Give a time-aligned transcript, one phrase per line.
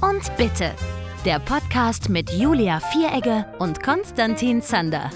[0.00, 0.72] und Bitte.
[1.24, 5.10] Der Podcast mit Julia Vieregge und Konstantin Zander.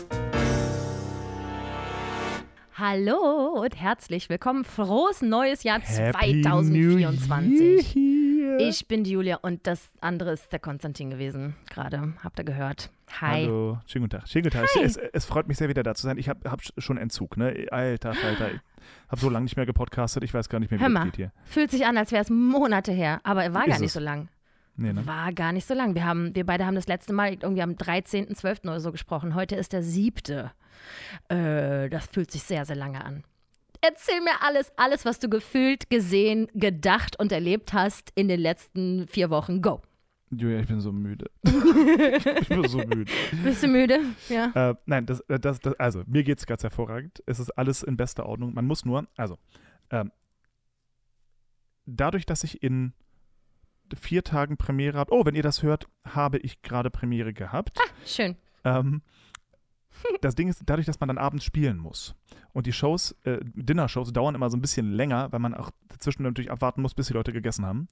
[2.77, 4.65] Hallo und herzlich willkommen.
[4.65, 7.95] Frohes neues Jahr Happy 2024.
[7.95, 8.59] New Year.
[8.59, 11.55] Ich bin die Julia und das andere ist der Konstantin gewesen.
[11.71, 12.91] Gerade habt ihr gehört.
[13.21, 13.45] Hi.
[13.45, 14.29] Hallo, schönen guten Tag.
[14.29, 14.69] Schönen guten Tag.
[14.83, 16.19] Es, es freut mich sehr, wieder da zu sein.
[16.19, 17.67] Ich habe hab schon Entzug, ne?
[17.71, 18.51] Alter Falter.
[18.53, 18.61] Ich
[19.09, 21.05] habe so lange nicht mehr gepodcastet, ich weiß gar nicht mehr, wie Hör das mal,
[21.07, 21.33] geht hier.
[21.45, 23.95] fühlt sich an, als wäre es Monate her, aber er war gar Ist nicht es.
[23.95, 24.29] so lang.
[24.77, 25.07] Nee, ne?
[25.07, 25.95] War gar nicht so lang.
[25.95, 28.63] Wir, haben, wir beide haben das letzte Mal irgendwie am 13.12.
[28.63, 29.35] oder so gesprochen.
[29.35, 30.51] Heute ist der siebte.
[31.29, 33.25] Äh, das fühlt sich sehr, sehr lange an.
[33.81, 39.07] Erzähl mir alles, alles, was du gefühlt, gesehen, gedacht und erlebt hast in den letzten
[39.07, 39.61] vier Wochen.
[39.61, 39.83] Go.
[40.31, 41.31] Julia, ich bin so müde.
[41.45, 43.13] ich bin so müde.
[43.45, 44.01] Bist du müde?
[44.29, 44.71] Ja.
[44.71, 47.23] Äh, nein, das, äh, das, das, also mir geht es ganz hervorragend.
[47.27, 48.55] Es ist alles in bester Ordnung.
[48.55, 49.39] Man muss nur, also,
[49.91, 50.11] ähm,
[51.87, 52.95] dadurch, dass ich in
[54.01, 57.79] vier Tagen Premiere habe, oh, wenn ihr das hört, habe ich gerade Premiere gehabt.
[58.07, 58.37] Schön.
[58.65, 59.03] Ähm,
[60.21, 62.15] das Ding ist, dadurch, dass man dann abends spielen muss
[62.53, 66.23] und die Shows, äh, Dinner-Shows dauern immer so ein bisschen länger, weil man auch dazwischen
[66.25, 67.89] natürlich abwarten muss, bis die Leute gegessen haben.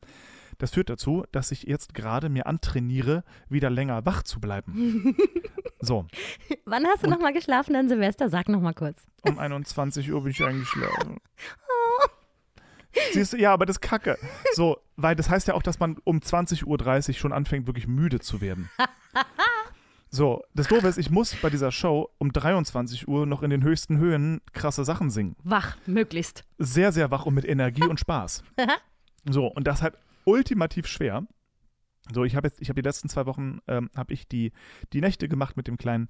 [0.59, 5.17] Das führt dazu, dass ich jetzt gerade mir antrainiere, wieder länger wach zu bleiben.
[5.85, 6.07] So,
[6.65, 8.29] Wann hast du nochmal geschlafen an Silvester?
[8.29, 9.05] Sag nochmal kurz.
[9.27, 11.17] um 21 Uhr bin ich eingeschlafen.
[13.13, 14.19] Siehst du, ja, aber das ist kacke.
[14.55, 18.21] So, weil das heißt ja auch, dass man um 20.30 Uhr schon anfängt, wirklich müde
[18.21, 18.71] zu werden.
[20.15, 23.63] So, das Doofe ist, ich muss bei dieser Show um 23 Uhr noch in den
[23.63, 25.37] höchsten Höhen krasse Sachen singen.
[25.43, 26.45] Wach, möglichst.
[26.59, 28.45] Sehr, sehr wach und mit Energie und Spaß.
[29.25, 31.27] So, und das halt ultimativ schwer.
[32.13, 34.53] So, ich habe jetzt, ich habe die letzten zwei Wochen, ähm, habe ich die,
[34.93, 36.09] die Nächte gemacht mit dem Kleinen,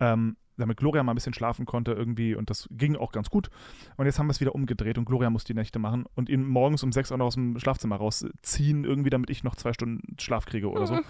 [0.00, 3.50] ähm, damit Gloria mal ein bisschen schlafen konnte irgendwie und das ging auch ganz gut.
[3.96, 6.46] Und jetzt haben wir es wieder umgedreht und Gloria muss die Nächte machen und ihn
[6.46, 10.16] morgens um sechs auch noch aus dem Schlafzimmer rausziehen, irgendwie, damit ich noch zwei Stunden
[10.18, 11.00] Schlaf kriege oder so.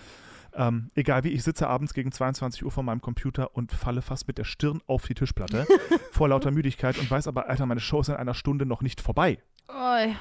[0.56, 4.28] Ähm, egal wie, ich sitze abends gegen 22 Uhr vor meinem Computer und falle fast
[4.28, 5.66] mit der Stirn auf die Tischplatte
[6.12, 9.00] vor lauter Müdigkeit und weiß aber, Alter, meine Show ist in einer Stunde noch nicht
[9.00, 9.38] vorbei.
[9.68, 10.14] Oi.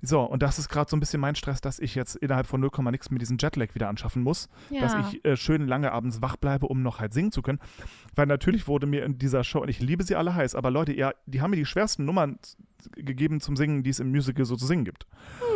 [0.00, 2.60] So, und das ist gerade so ein bisschen mein Stress, dass ich jetzt innerhalb von
[2.60, 4.80] 0, nix mir diesen Jetlag wieder anschaffen muss, Ja.
[4.82, 7.58] dass ich äh, schön lange abends wach bleibe, um noch halt singen zu können.
[8.14, 10.94] Weil natürlich wurde mir in dieser Show, und ich liebe sie alle heiß, aber Leute,
[10.94, 12.38] ja, die haben mir die schwersten Nummern
[12.94, 15.04] gegeben zum Singen, die es im Musical so zu singen gibt.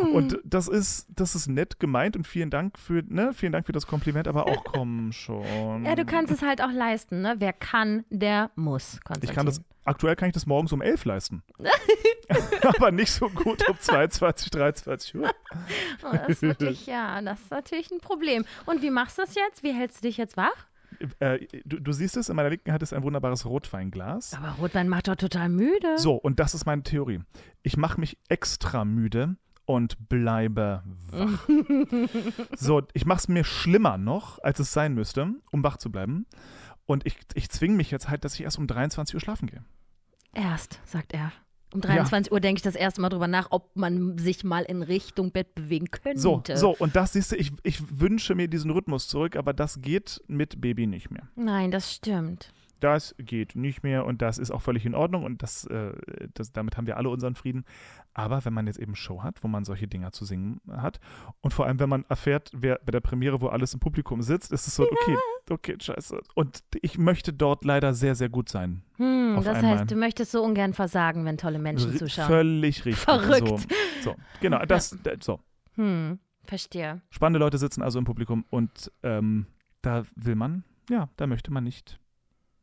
[0.03, 0.13] Hm.
[0.13, 3.73] Und das ist, das ist nett gemeint und vielen Dank für, ne, vielen Dank für
[3.73, 5.85] das Kompliment, aber auch komm schon.
[5.85, 7.37] Ja, du kannst es halt auch leisten, ne?
[7.39, 9.31] Wer kann, der muss, Konstantin.
[9.31, 11.43] Ich kann das, aktuell kann ich das morgens um 11 leisten.
[12.63, 15.31] aber nicht so gut um 22, 23 Uhr.
[16.05, 18.45] Oh, das ist wirklich, ja, das ist natürlich ein Problem.
[18.67, 19.63] Und wie machst du das jetzt?
[19.63, 20.67] Wie hältst du dich jetzt wach?
[21.19, 24.35] Äh, du, du siehst es, in meiner linken Hand ist ein wunderbares Rotweinglas.
[24.35, 25.99] Aber Rotwein macht doch total müde.
[25.99, 27.21] So, und das ist meine Theorie.
[27.63, 31.49] Ich mache mich extra müde und bleibe wach.
[32.57, 36.27] so, ich mache es mir schlimmer noch, als es sein müsste, um wach zu bleiben.
[36.87, 39.65] Und ich, ich zwinge mich jetzt halt, dass ich erst um 23 Uhr schlafen gehe.
[40.35, 41.33] Erst, sagt er.
[41.73, 44.83] Um 23 Uhr denke ich das erste Mal drüber nach, ob man sich mal in
[44.83, 46.21] Richtung Bett bewegen könnte.
[46.21, 49.81] So, so, und das siehst du, ich, ich wünsche mir diesen Rhythmus zurück, aber das
[49.81, 51.29] geht mit Baby nicht mehr.
[51.35, 52.53] Nein, das stimmt.
[52.83, 55.93] Das geht nicht mehr und das ist auch völlig in Ordnung und das, äh,
[56.35, 57.65] das, damit haben wir alle unseren Frieden.
[58.13, 60.99] Aber wenn man jetzt eben Show hat, wo man solche Dinger zu singen hat
[61.43, 64.51] und vor allem, wenn man erfährt, wer bei der Premiere, wo alles im Publikum sitzt,
[64.53, 65.17] ist es so, okay,
[65.51, 66.21] okay, scheiße.
[66.35, 68.83] Und ich möchte dort leider sehr, sehr gut sein.
[68.97, 69.79] Hm, das einmal.
[69.79, 72.27] heißt, du möchtest so ungern versagen, wenn tolle Menschen R- zuschauen.
[72.27, 73.05] Völlig richtig.
[73.05, 73.47] Verrückt.
[73.47, 73.57] So,
[74.11, 75.39] so genau, das, da- so.
[75.77, 77.01] Hm, verstehe.
[77.11, 79.47] Spannende Leute sitzen also im Publikum und ähm,
[79.83, 82.01] da will man, ja, da möchte man nicht.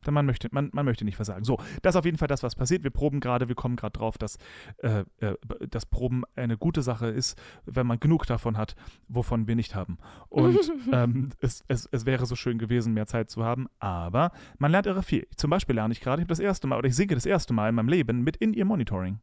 [0.02, 1.44] Da Man möchte, man, man möchte nicht versagen.
[1.44, 2.84] So, das ist auf jeden Fall das, was passiert.
[2.84, 4.38] Wir proben gerade, wir kommen gerade drauf, dass,
[4.78, 5.36] äh, äh,
[5.68, 8.76] dass Proben eine gute Sache ist, wenn man genug davon hat,
[9.08, 9.98] wovon wir nicht haben.
[10.28, 10.58] Und
[10.92, 14.86] ähm, es, es, es wäre so schön gewesen, mehr Zeit zu haben, aber man lernt
[14.86, 15.26] irre viel.
[15.36, 17.52] Zum Beispiel lerne ich gerade, ich habe das erste Mal, oder ich singe das erste
[17.52, 19.20] Mal in meinem Leben mit In-Ear-Monitoring.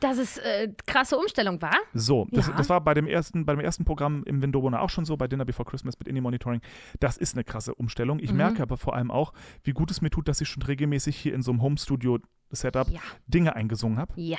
[0.00, 1.74] Dass es äh, krasse Umstellung war.
[1.94, 2.54] So, das, Ja.
[2.56, 5.28] das war bei dem ersten, bei dem ersten Programm im Windowner auch schon so, bei
[5.28, 6.60] Dinner Before Christmas mit Indie Monitoring.
[7.00, 8.18] Das ist eine krasse Umstellung.
[8.18, 8.36] Ich Mhm.
[8.38, 9.32] merke aber vor allem auch,
[9.64, 13.00] wie gut es mir tut, dass ich schon regelmäßig hier in so einem Home-Studio-Setup Ja.
[13.26, 14.38] Dinge eingesungen habe, Ja.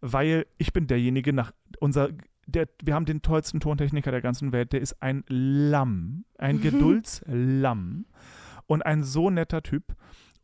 [0.00, 2.10] weil ich bin derjenige nach unser
[2.46, 8.04] der, wir haben den tollsten Tontechniker der ganzen Welt, der ist ein Lamm, ein Geduldslamm
[8.66, 9.94] und ein so netter Typ.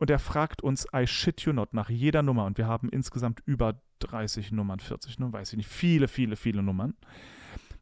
[0.01, 2.45] Und er fragt uns, I shit you not, nach jeder Nummer.
[2.45, 6.63] Und wir haben insgesamt über 30 Nummern, 40 Nummern, weiß ich nicht, viele, viele, viele
[6.63, 6.95] Nummern.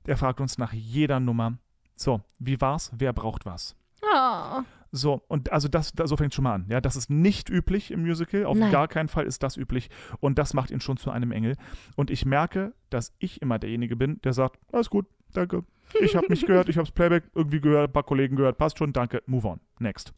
[0.06, 1.60] Der fragt uns nach jeder Nummer,
[1.96, 2.92] so, wie war's?
[2.94, 3.78] Wer braucht was?
[4.02, 4.64] Oh.
[4.92, 6.66] So, und also das, da, so fängt schon mal an.
[6.68, 8.44] Ja, das ist nicht üblich im Musical.
[8.44, 8.70] Auf Nein.
[8.70, 9.90] gar keinen Fall ist das üblich.
[10.20, 11.56] Und das macht ihn schon zu einem Engel.
[11.96, 15.64] Und ich merke, dass ich immer derjenige bin, der sagt, alles gut, danke.
[16.02, 18.78] Ich habe mich gehört, ich habe das Playback irgendwie gehört, ein paar Kollegen gehört, passt
[18.78, 20.14] schon, danke, move on, next.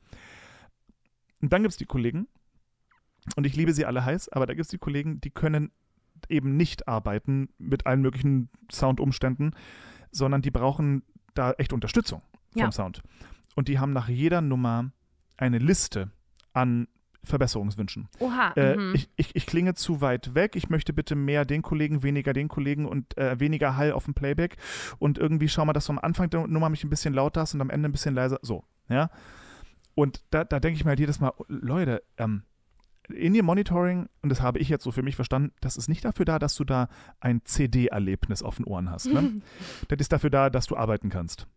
[1.41, 2.27] Und dann gibt es die Kollegen,
[3.35, 5.71] und ich liebe sie alle heiß, aber da gibt es die Kollegen, die können
[6.29, 9.55] eben nicht arbeiten mit allen möglichen Soundumständen,
[10.11, 11.03] sondern die brauchen
[11.33, 12.21] da echt Unterstützung
[12.51, 12.71] vom Ja.
[12.71, 13.01] Sound.
[13.55, 14.91] Und die haben nach jeder Nummer
[15.37, 16.11] eine Liste
[16.53, 16.87] an
[17.23, 18.09] Verbesserungswünschen.
[18.19, 18.53] Oha.
[18.55, 18.95] Äh, mhm.
[18.95, 22.47] ich, ich, ich klinge zu weit weg, ich möchte bitte mehr den Kollegen, weniger den
[22.47, 24.57] Kollegen und äh, weniger Hall auf dem Playback
[24.97, 27.53] und irgendwie schau mal, dass du am Anfang der Nummer mich ein bisschen lauter hast
[27.53, 29.09] und am Ende ein bisschen leiser, so, ja.
[29.95, 32.43] Und da, da denke ich mir halt jedes Mal, Leute, ähm,
[33.09, 36.05] in ihr Monitoring, und das habe ich jetzt so für mich verstanden, das ist nicht
[36.05, 36.87] dafür da, dass du da
[37.19, 39.07] ein CD-Erlebnis auf den Ohren hast.
[39.07, 39.41] Ne?
[39.89, 41.47] das ist dafür da, dass du arbeiten kannst.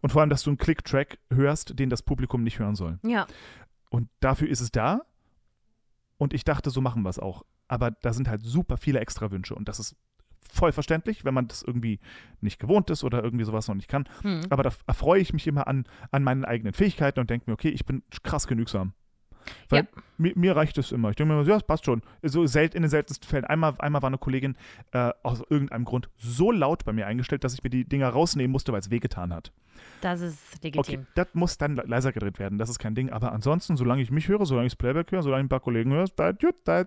[0.00, 2.98] Und vor allem, dass du einen Click-Track hörst, den das Publikum nicht hören soll.
[3.02, 3.26] ja.
[3.90, 5.02] Und dafür ist es da.
[6.16, 7.44] Und ich dachte, so machen wir es auch.
[7.68, 9.54] Aber da sind halt super viele Extrawünsche.
[9.54, 9.94] Und das ist
[10.52, 12.00] voll verständlich, wenn man das irgendwie
[12.40, 14.08] nicht gewohnt ist oder irgendwie sowas noch nicht kann.
[14.22, 14.42] Hm.
[14.50, 17.70] Aber da erfreue ich mich immer an, an meinen eigenen Fähigkeiten und denke mir, okay,
[17.70, 18.92] ich bin krass genügsam.
[19.68, 20.02] Weil Ja.
[20.18, 21.10] mir, mir reicht es immer.
[21.10, 22.02] Ich denke mir, immer, ja, das passt schon.
[22.22, 23.44] So selten, in den seltensten Fällen.
[23.44, 24.56] Einmal, einmal war eine Kollegin
[24.92, 28.50] äh, aus irgendeinem Grund so laut bei mir eingestellt, dass ich mir die Dinger rausnehmen
[28.52, 29.52] musste, weil es wehgetan hat.
[30.00, 31.00] Das ist legitim.
[31.00, 33.10] Okay, das muss dann le- leiser gedreht werden, das ist kein Ding.
[33.10, 35.60] Aber ansonsten, solange ich mich höre, solange ich das Playback höre, solange ich ein paar
[35.60, 36.32] Kollegen höre, da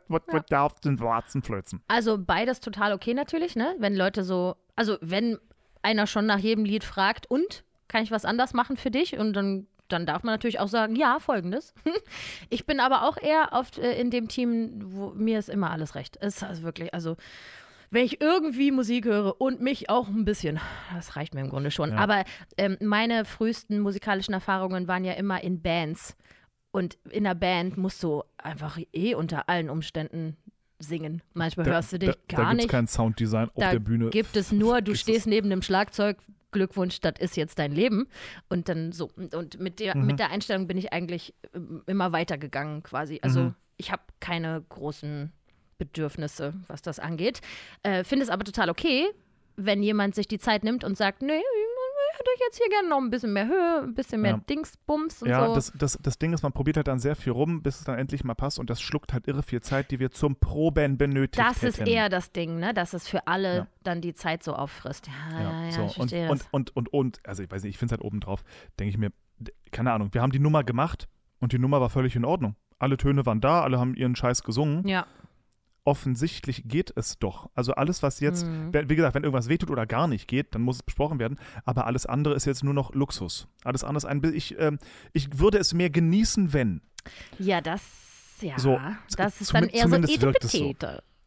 [0.07, 0.33] was Ja.
[0.33, 1.81] wird da auf den Warzen flötzen.
[1.87, 3.75] Also beides total okay natürlich, ne?
[3.79, 5.37] Wenn Leute so, also wenn
[5.81, 9.17] einer schon nach jedem Lied fragt, und kann ich was anders machen für dich?
[9.17, 11.73] Und dann, dann darf man natürlich auch sagen, ja, folgendes.
[12.49, 15.95] ich bin aber auch eher oft äh, in dem Team, wo mir ist immer alles
[15.95, 16.17] recht.
[16.19, 17.15] Es ist also wirklich, also
[17.89, 20.59] wenn ich irgendwie Musik höre und mich auch ein bisschen,
[20.93, 21.91] das reicht mir im Grunde schon.
[21.91, 21.97] Ja.
[21.97, 22.23] Aber
[22.57, 26.15] ähm, meine frühesten musikalischen Erfahrungen waren ja immer in Bands.
[26.71, 30.35] Und in einer Band musst du einfach eh unter allen Umständen
[30.79, 31.21] singen.
[31.33, 32.69] Manchmal hörst du dich da, gar da gibt's nicht.
[32.69, 34.09] kein Sounddesign auf Da der Bühne.
[34.09, 36.17] gibt es nur, du stehst neben dem Schlagzeug,
[36.51, 38.07] Glückwunsch, das ist jetzt dein Leben.
[38.49, 39.09] Und dann so.
[39.15, 40.05] Und- mit der, Mhm.
[40.05, 43.19] mit der Einstellung bin ich eigentlich ähm, immer weitergegangen quasi.
[43.21, 43.55] Also Mhm.
[43.77, 45.31] ich habe keine großen
[45.77, 47.41] Bedürfnisse, was das angeht.
[47.83, 49.05] Äh, Finde es aber total okay,
[49.55, 51.41] wenn jemand sich die Zeit nimmt und sagt, nee,
[52.23, 54.37] ich hätte jetzt hier gerne noch ein bisschen mehr Höhe, ein bisschen mehr Ja.
[54.49, 55.55] Dingsbums und Ja, so.
[55.55, 57.97] das, das, das Ding ist, man probiert halt dann sehr viel rum, bis es dann
[57.97, 61.37] endlich mal passt und das schluckt halt irre viel Zeit, die wir zum Proben benötigt
[61.45, 61.89] Das ist hätten.
[61.89, 62.73] eher das Ding, ne?
[62.73, 63.67] Dass es für alle Ja.
[63.83, 65.07] dann die Zeit so auffrisst.
[65.07, 65.81] Ja, ja, ja, so.
[65.81, 66.47] ich und, verstehe und, das.
[66.51, 68.43] und, und, und, also ich weiß nicht, ich finde es halt obendrauf,
[68.79, 69.11] denke ich mir,
[69.71, 71.07] keine Ahnung, wir haben die Nummer gemacht
[71.39, 72.55] und die Nummer war völlig in Ordnung.
[72.79, 74.87] Alle Töne waren da, alle haben ihren Scheiß gesungen.
[74.87, 75.05] Ja.
[75.87, 77.49] Offensichtlich geht es doch.
[77.55, 78.73] Also alles, was jetzt, Mhm.
[78.89, 81.39] wie gesagt, wenn irgendwas wehtut oder gar nicht geht, dann muss es besprochen werden.
[81.63, 83.47] Aber alles andere ist jetzt nur noch Luxus.
[83.63, 84.79] Alles andere ist ein ich, ähm,
[85.13, 86.81] ich würde es mehr genießen, wenn.
[87.39, 87.81] Ja, das,
[88.41, 88.77] ja, So,
[89.15, 89.95] das ist dann eher so
[90.43, 90.73] es so.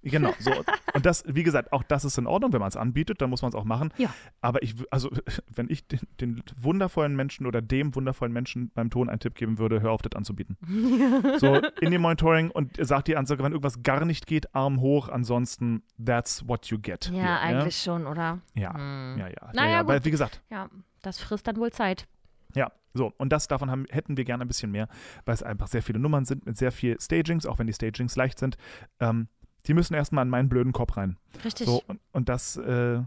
[0.03, 0.51] Genau, so.
[0.95, 3.43] Und das, wie gesagt, auch das ist in Ordnung, wenn man es anbietet, dann muss
[3.43, 3.93] man es auch machen.
[3.99, 4.13] Ja.
[4.41, 5.11] Aber ich, also,
[5.55, 9.59] wenn ich den, den wundervollen Menschen oder dem wundervollen Menschen beim Ton einen Tipp geben
[9.59, 10.57] würde, hör auf, das anzubieten.
[11.39, 15.09] so, in dem Monitoring und sagt die Ansage, wenn irgendwas gar nicht geht, Arm hoch,
[15.09, 17.07] ansonsten, that's what you get.
[17.07, 18.39] Ja, hier, eigentlich schon, oder?
[18.55, 19.17] Ja, Hm.
[19.19, 19.35] ja, ja.
[19.43, 19.87] ja, Naja, ja.
[19.87, 20.69] Weil, wie gesagt, Ja,
[21.03, 22.07] das frisst dann wohl Zeit.
[22.55, 23.13] ja, so.
[23.19, 24.89] Und das davon haben, hätten wir gerne ein bisschen mehr,
[25.25, 28.17] weil es einfach sehr viele Nummern sind mit sehr viel Stagings, auch wenn die Stagings
[28.17, 28.57] leicht sind.
[28.99, 29.29] Ähm,
[29.67, 31.17] die müssen erstmal in meinen blöden Kopf rein.
[31.45, 31.67] Richtig.
[31.67, 33.01] So, und, und das, äh,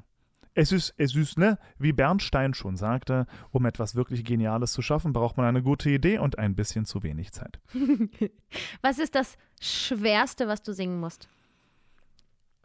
[0.56, 5.12] es ist, es ist, ne, wie Bernstein schon sagte, um etwas wirklich Geniales zu schaffen,
[5.14, 7.60] braucht man eine gute Idee und ein bisschen zu wenig Zeit.
[8.82, 11.28] Was ist das Schwerste, was du singen musst?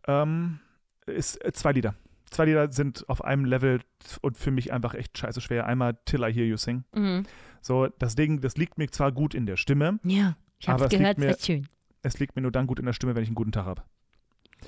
[0.07, 0.61] Ähm,
[1.07, 1.95] ist äh, zwei Lieder.
[2.31, 3.81] Zwei Lieder sind auf einem Level
[4.21, 5.67] und für mich einfach echt scheiße schwer.
[5.67, 6.85] Einmal Till I Hear You Sing.
[6.95, 7.25] Mhm.
[7.63, 10.93] So, das Ding, das liegt mir zwar gut in der Stimme, Ja, ich Aber hab's
[10.95, 11.69] es liegt gehört, mir- ist schön.
[12.09, 13.83] Es liegt mir nur dann gut in der Stimme, wenn ich einen guten Tag habe.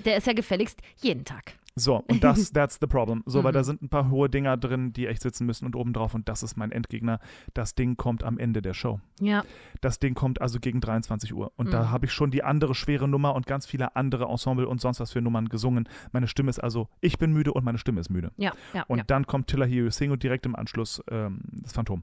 [0.05, 1.55] Der ist ja gefälligst jeden Tag.
[1.77, 3.23] So, und das, that's the problem.
[3.27, 3.55] So, weil Mhm.
[3.55, 6.43] da sind ein paar hohe Dinger drin, die echt sitzen müssen und obendrauf und das
[6.43, 7.21] ist mein Endgegner.
[7.55, 9.01] Das Ding kommt am Ende der Show.
[9.21, 9.45] Ja.
[9.81, 11.53] Das Ding kommt also gegen 23 Uhr.
[11.57, 11.71] Und Mhm.
[11.71, 15.01] da habe ich schon die andere schwere Nummer und ganz viele andere Ensemble und sonst
[15.01, 15.89] was für Nummern gesungen.
[16.13, 18.33] Meine Stimme ist also, ich bin müde und meine Stimme ist müde.
[18.37, 18.83] Ja, ja.
[18.89, 19.05] Und ja.
[19.05, 22.03] dann kommt Tiller Hear You Sing und direkt im Anschluss ähm, das Phantom.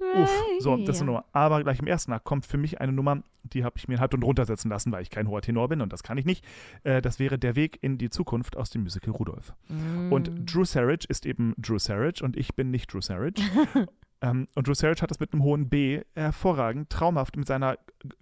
[0.00, 1.24] Uff, so, das ist eine Nummer.
[1.32, 4.14] Aber gleich im ersten Akt kommt für mich eine Nummer, die habe ich mir halb
[4.14, 6.44] und runtersetzen lassen, weil ich kein hoher Tenor bin und das kann ich nicht.
[6.84, 9.52] Äh, das wäre Der Weg in die Zukunft aus dem Musical Rudolph.
[9.68, 10.12] Mm.
[10.12, 13.34] Und Drew Sarich ist eben Drew Sarich und ich bin nicht Drew Sarich.
[14.22, 17.78] ähm, und Drew Sarich hat es mit einem hohen B hervorragend, traumhaft mit seiner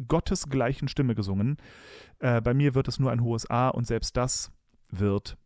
[0.07, 1.57] gottesgleichen Stimme gesungen.
[2.19, 4.53] Äh, bei mir wird es nur ein hohes A und selbst das
[4.91, 5.37] wird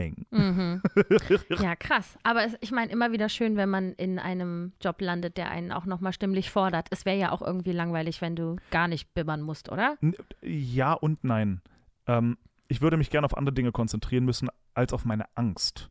[0.00, 0.24] eng.
[0.30, 0.82] Mhm.
[1.60, 2.18] Ja, krass.
[2.22, 5.72] Aber es, ich meine, immer wieder schön, wenn man in einem Job landet, der einen
[5.72, 6.88] auch nochmal stimmlich fordert.
[6.90, 9.96] Es wäre ja auch irgendwie langweilig, wenn du gar nicht bibbern musst, oder?
[10.42, 11.60] Ja und nein.
[12.06, 12.38] Ähm,
[12.68, 15.90] ich würde mich gerne auf andere Dinge konzentrieren müssen als auf meine Angst.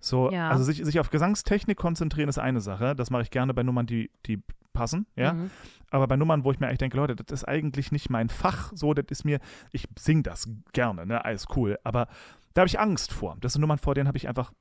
[0.00, 0.48] So, Ja.
[0.50, 2.94] also sich, sich auf Gesangstechnik konzentrieren ist eine Sache.
[2.96, 5.32] Das mache ich gerne bei Nummern, die, die passen, ja.
[5.34, 5.50] Mhm.
[5.90, 8.70] Aber bei Nummern, wo ich mir eigentlich denke, Leute, das ist eigentlich nicht mein Fach,
[8.74, 9.40] so, das ist mir,
[9.72, 11.78] ich singe das gerne, ne, alles cool.
[11.82, 12.06] Aber
[12.54, 13.36] da habe ich Angst vor.
[13.40, 14.52] Das sind Nummern, vor denen habe ich einfach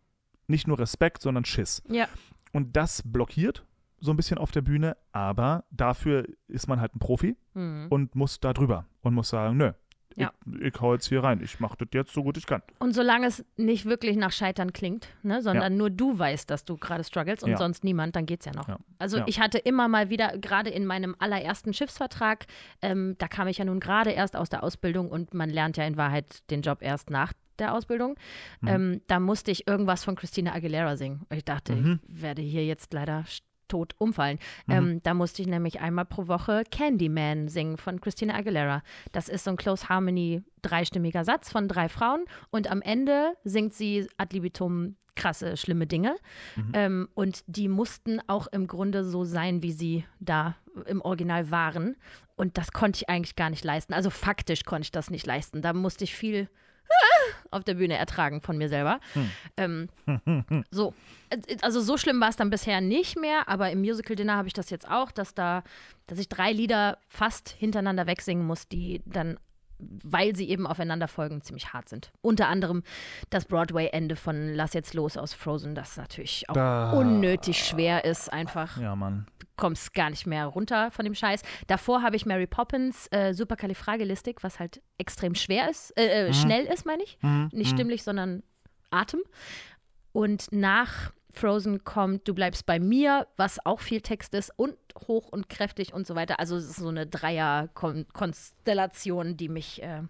[0.48, 1.82] nicht nur Respekt, sondern Schiss.
[1.90, 2.08] Ja.
[2.54, 3.66] Und das blockiert
[4.02, 7.88] so ein bisschen auf der Bühne, aber dafür ist man halt ein Profi Mhm.
[7.90, 9.74] und muss da drüber und muss sagen, nö,
[10.16, 10.32] Ja.
[10.46, 12.62] ich, ich hau jetzt hier rein, ich mache das jetzt so gut ich kann.
[12.80, 16.78] Und solange es nicht wirklich nach Scheitern klingt, ne, sondern nur du weißt, dass du
[16.78, 17.58] gerade struggles und Ja.
[17.58, 18.70] sonst niemand, dann geht's ja noch.
[18.70, 18.78] Ja.
[19.00, 19.26] Also Ja.
[19.28, 22.46] ich hatte immer mal wieder, gerade in meinem allerersten Schiffsvertrag,
[22.82, 25.84] ähm, da kam ich ja nun gerade erst aus der Ausbildung und man lernt ja
[25.84, 28.16] in Wahrheit den Job erst nach der Ausbildung.
[28.62, 28.68] Mhm.
[28.68, 31.22] Ähm, da musste ich irgendwas von Christina Aguilera singen.
[31.30, 32.00] Und ich dachte, Mhm.
[32.08, 33.24] ich werde hier jetzt leider
[33.68, 34.40] tot umfallen.
[34.66, 34.74] Mhm.
[34.74, 38.82] Ähm, da musste ich nämlich einmal pro Woche Candyman singen von Christina Aguilera.
[39.12, 43.74] Das ist so ein Close Harmony dreistimmiger Satz von drei Frauen und am Ende singt
[43.74, 46.16] sie ad libitum krasse, schlimme Dinge.
[46.56, 46.72] Mhm.
[46.74, 50.56] Ähm, und die mussten auch im Grunde so sein, wie sie da
[50.88, 51.96] im Original waren.
[52.38, 53.94] Und das konnte ich eigentlich gar nicht leisten.
[53.94, 55.62] Also faktisch konnte ich das nicht leisten.
[55.62, 56.50] Da musste ich viel
[57.52, 59.00] auf der Bühne ertragen von mir selber.
[59.58, 59.90] Ähm,
[60.72, 60.94] so,
[61.30, 64.48] äh, also so schlimm war es dann bisher nicht mehr, aber im Musical Dinner habe
[64.48, 65.64] ich das jetzt auch, dass da,
[66.08, 69.38] dass ich drei Lieder fast hintereinander wegsingen muss, die dann
[70.04, 72.12] weil sie eben aufeinander folgen, ziemlich hart sind.
[72.22, 72.84] Unter anderem
[73.30, 78.28] das Broadway-Ende von Lass jetzt los aus Frozen, das natürlich auch Da- unnötig schwer ist,
[78.32, 79.26] einfach Ja, Mann.
[79.60, 81.44] Kommst gar nicht mehr runter von dem Scheiß.
[81.68, 86.66] Davor habe ich Mary Poppins äh, Superkalifragilistik, was halt extrem schwer ist, äh, äh, schnell
[86.66, 87.18] ist, meine ich.
[87.22, 87.50] Mhm.
[87.52, 88.42] Nicht stimmlich, sondern
[88.90, 89.20] Atem.
[90.14, 94.76] Und nach Frozen kommt Du bleibst bei mir, was auch viel Text ist und
[95.08, 96.40] hoch und kräftig und so weiter.
[96.40, 100.10] Also es ist so eine Dreier-Konstellation, die mich äh, ein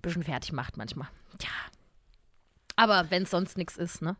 [0.00, 1.08] bisschen fertig macht manchmal.
[1.42, 1.48] Ja.
[2.76, 4.16] Aber wenn es sonst nichts ist, ne?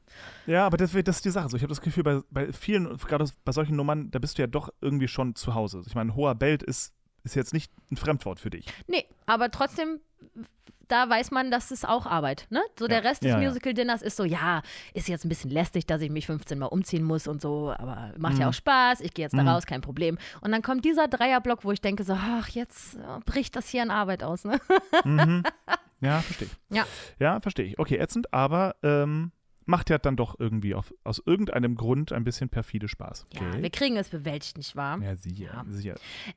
[0.47, 1.51] Ja, aber das, das ist die Sache.
[1.51, 4.43] So, ich habe das Gefühl, bei, bei vielen, gerade bei solchen Nummern, da bist du
[4.43, 5.83] ja doch irgendwie schon zu Hause.
[5.87, 8.67] Ich meine, hoher Belt ist, ist jetzt nicht ein Fremdwort für dich.
[8.87, 10.01] Nee, aber trotzdem,
[10.89, 12.47] da weiß man, das ist auch Arbeit.
[12.51, 12.63] Ne?
[12.79, 13.09] So der Ja.
[13.09, 13.49] Rest des Ja, ja.
[13.49, 14.63] Musical-Dinners ist so, ja,
[14.95, 18.13] ist jetzt ein bisschen lästig, dass ich mich 15 Mal umziehen muss und so, aber
[18.19, 18.51] macht ja Mhm.
[18.51, 19.49] auch Spaß, ich gehe jetzt da Mhm.
[19.49, 20.17] raus, kein Problem.
[20.43, 23.83] Und dann kommt dieser Dreierblock, wo ich denke so, ach, jetzt äh, bricht das hier
[23.83, 24.45] an Arbeit aus.
[24.45, 24.61] Ne?
[25.05, 25.43] Mhm.
[26.01, 26.77] Ja, verstehe ich.
[26.77, 26.87] Ja.
[27.19, 27.79] Ja, verstehe ich.
[27.79, 29.33] Okay, ätzend, aber ähm,
[29.65, 33.27] macht ja dann doch irgendwie auf, aus irgendeinem Grund ein bisschen perfide Spaß.
[33.33, 33.63] Ja, Okay.
[33.63, 35.01] wir kriegen es bewältigt, nicht wahr?
[35.03, 35.65] Ja, sicher, Ja.
[35.71, 35.95] sicher.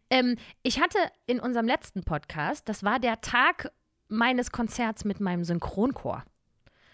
[0.09, 3.69] Ähm, ich hatte in unserem letzten Podcast, das war der Tag
[4.09, 6.23] meines Konzerts mit meinem Synchronchor.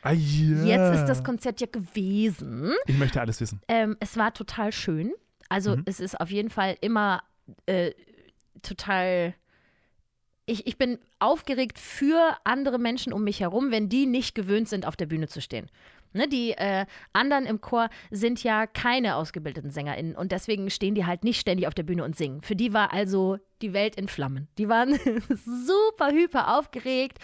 [0.01, 0.63] Ah, ja.
[0.65, 2.73] Jetzt ist das Konzert ja gewesen.
[2.85, 3.59] Ich möchte alles wissen.
[3.67, 5.11] Ähm, es war total schön.
[5.49, 5.83] Also Mhm.
[5.85, 7.23] es ist auf jeden Fall immer
[7.65, 7.91] äh,
[8.61, 9.33] total.
[10.47, 14.85] Ich, ich bin aufgeregt für andere Menschen um mich herum, wenn die nicht gewöhnt sind,
[14.85, 15.71] auf der Bühne zu stehen.
[16.15, 21.05] Ne, die äh, anderen im Chor sind ja keine ausgebildeten SängerInnen und deswegen stehen die
[21.05, 22.41] halt nicht ständig auf der Bühne und singen.
[22.41, 24.47] Für die war also die Welt in Flammen.
[24.57, 24.93] Die waren
[25.45, 27.17] super hyper aufgeregt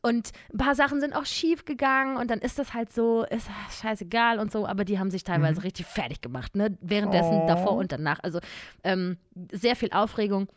[0.00, 3.48] und ein paar Sachen sind auch schief gegangen und dann ist das halt so, ist
[3.82, 6.78] scheißegal und so, aber die haben sich teilweise richtig fertig gemacht, ne?
[6.80, 7.46] Währenddessen, Oh.
[7.48, 8.20] davor und danach.
[8.22, 8.38] Also
[8.84, 9.18] ähm,
[9.50, 10.48] sehr viel Aufregung.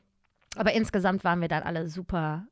[0.56, 2.46] Aber insgesamt waren wir dann alle super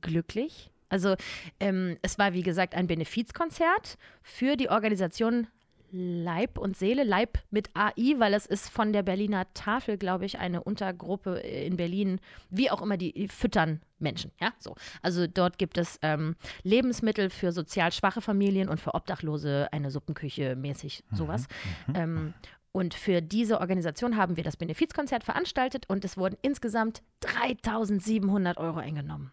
[0.00, 0.70] glücklich.
[0.90, 1.14] Also
[1.58, 5.46] ähm, es war, wie gesagt, ein Benefizkonzert für die Organisation
[5.92, 10.38] Leib und Seele, Leib mit AI, weil es ist von der Berliner Tafel, glaube ich,
[10.38, 14.76] eine Untergruppe in Berlin, wie auch immer, die, füttern Menschen, ja, so.
[15.02, 20.56] Also dort gibt es ähm, Lebensmittel für sozial schwache Familien und für Obdachlose, eine Suppenküche
[20.56, 21.46] mäßig, sowas.
[21.94, 22.34] Ähm,
[22.72, 28.78] und für diese Organisation haben wir das Benefizkonzert veranstaltet und es wurden insgesamt 3700 Euro
[28.78, 29.32] eingenommen.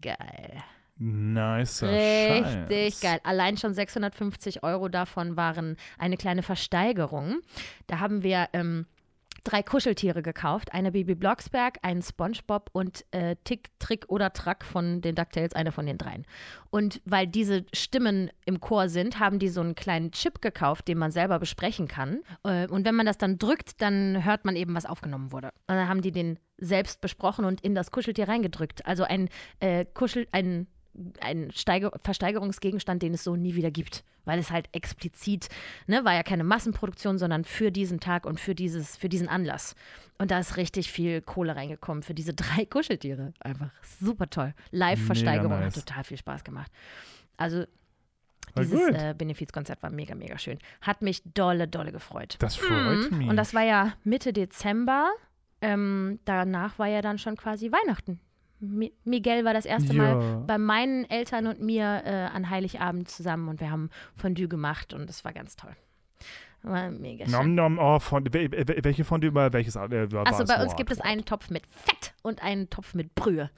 [0.00, 0.62] Geil.
[1.00, 1.82] Nice.
[1.84, 3.20] Richtig geil.
[3.22, 7.40] Allein schon 650 Euro davon waren eine kleine Versteigerung.
[7.86, 8.86] Da haben wir ähm,
[9.48, 10.74] drei Kuscheltiere gekauft.
[10.74, 15.72] Eine Baby Blocksberg, einen Spongebob und äh, Tick, Trick oder Track von den DuckTales, eine
[15.72, 16.26] von den dreien.
[16.70, 20.98] Und weil diese Stimmen im Chor sind, haben die so einen kleinen Chip gekauft, den
[20.98, 22.20] man selber besprechen kann.
[22.44, 25.48] Äh, und wenn man das dann drückt, dann hört man eben, was aufgenommen wurde.
[25.66, 28.84] Und dann haben die den selbst besprochen und in das Kuscheltier reingedrückt.
[28.84, 30.66] Also ein äh, Kuschel, ein
[31.20, 35.48] ein Steiger Versteigerungsgegenstand, den es so nie wieder gibt, weil es halt explizit,
[35.86, 39.74] ne, war ja keine Massenproduktion, sondern für diesen Tag und für dieses, für diesen Anlass.
[40.18, 43.32] Und da ist richtig viel Kohle reingekommen für diese drei Kuscheltiere.
[43.40, 44.54] Einfach super toll.
[44.70, 45.84] Live-Versteigerung Mega hat nice.
[45.84, 46.72] total viel Spaß gemacht.
[47.36, 47.64] Also
[48.56, 50.58] dieses äh, Benefizkonzert war mega, mega schön.
[50.80, 52.36] Hat mich dolle, dolle gefreut.
[52.40, 53.28] Das freut mich.
[53.28, 55.10] Und das war ja Mitte Dezember.
[55.60, 58.20] Ähm, danach war ja dann schon quasi Weihnachten.
[58.60, 60.14] Mi Miguel war das erste Ja.
[60.14, 64.92] Mal bei meinen Eltern und mir äh, an Heiligabend zusammen und wir haben Fondue gemacht
[64.92, 65.74] und das war ganz toll.
[66.62, 67.32] War mega schön.
[67.32, 70.48] Nom, nom, oh, wel- welche von dir, welches äh, war Also es?
[70.48, 73.50] bei uns gibt es einen Topf mit Fett und einen Topf mit Brühe.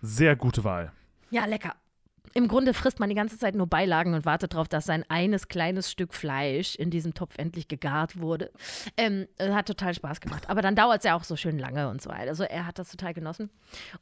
[0.00, 0.92] Sehr gute Wahl.
[1.30, 1.74] Ja, lecker.
[2.32, 5.48] Im Grunde frisst man die ganze Zeit nur Beilagen und wartet darauf, dass sein eines
[5.48, 8.52] kleines Stück Fleisch in diesem Topf endlich gegart wurde.
[8.96, 10.48] Ähm, äh, hat total Spaß gemacht.
[10.48, 12.28] Aber dann dauert es ja auch so schön lange und so weiter.
[12.28, 13.50] Also er hat das total genossen.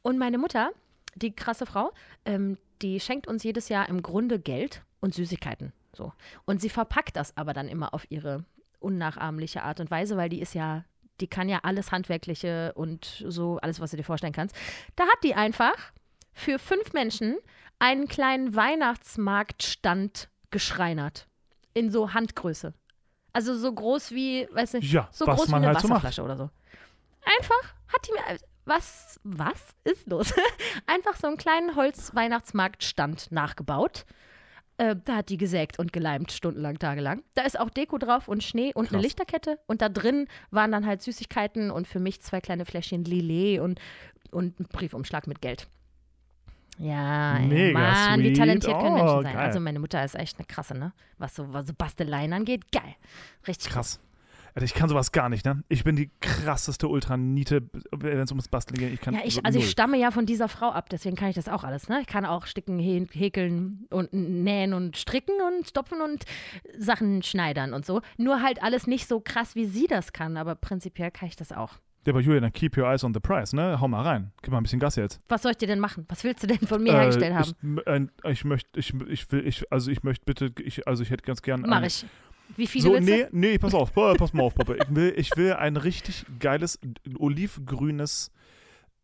[0.03, 0.71] Und meine Mutter,
[1.15, 1.91] die krasse Frau,
[2.25, 5.73] ähm, die schenkt uns jedes Jahr im Grunde Geld und Süßigkeiten.
[5.93, 6.13] So.
[6.45, 8.45] Und sie verpackt das aber dann immer auf ihre
[8.79, 10.85] unnachahmliche Art und Weise, weil die ist ja,
[11.19, 14.55] die kann ja alles Handwerkliche und so, alles, was du dir vorstellen kannst.
[14.95, 15.75] Da hat die einfach
[16.33, 17.37] für fünf Menschen
[17.79, 21.27] einen kleinen Weihnachtsmarktstand geschreinert.
[21.73, 22.73] In so Handgröße.
[23.33, 26.03] Also so groß wie, weiß nicht, Ja, so groß wie eine halt so macht.
[26.03, 26.49] Wasserflasche oder so.
[27.23, 28.39] Einfach hat die mir.
[28.65, 29.19] Was?
[29.23, 30.33] Was ist los?
[30.85, 34.05] Einfach so einen kleinen Holz-Weihnachtsmarktstand nachgebaut.
[34.77, 37.23] Äh, da hat die gesägt und geleimt, stundenlang, tagelang.
[37.33, 39.03] Da ist auch Deko drauf und Schnee und eine Krass.
[39.03, 39.59] Lichterkette.
[39.67, 43.79] Und da drin waren dann halt Süßigkeiten und für mich zwei kleine Fläschchen Lillet und,
[44.31, 45.67] und ein Briefumschlag mit Geld.
[46.81, 48.37] Ja, ey, Mega Mann, wie sweet.
[48.37, 49.33] talentiert können Oh, Menschen sein.
[49.33, 49.45] geil.
[49.45, 50.93] Also meine Mutter ist echt eine krasse, ne?
[51.17, 52.95] Was so, was so Basteleien angeht, geil.
[53.47, 53.99] Richtig Krass.
[54.55, 55.63] Alter, ich kann sowas gar nicht, ne?
[55.67, 58.93] Ich bin die krasseste Ultranite, wenn es ums Basteln geht.
[58.93, 61.29] Ich kann Ja, ich, so also ich stamme ja von dieser Frau ab, deswegen kann
[61.29, 61.87] ich das auch alles.
[61.89, 61.99] Ne?
[62.01, 66.23] Ich kann auch sticken, hä- häkeln und nähen und stricken und stopfen und
[66.77, 68.01] Sachen schneidern und so.
[68.17, 71.51] Nur halt alles nicht so krass, wie sie das kann, aber prinzipiell kann ich das
[71.51, 71.73] auch.
[72.05, 73.79] Ja, aber Julia, dann keep your eyes on the price, ne?
[73.79, 74.31] Hau mal rein.
[74.41, 75.19] Gib mal ein bisschen Gas jetzt.
[75.27, 76.05] Was soll ich dir denn machen?
[76.09, 77.77] Was willst du denn von mir hergestellt haben?
[77.81, 81.09] Ich, ein- ich möchte, ich, ich will, ich, also ich möchte bitte, ich, also ich
[81.09, 81.61] hätte ganz gern.
[81.67, 82.05] Mach ich.
[82.55, 84.73] Wie viele So, willst nee, nee, pass auf, pa- pass mal auf, Papa.
[84.73, 86.79] Ich will, ich will ein richtig geiles,
[87.17, 88.31] olivgrünes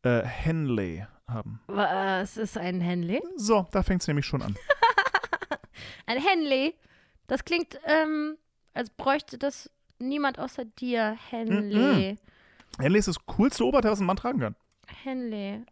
[0.04, 1.60] äh, Henley haben.
[1.68, 3.22] Was ist ein Henley?
[3.36, 4.56] So, da fängt es nämlich schon an.
[6.08, 6.76] Ein Henley?
[7.28, 8.38] Das klingt, ähm,
[8.74, 11.18] als bräuchte das niemand außer dir.
[11.30, 12.18] Henley.
[12.80, 14.56] Henley ist das coolste Oberteil, was ein Mann tragen kann.
[15.04, 15.64] Henley.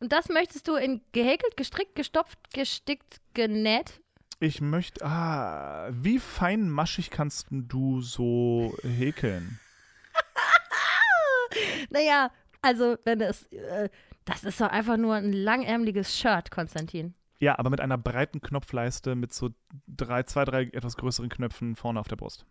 [0.00, 4.00] Und das möchtest du in gehäkelt, gestrickt, gestopft, gestickt, genäht?
[4.40, 9.58] Ich möchte, ah, wie feinmaschig kannst du so häkeln?
[11.90, 13.88] Naja, also wenn es, äh,
[14.26, 17.14] das ist doch einfach nur ein langärmeliges Shirt, Konstantin.
[17.40, 19.50] Ja, aber mit einer breiten Knopfleiste mit so
[19.86, 22.44] drei, zwei, drei etwas größeren Knöpfen vorne auf der Brust.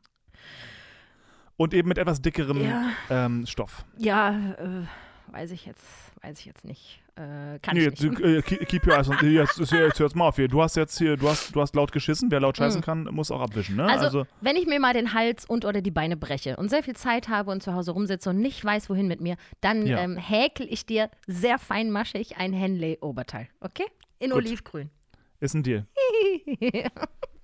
[1.57, 3.83] Und eben mit etwas dickerem Ja, ähm, Stoff.
[3.97, 5.83] ja, äh, weiß ich jetzt,
[6.21, 7.01] weiß ich jetzt nicht.
[7.15, 8.51] Äh, kann Nee, ich du, nicht.
[8.51, 9.17] äh, keep your eyes on.
[9.27, 10.47] Jetzt, jetzt, jetzt hör's mal auf hier.
[10.47, 12.29] Du hast jetzt hier, du hast, du hast laut geschissen.
[12.29, 12.83] Wer laut scheißen Mhm.
[12.85, 13.85] kann, muss auch abwischen, ne?
[13.85, 16.83] Also, Also, wenn ich mir mal den Hals und oder die Beine breche und sehr
[16.83, 19.97] viel Zeit habe und zu Hause rumsitze und nicht weiß, wohin mit mir, dann Ja.
[19.97, 23.85] ähm, häkel ich dir sehr feinmaschig ein Henley-Oberteil, okay?
[24.19, 24.45] In Gut.
[24.45, 24.91] Olivgrün.
[25.39, 25.87] ist ein Deal.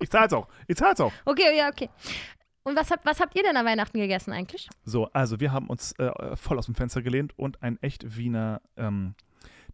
[0.00, 0.48] Ich zahl's auch.
[0.68, 1.12] Ich zahl's auch.
[1.24, 1.88] okay, ja, okay.
[2.64, 4.68] Und was habt, was habt ihr denn an Weihnachten gegessen eigentlich?
[4.84, 8.62] So, also wir haben uns äh, voll aus dem Fenster gelehnt und ein echt Wiener
[8.76, 9.14] ähm,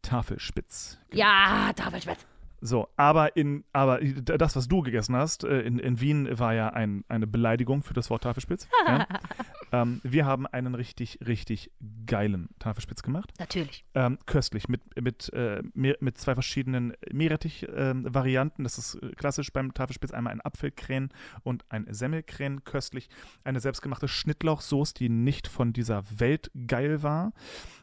[0.03, 0.98] Tafelspitz.
[1.12, 2.26] Ja, Tafelspitz.
[2.61, 6.70] So, aber in, aber das, was du gegessen hast, äh, in, in Wien war ja
[6.70, 8.68] ein, eine Beleidigung für das Wort Tafelspitz.
[8.87, 9.07] ja.
[9.72, 11.70] ähm, wir haben einen richtig, richtig
[12.06, 13.33] geilen Tafelspitz gemacht.
[13.38, 13.85] Natürlich.
[13.94, 18.64] Ähm, köstlich, mit, mit, äh, mit zwei verschiedenen Meerrettich-Varianten.
[18.64, 21.11] das ist äh, klassisch beim Tafelspitz einmal ein Apfelkrähen
[21.42, 22.64] und ein Semmelkrähen.
[22.64, 23.09] Köstlich.
[23.44, 27.33] Eine selbstgemachte Schnittlauchsoße, die nicht von dieser Welt geil war.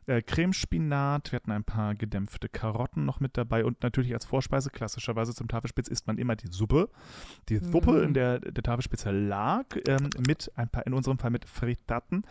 [0.07, 4.69] Äh, Cremespinat, wir hatten ein paar gedämpfte Karotten noch mit dabei und natürlich als Vorspeise,
[4.69, 6.89] klassischerweise zum Tafelspitz isst man immer die Suppe.
[7.49, 8.03] Die Suppe, Mhm.
[8.03, 12.23] in der der Tafelspitze lag, ähm, mit ein paar, in unserem Fall mit Frittaten.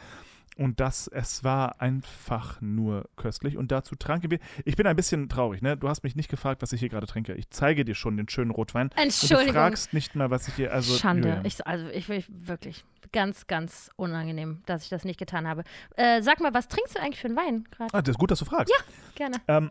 [0.56, 3.58] Und das, es war einfach nur köstlich.
[3.58, 4.38] Und dazu tranken wir.
[4.64, 5.76] Ich bin ein bisschen traurig, ne?
[5.76, 7.34] Du hast mich nicht gefragt, was ich hier gerade trinke.
[7.34, 8.86] Ich zeige dir schon den schönen Rotwein.
[8.86, 9.52] Und du Entschuldigung.
[9.52, 10.72] fragst nicht mal, was ich hier.
[10.72, 11.42] Also, Schande.
[11.44, 15.62] Ich, also ich will wirklich ganz, ganz unangenehm, dass ich das nicht getan habe.
[15.94, 17.92] Äh, sag mal, was trinkst du eigentlich für einen Wein gerade?
[17.92, 18.72] Ah, das ist gut, dass du fragst.
[19.14, 19.36] Gerne.
[19.48, 19.70] Ähm,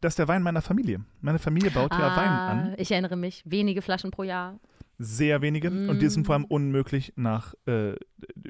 [0.00, 1.04] das ist der Wein meiner Familie.
[1.20, 2.70] Meine Familie baut ja Wein an.
[2.70, 3.42] Ah, Ich erinnere mich.
[3.44, 4.58] Wenige Flaschen pro Jahr.
[5.02, 5.70] Sehr wenige.
[5.70, 6.52] Und die sind vor allem Mm.
[6.52, 7.94] unmöglich nach äh,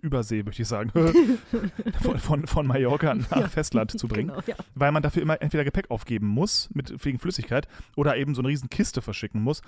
[0.02, 0.90] Übersee, möchte ich sagen.
[2.02, 4.30] von, von, von Mallorca nach Festland zu bringen.
[4.30, 4.56] Genau, ja.
[4.74, 8.48] weil man dafür immer entweder Gepäck aufgeben muss mit wegen Flüssigkeit oder eben so eine
[8.48, 9.62] riesen Kiste verschicken muss.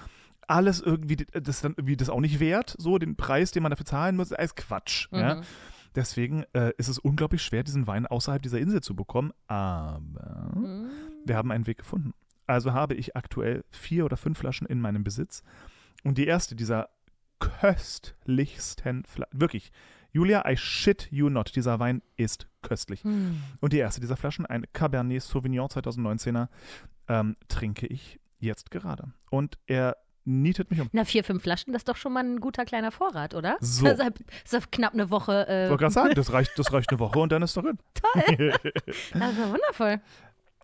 [0.49, 3.87] Alles irgendwie das dann irgendwie das auch nicht wert, so den Preis, den man dafür
[3.87, 5.07] zahlen muss, ist Quatsch.
[5.13, 5.37] Ja?
[5.37, 5.43] Mhm.
[5.95, 9.33] Deswegen äh, ist es unglaublich schwer, diesen Wein außerhalb dieser Insel zu bekommen.
[9.47, 10.01] Aber
[10.57, 10.87] Mhm.
[11.25, 12.13] wir haben einen Weg gefunden.
[12.49, 15.45] Also habe ich aktuell vier oder fünf Flaschen in meinem Besitz.
[16.05, 16.89] Und die erste dieser
[17.39, 19.73] köstlichsten Flaschen, wirklich,
[20.13, 21.57] Julia, I shit you not.
[21.57, 23.03] Dieser Wein ist köstlich.
[23.03, 23.43] Hm.
[23.61, 26.49] Und die erste dieser Flaschen, ein Cabernet Sauvignon 2019er,
[27.09, 29.13] ähm, trinke ich jetzt gerade.
[29.31, 30.89] Und er nietet mich um.
[30.93, 33.57] Na, vier, fünf Flaschen, das ist doch schon mal ein guter kleiner Vorrat, oder?
[33.61, 33.87] So.
[33.87, 33.99] Das
[34.45, 35.47] ist ist knapp eine Woche.
[35.49, 37.63] Äh, Ich wollte gerade sagen, das reicht, das reicht eine Woche und dann ist doch
[37.63, 37.79] gut.
[38.19, 40.01] das ist ja wundervoll.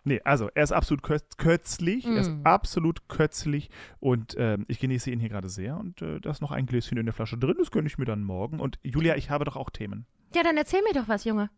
[0.09, 2.41] Nee, also er ist absolut kö kötzlich, er ist Mm.
[2.45, 3.69] absolut kötzlich
[4.01, 6.97] und ähm, ich genieße ihn hier gerade sehr und äh, da ist noch ein Gläschen
[6.99, 8.59] in der Flasche drin, das gönne ich mir dann morgen.
[8.61, 10.07] Und Julia, ich habe doch auch Themen.
[10.35, 11.51] Ja, dann erzähl mir doch was, Junge.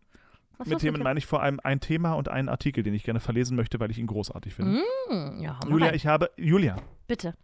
[0.58, 3.20] Was Mit Themen meine ich vor allem ein Thema und einen Artikel, den ich gerne
[3.20, 4.82] verlesen möchte, weil ich ihn großartig finde.
[5.08, 5.94] Hm, ja, Julia, rein.
[5.94, 7.34] ich habe, Julia, Bitte.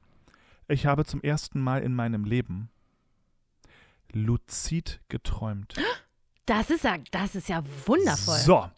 [0.68, 2.68] ich habe zum ersten Mal in meinem Leben
[4.12, 5.74] luzid geträumt.
[6.46, 8.36] Das ist ja, das ist ja wundervoll.
[8.38, 8.70] So,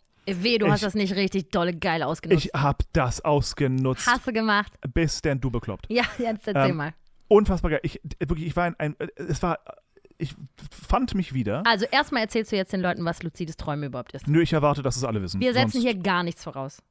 [0.42, 2.44] Weh, du Ich- hast das nicht richtig dolle geil ausgenutzt.
[2.46, 4.06] ich habe das ausgenutzt.
[4.06, 4.72] Hast du gemacht?
[4.94, 5.86] Bis denn du bekloppt.
[5.88, 6.94] Ja, jetzt erzähl Ähm, mal.
[7.28, 7.80] Unfassbar geil.
[7.82, 9.58] Ich, wirklich, ich war ein, ein es war,
[10.16, 10.34] ich
[10.70, 11.62] fand mich wieder.
[11.66, 14.26] Also erstmal erzählst du jetzt den Leuten, was luzides Träumen überhaupt ist.
[14.26, 15.40] Nö, ich erwarte, dass es alle wissen.
[15.40, 16.82] Wir setzen Sonst- hier gar nichts voraus.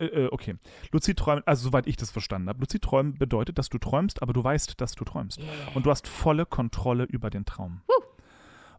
[0.00, 0.54] Äh, äh, okay.
[0.92, 2.58] Luzid träumen, also soweit ich das verstanden habe.
[2.60, 5.40] Luzid träumen bedeutet, dass du träumst, aber du weißt, dass du träumst.
[5.74, 7.82] Und du hast volle Kontrolle über den Traum.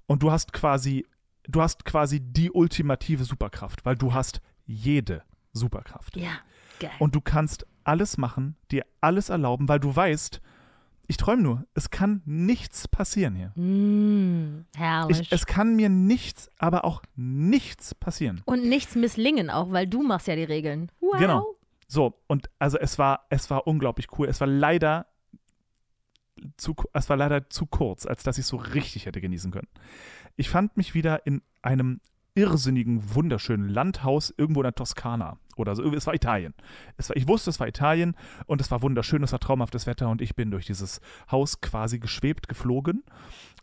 [0.08, 1.06] Und du hast quasi,
[1.48, 6.18] du hast quasi die ultimative Superkraft, weil du hast jede Superkraft.
[6.18, 6.40] Ja,
[6.80, 6.92] geil.
[7.00, 10.42] Und du kannst alles machen, dir alles erlauben, weil du weißt,
[11.08, 11.66] ich träume nur.
[11.76, 13.50] Es kann nichts passieren hier.
[13.62, 15.20] Mm, herrlich.
[15.22, 18.42] Ich, es kann mir nichts, aber auch nichts passieren.
[18.46, 20.92] Und nichts misslingen auch, weil du machst ja die Regeln.
[21.00, 21.20] Wow.
[21.20, 21.56] Genau.
[21.88, 24.28] So, und also es war, es war unglaublich cool.
[24.28, 25.06] Es war leider
[26.58, 29.68] zu, es war leider zu kurz, als dass ich es so richtig hätte genießen können.
[30.36, 32.02] Ich fand mich wieder in einem
[32.38, 35.84] irrsinnigen, wunderschönen Landhaus irgendwo in der Toskana oder so.
[35.94, 36.54] Es war Italien.
[36.98, 38.14] Es war, ich wusste, es war Italien
[38.46, 41.00] und es war wunderschön, es war traumhaftes Wetter und ich bin durch dieses
[41.32, 43.04] Haus quasi geschwebt, geflogen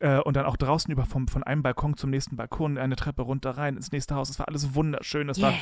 [0.01, 3.21] äh, und dann auch draußen über vom, von einem Balkon zum nächsten Balkon, eine Treppe
[3.21, 4.31] runter rein ins nächste Haus.
[4.31, 5.29] Es war alles wunderschön.
[5.29, 5.59] Es war Yeah.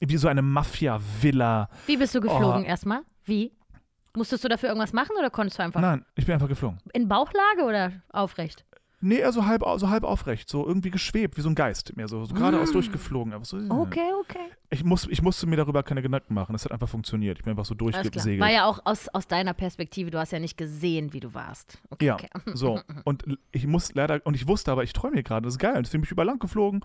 [0.00, 1.68] wie so eine Mafia-Villa.
[1.86, 2.66] Wie bist du geflogen Oh.
[2.66, 3.02] erstmal?
[3.26, 3.52] Wie?
[4.16, 6.78] Musstest du dafür irgendwas machen oder konntest du einfach Nein, ich bin einfach geflogen.
[6.94, 8.64] in Bauchlage oder aufrecht?
[9.04, 11.94] Nee, also halb, so halb aufrecht, so irgendwie geschwebt, wie so ein Geist.
[11.94, 13.34] Mehr so, so geradeaus durchgeflogen.
[13.34, 13.58] Einfach so.
[13.58, 14.38] Okay, okay.
[14.70, 16.54] ich, muss, ich musste mir darüber keine Gedanken machen.
[16.54, 17.38] Es hat einfach funktioniert.
[17.38, 18.40] Ich bin einfach so durchgesegelt.
[18.40, 21.78] War ja auch aus, aus deiner Perspektive, du hast ja nicht gesehen, wie du warst.
[21.90, 22.28] Okay, Ja, okay.
[22.54, 22.80] so.
[23.04, 25.82] Und ich muss leider, und ich wusste aber, ich träume hier gerade, das ist geil.
[25.82, 26.80] Deswegen bin ich über Land geflogen.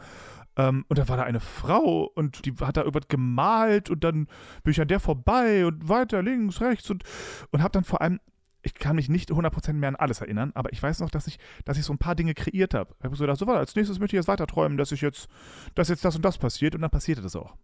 [0.57, 4.27] Ähm, und da war da eine Frau und die hat da irgendwas gemalt und dann
[4.63, 7.03] bin ich an der vorbei und weiter links, rechts und,
[7.51, 8.19] und habe dann vor allem,
[8.61, 11.39] ich kann mich nicht 100% mehr an alles erinnern, aber ich weiß noch, dass ich,
[11.65, 12.93] dass ich so ein paar Dinge kreiert habe.
[12.99, 15.01] Ich habe so gedacht, so, warte, als nächstes möchte ich jetzt weiter träumen, dass ich
[15.01, 15.27] jetzt,
[15.75, 17.55] dass jetzt das und das passiert und dann passierte das auch.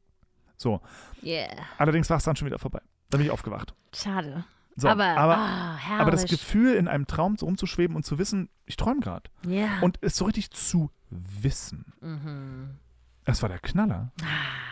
[0.57, 0.79] So.
[1.21, 2.79] Yeah, Allerdings war es dann schon wieder vorbei.
[3.09, 3.73] Dann bin ich aufgewacht.
[3.93, 4.45] schade.
[4.77, 6.01] So, aber, aber, herrlich.
[6.01, 9.29] aber das Gefühl, in einem Traum so rumzuschweben und zu wissen, ich träume gerade.
[9.47, 9.79] Ja.
[9.79, 11.93] Und es so richtig zu wissen.
[12.01, 12.77] mhm.
[13.23, 14.11] Das war der Knaller.
[14.21, 14.25] Ah,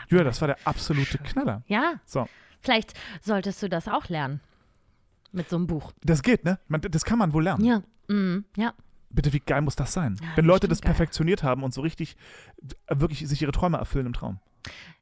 [0.09, 1.63] Ja, das war der absolute Knaller.
[1.67, 2.27] Ja, So,
[2.59, 4.41] vielleicht solltest du das auch lernen.
[5.34, 5.91] Mit so einem Buch.
[6.04, 6.60] das geht, ne?
[6.67, 7.65] Man, das kann man wohl lernen.
[7.65, 7.82] Ja.
[8.08, 8.46] Mhm.
[8.56, 8.74] Ja.
[9.10, 10.15] Bitte, wie geil muss das sein?
[10.22, 10.91] Ja, Wenn Leute das geil.
[10.91, 12.15] perfektioniert haben und so richtig,
[12.88, 14.39] äh, wirklich sich ihre Träume erfüllen im Traum.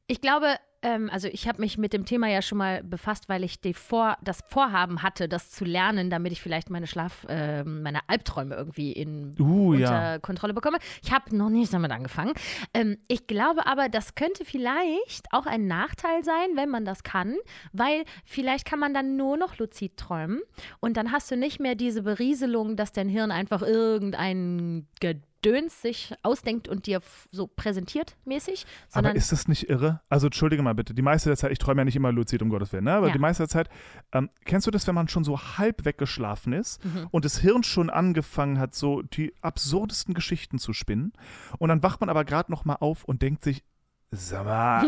[0.06, 3.44] Ich glaube, ähm, also ich habe mich mit dem Thema ja schon mal befasst, weil
[3.44, 7.82] ich die Vor das Vorhaben hatte, das zu lernen, damit ich vielleicht meine Schlaf, ähm,
[7.82, 10.18] meine Albträume irgendwie in Uh, unter ja.
[10.18, 10.78] Kontrolle bekomme.
[11.02, 12.34] Ich habe noch nicht damit angefangen.
[12.74, 17.36] Ähm, ich glaube aber, das könnte vielleicht auch ein Nachteil sein, wenn man das kann,
[17.72, 20.40] weil vielleicht kann man dann nur noch luzid träumen
[20.80, 25.31] und dann hast du nicht mehr diese Berieselung, dass dein Hirn einfach irgendein Gedöns
[25.68, 27.00] sich ausdenkt und dir
[27.30, 30.00] so präsentiert mäßig, Aber ist das nicht irre?
[30.08, 32.48] Also, entschuldige mal bitte, die meiste der Zeit, ich träume ja nicht immer luzid, um
[32.48, 32.92] Gottes Willen, ne?
[32.94, 33.12] aber Ja.
[33.12, 33.68] die meiste der Zeit,
[34.12, 37.08] ähm, kennst du das, wenn man schon so halb weggeschlafen ist Mhm.
[37.10, 41.12] und das Hirn schon angefangen hat, so die absurdesten Geschichten zu spinnen
[41.58, 43.64] und dann wacht man aber gerade noch mal auf und denkt sich,
[44.12, 44.86] sag mal,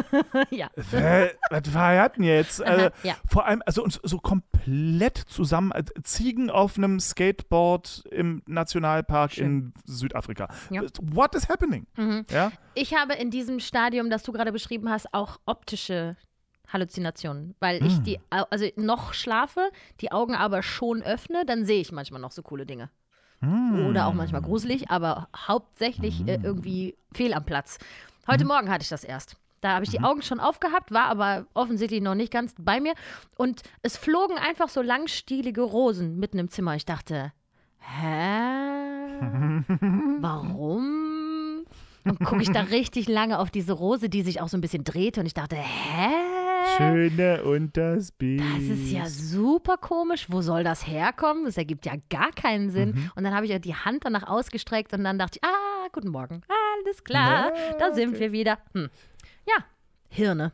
[0.50, 0.70] ja.
[0.90, 2.62] Hä, was war das denn jetzt?
[2.62, 3.14] Also, Aha, ja.
[3.28, 9.72] Vor allem, also uns so komplett zusammen, äh, Ziegen auf einem Skateboard im Nationalpark in
[9.84, 10.48] Südafrika.
[10.70, 10.82] Ja.
[11.02, 11.86] What is happening?
[11.96, 12.24] Mhm.
[12.30, 12.52] Ja?
[12.74, 16.16] Ich habe in diesem Stadium, das du gerade beschrieben hast, auch optische
[16.72, 18.04] Halluzinationen, weil ich Mm.
[18.04, 22.42] die, also noch schlafe, die Augen aber schon öffne, dann sehe ich manchmal noch so
[22.42, 22.90] coole Dinge.
[23.40, 23.86] Hm.
[23.88, 27.78] Oder auch manchmal gruselig, aber hauptsächlich äh, irgendwie fehl am Platz.
[28.30, 29.34] Heute Morgen hatte ich das erst.
[29.60, 32.94] Da habe ich die Augen schon aufgehabt, war aber offensichtlich noch nicht ganz bei mir.
[33.36, 36.76] Und es flogen einfach so langstielige Rosen mitten im Zimmer.
[36.76, 37.32] Ich dachte,
[37.80, 38.04] hä?
[40.20, 41.64] Warum?
[42.04, 44.84] Und gucke ich da richtig lange auf diese Rose, die sich auch so ein bisschen
[44.84, 45.18] drehte.
[45.18, 46.10] Und ich dachte, hä?
[46.76, 48.44] Schöne und das Biest.
[48.44, 50.26] Das ist ja super komisch.
[50.30, 51.46] Wo soll das herkommen?
[51.46, 52.90] Das ergibt ja gar keinen Sinn.
[52.90, 53.10] Mhm.
[53.16, 56.10] Und dann habe ich ja die Hand danach ausgestreckt und dann dachte ich, ah, guten
[56.10, 56.42] Morgen.
[56.84, 58.20] Alles klar, Ja, da sind okay.
[58.20, 58.58] wir wieder.
[58.74, 58.90] Hm.
[59.46, 59.64] Ja,
[60.08, 60.52] Hirne.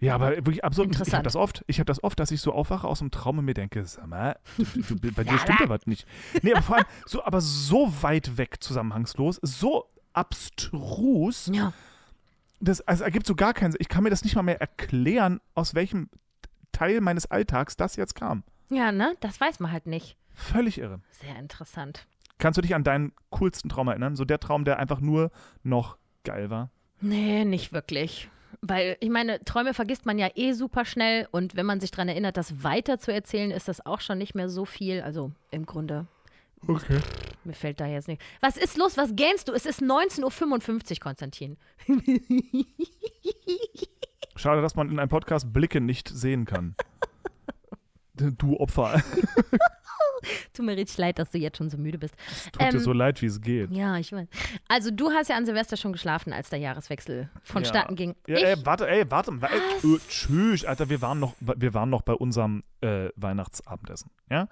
[0.00, 0.88] Ja, aber wirklich absurd.
[0.90, 1.26] Ich habe Interessant.
[1.26, 1.64] das oft.
[1.66, 4.06] Ich habe das oft, dass ich so aufwache aus dem Traum und mir denke, sag
[4.06, 4.64] mal, du,
[4.96, 6.06] du, bei dir stimmt da was nicht.
[6.42, 11.50] Nee, aber vor allem so, aber so weit weg zusammenhangslos, so abstrus.
[11.52, 11.72] Ja.
[12.60, 13.80] Das also ergibt so gar keinen Sinn.
[13.80, 16.10] Ich kann mir das nicht mal mehr erklären, aus welchem
[16.72, 18.42] Teil meines Alltags das jetzt kam.
[18.70, 19.16] Ja, ne?
[19.20, 20.16] Das weiß man halt nicht.
[20.34, 21.00] Völlig irre.
[21.12, 22.06] Sehr interessant.
[22.44, 24.16] Kannst du dich an deinen coolsten Traum erinnern?
[24.16, 25.30] So der Traum, der einfach nur
[25.62, 26.68] noch geil war.
[27.00, 28.28] Nee, nicht wirklich.
[28.60, 32.10] Weil, ich meine, Träume vergisst man ja eh super schnell und wenn man sich daran
[32.10, 35.00] erinnert, das weiter zu erzählen, ist das auch schon nicht mehr so viel.
[35.00, 36.06] Also im Grunde,
[36.66, 37.00] Okay.
[37.44, 38.20] mir fällt da jetzt nicht.
[38.42, 38.98] Was ist los?
[38.98, 39.54] Was gähnst du?
[39.54, 41.56] Es ist 19.55 Uhr, Konstantin.
[44.36, 46.74] Schade, dass man in einem Podcast Blicke nicht sehen kann.
[48.16, 49.02] Du Opfer.
[50.52, 52.14] Tut mir richtig leid, dass du jetzt schon so müde bist.
[52.52, 53.70] Tut dir Ähm, so leid, wie es geht.
[53.70, 54.26] Ja, ich weiß.
[54.68, 58.14] Also du hast ja an Silvester schon geschlafen, als der Jahreswechsel vonstatten ging.
[58.26, 59.32] Ja, ich, ey, warte, ey, warte.
[59.40, 59.50] Was?
[59.52, 64.10] äh, tschüss, Alter, wir waren noch, wir waren noch bei unserem äh, Weihnachtsabendessen.
[64.30, 64.48] Ja?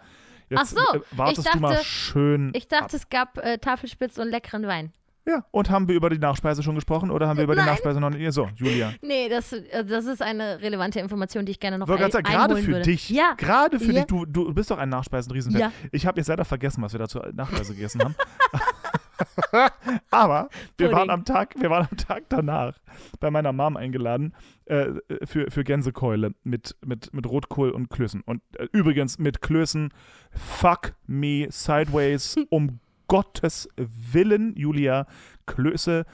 [0.48, 2.52] Jetzt, Ach so, äh, wartest ich du mal dachte- schön.
[2.54, 4.92] ich dachte, es gab äh, Tafelspitz und leckeren Wein.
[5.26, 7.68] Ja, und haben wir über die Nachspeise schon gesprochen oder haben wir über die Nein.
[7.68, 8.32] Nachspeise noch nicht?
[8.32, 8.92] So, Julia.
[9.02, 12.24] Nee, das, äh, das ist eine relevante Information, die ich gerne noch ein, gerade sagen,
[12.24, 12.82] gerade für würde.
[12.82, 14.00] dich, Ja, gerade für Ja.
[14.00, 15.60] dich, du, du bist doch ein Nachspeisen-Riesenfan.
[15.60, 15.72] Ja.
[15.92, 18.14] Ich habe jetzt leider vergessen, was wir da zur Nachspeise gegessen haben.
[20.10, 20.98] Aber wir Pudding.
[20.98, 22.74] waren, am Tag, wir waren am Tag danach
[23.20, 24.86] bei meiner Mom eingeladen äh,
[25.24, 28.22] für, für Gänsekeule mit, mit, mit Rotkohl und Klößen.
[28.22, 29.90] Und äh, übrigens mit Klößen,
[30.32, 35.06] fuck me sideways, um Gottes Willen, Julia,
[35.46, 36.04] Klöße.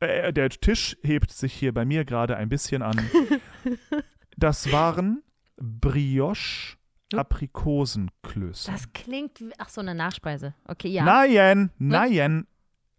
[0.00, 2.98] Äh, der Tisch hebt sich hier bei mir gerade ein bisschen an.
[4.38, 5.22] Das waren
[5.56, 6.76] Brioche
[7.14, 8.70] Aprikosenklöße.
[8.70, 10.54] das klingt wie, ach so, eine Nachspeise.
[10.66, 12.46] Okay, ja, Nein, nein.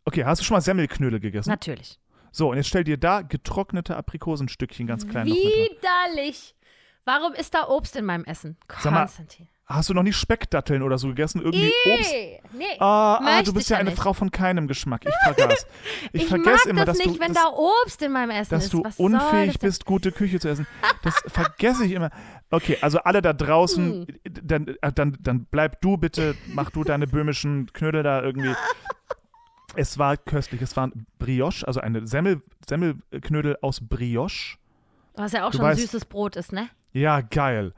[0.05, 1.49] Okay, hast du schon mal Semmelknödel gegessen?
[1.49, 1.99] natürlich.
[2.31, 5.27] So, und jetzt stell dir da getrocknete Aprikosenstückchen ganz klein.
[5.27, 6.55] Widerlich.
[7.05, 8.57] Warum ist da Obst in meinem Essen?
[8.67, 9.47] Konstantin.
[9.69, 11.41] Hast du noch nicht Speckdatteln oder so gegessen?
[11.41, 12.11] Irgendwie Obst?
[12.13, 12.65] Nee, nee.
[12.79, 13.99] Ah, ah, du bist ja eine nicht.
[13.99, 15.01] Frau von keinem Geschmack.
[15.05, 15.67] Ich vergaß.
[16.13, 18.29] Ich, Ich, vergesse mag immer, das dass nicht, du, wenn dass, da Obst in meinem
[18.31, 18.73] Essen dass ist.
[18.73, 20.65] du Was unfähig das bist, gute Küche zu essen.
[21.03, 22.11] Das vergesse ich immer.
[22.49, 24.19] Okay, also alle da draußen, Hm.
[24.41, 28.53] dann, äh, dann, dann bleib du bitte, mach du deine böhmischen Knödel da irgendwie.
[29.75, 30.61] Es war köstlich.
[30.61, 34.57] Es waren Brioche, also eine Semmel, Semmelknödel aus Brioche.
[35.15, 36.69] Was ja auch Du schon weißt- süßes Brot ist, ne?
[36.93, 37.73] Ja, geil.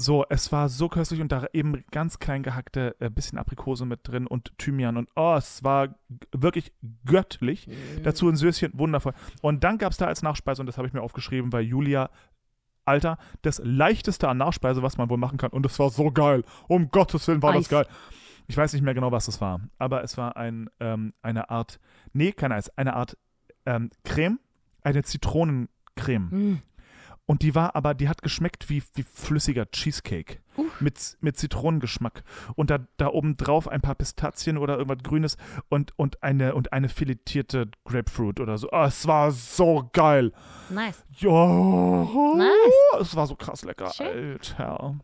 [0.00, 4.06] So, es war so köstlich und da eben ganz klein gehackte äh, bisschen Aprikose mit
[4.06, 5.98] drin und Thymian und oh, es war
[6.30, 6.72] wirklich
[7.04, 7.66] göttlich.
[7.66, 8.04] Mhm.
[8.04, 9.14] Dazu ein Söschen, wundervoll.
[9.42, 12.10] Und dann gab es da als Nachspeise, und das habe ich mir aufgeschrieben, weil Julia,
[12.84, 15.50] Alter, das leichteste an Nachspeise, was man wohl machen kann.
[15.50, 16.44] Und es war so geil.
[16.68, 17.64] Um Gottes Willen war Eis.
[17.64, 17.86] das geil.
[18.46, 19.60] Ich weiß nicht mehr genau, was das war.
[19.78, 21.80] Aber es war ein, ähm, eine Art,
[22.12, 23.18] nee, kein Eis, eine Art
[23.66, 24.38] ähm, Creme,
[24.82, 26.28] eine Zitronencreme.
[26.30, 26.62] Mm.
[27.28, 30.38] Und die war aber, die hat geschmeckt wie, wie flüssiger Cheesecake.
[30.56, 30.64] Uh.
[30.80, 32.24] Mit, mit Zitronengeschmack.
[32.56, 35.36] Und da, da oben drauf ein paar Pistazien oder irgendwas Grünes
[35.68, 38.70] und, und, eine, und eine filetierte Grapefruit oder so.
[38.70, 40.32] Ah, es war so geil.
[40.70, 41.04] Nice.
[41.18, 42.06] Ja.
[42.34, 43.02] Nice.
[43.02, 43.92] Es war so krass lecker.
[43.92, 44.32] Schön.
[44.32, 44.98] Alter.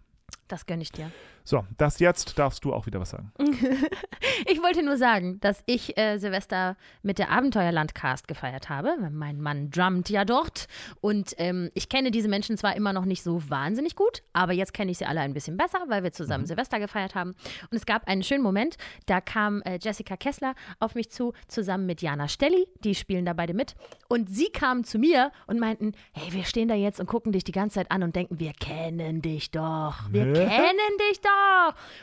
[0.49, 1.13] Das gönne ich dir.
[1.47, 3.33] So, das jetzt darfst du auch wieder was sagen.
[4.47, 8.97] Ich wollte nur sagen, dass ich äh, Silvester mit der Abenteuerland-Cast gefeiert habe.
[9.11, 10.67] Mein Mann drummt ja dort.
[11.01, 14.75] Und ähm, ich kenne diese Menschen zwar immer noch nicht so wahnsinnig gut, aber jetzt
[14.75, 17.31] kenne ich sie alle ein bisschen besser, weil wir zusammen Silvester gefeiert haben.
[17.71, 18.77] Und es gab einen schönen Moment,
[19.07, 22.67] da kam äh, Jessica Kessler auf mich zu, zusammen mit Jana Stelli.
[22.81, 23.77] Die spielen da beide mit.
[24.09, 27.45] Und sie kamen zu mir und meinten: Hey, wir stehen da jetzt und gucken dich
[27.45, 30.11] die ganze Zeit an und denken, wir kennen dich doch.
[30.11, 30.33] Wir Hä?
[30.33, 31.34] kennen dich doch.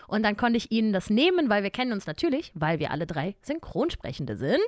[0.07, 3.05] Und dann konnte ich ihnen das nehmen, weil wir kennen uns natürlich, weil wir alle
[3.05, 4.59] drei Synchronsprechende sind.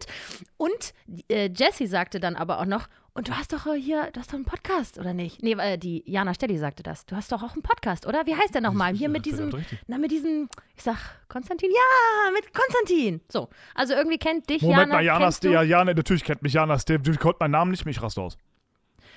[0.58, 0.94] Und
[1.30, 4.32] äh, Jessie sagte dann aber auch noch, und du hast doch äh, hier, du hast
[4.32, 5.44] doch einen Podcast, oder nicht?
[5.44, 7.06] Nee, äh, die Jana Stelli sagte das.
[7.06, 8.26] Du hast doch auch einen Podcast, oder?
[8.26, 8.96] Wie heißt der nochmal?
[8.96, 9.52] Hier mit diesem,
[9.86, 10.98] na, mit diesem, ich sag,
[11.28, 11.70] Konstantin?
[11.70, 13.22] Ja, mit Konstantin.
[13.30, 14.94] So, also irgendwie kennt dich Moment Jana.
[14.96, 15.48] mal, Jana kennst du?
[15.50, 18.22] Ste ja, Jana, natürlich kennt mich Jana Ste Du konnte meinen Namen nicht, mich raste
[18.22, 18.38] aus.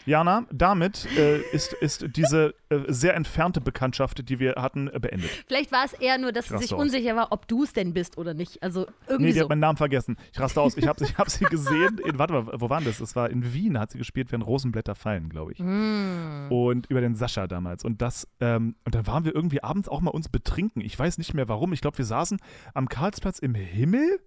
[0.07, 5.31] Jana, damit äh, ist, ist diese äh, sehr entfernte Bekanntschaft, die wir hatten, äh, beendet.
[5.47, 6.81] Vielleicht war es eher nur, dass sie sich aus.
[6.81, 8.63] unsicher war, ob du es denn bist oder nicht.
[8.63, 9.41] Also Nee, irgendwie die so.
[9.43, 10.17] hat meinen Namen vergessen.
[10.33, 10.77] Ich raste aus.
[10.77, 11.99] Ich habe ich hab sie gesehen.
[12.05, 12.99] In, warte mal, wo waren das?
[12.99, 15.59] Das war in Wien, hat sie gespielt, wenn Rosenblätter fallen, glaube ich.
[15.59, 16.51] Mm.
[16.51, 17.85] Und über den Sascha damals.
[17.85, 20.81] Und das, ähm, und dann waren wir irgendwie abends auch mal uns betrinken.
[20.81, 21.73] Ich weiß nicht mehr warum.
[21.73, 22.39] Ich glaube, wir saßen
[22.75, 24.21] am Karlsplatz im Himmel.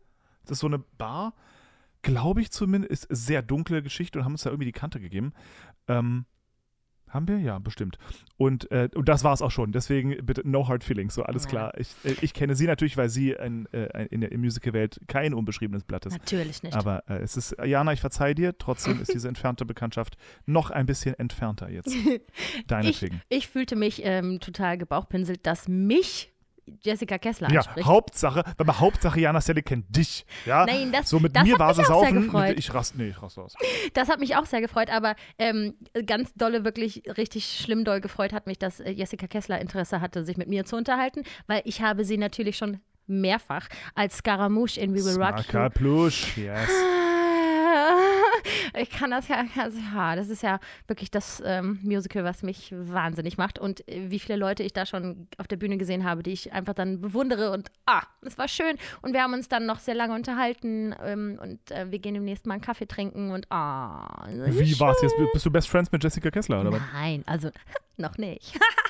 [0.43, 1.33] Das ist so eine Bar.
[2.01, 3.05] Glaube ich zumindest.
[3.05, 5.33] Ist sehr dunkle Geschichte und haben uns da irgendwie die Kante gegeben.
[5.89, 6.25] Ähm,
[7.09, 7.39] Haben wir?
[7.39, 7.97] Ja, bestimmt.
[8.37, 9.71] Und, äh, und das war es auch schon.
[9.71, 11.15] Deswegen bitte no hard feelings.
[11.15, 11.49] So, alles Ja.
[11.49, 11.73] klar.
[11.79, 15.83] Ich, äh, ich kenne sie natürlich, weil sie ein, äh, in der Musical-Welt kein unbeschriebenes
[15.85, 16.13] Blatt ist.
[16.13, 16.75] Natürlich nicht.
[16.75, 20.85] Aber äh, es ist, Jana, ich verzeih dir, trotzdem ist diese entfernte Bekanntschaft noch ein
[20.85, 21.87] bisschen entfernter jetzt.
[21.95, 22.21] ich,
[22.67, 23.21] Deinetwegen.
[23.27, 26.31] ich fühlte mich ähm, total gebauchpinselt, dass mich
[26.81, 27.87] Jessica Kessler Ja, anspricht.
[27.87, 30.25] Hauptsache, weil mal Hauptsache Jana Sally kennt dich.
[30.45, 30.65] Ja?
[30.65, 32.23] Nein, das- so mit das mir hat war mich sie auch sehr saufen.
[32.25, 32.49] gefreut.
[32.49, 33.53] Mit, ich raste, nee, ich raste aus.
[33.93, 35.73] Das hat mich auch sehr gefreut, aber ähm,
[36.05, 40.23] ganz dolle, wirklich richtig schlimm doll gefreut hat mich, dass äh, Jessica Kessler Interesse hatte,
[40.23, 44.93] sich mit mir zu unterhalten, weil ich habe sie natürlich schon mehrfach als Scaramouche in
[44.93, 46.69] We Will Rock You Plush, yes.
[48.77, 52.73] Ich kann das ja, also, ja, das ist ja wirklich das ähm, Musical, was mich
[52.75, 53.59] wahnsinnig macht.
[53.59, 56.53] Und äh, wie viele Leute ich da schon auf der Bühne gesehen habe, die ich
[56.53, 58.77] einfach dann bewundere und ah, es war schön.
[59.01, 62.45] Und wir haben uns dann noch sehr lange unterhalten ähm, und äh, wir gehen demnächst
[62.45, 64.27] mal einen Kaffee trinken und ah.
[64.27, 65.15] Wie war's jetzt?
[65.33, 66.81] Bist du Best Friends mit Jessica Kessler, oder was?
[66.93, 67.49] Nein, also
[67.97, 68.57] noch nicht.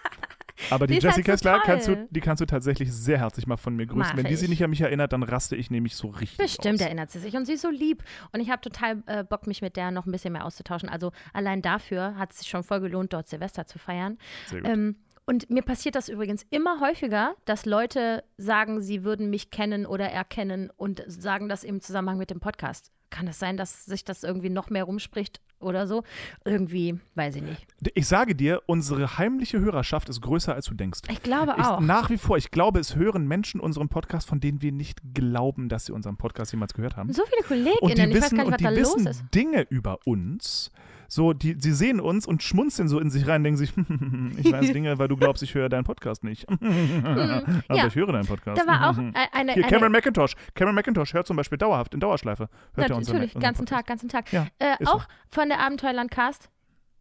[0.69, 3.48] Aber die, Die halt Jessie so Kessler kannst du, die kannst du tatsächlich sehr herzlich
[3.48, 4.12] mal von mir grüßen.
[4.12, 4.50] Mach Wenn die sich ich.
[4.50, 6.86] nicht an mich erinnert, dann raste ich nämlich so richtig Bestimmt aus.
[6.86, 8.04] erinnert sie sich und sie ist so lieb.
[8.32, 10.89] Und ich habe total äh, Bock, mich mit der noch ein bisschen mehr auszutauschen.
[10.89, 14.17] Also allein dafür hat es sich schon voll gelohnt, dort Silvester zu feiern.
[14.48, 14.69] Sehr gut.
[14.69, 14.95] Ähm,
[15.26, 20.10] und mir passiert das übrigens immer häufiger, dass Leute sagen, sie würden mich kennen oder
[20.10, 22.91] erkennen und sagen das im Zusammenhang mit dem Podcast.
[23.10, 26.04] Kann es sein, dass sich das irgendwie noch mehr rumspricht oder so?
[26.45, 27.67] Irgendwie, weiß ich nicht.
[27.95, 31.02] Ich sage dir, unsere heimliche Hörerschaft ist größer, als du denkst.
[31.10, 31.80] Ich glaube Ich, auch.
[31.80, 35.69] nach wie vor, ich glaube, es hören Menschen unseren Podcast, von denen wir nicht glauben,
[35.69, 37.12] dass sie unseren Podcast jemals gehört haben.
[37.12, 37.41] so viele
[37.82, 39.24] Und die KollegInnen, ich weiß wissen, gar nicht, was und die da los wissen ist.
[39.34, 40.72] Dinge über uns.
[41.10, 43.74] So, die, sie sehen uns und schmunzeln so in sich rein, denken sich,
[44.38, 46.48] ich weiß Dinge, weil du glaubst, ich höre deinen Podcast nicht.
[46.50, 47.88] Aber Hm, ja.
[47.88, 48.62] ich höre deinen Podcast.
[48.62, 50.36] Da war auch eine, Hier, eine Cameron McIntosh.
[50.54, 52.48] Cameron McIntosh hört zum Beispiel dauerhaft in Dauerschleife.
[52.76, 53.80] Hört er unseren, Natürlich, unseren ganzen Podcast.
[53.80, 54.32] Tag, ganzen Tag.
[54.32, 54.93] Ja, äh, ist so.
[54.93, 56.50] auch von der Abenteuerlandcast.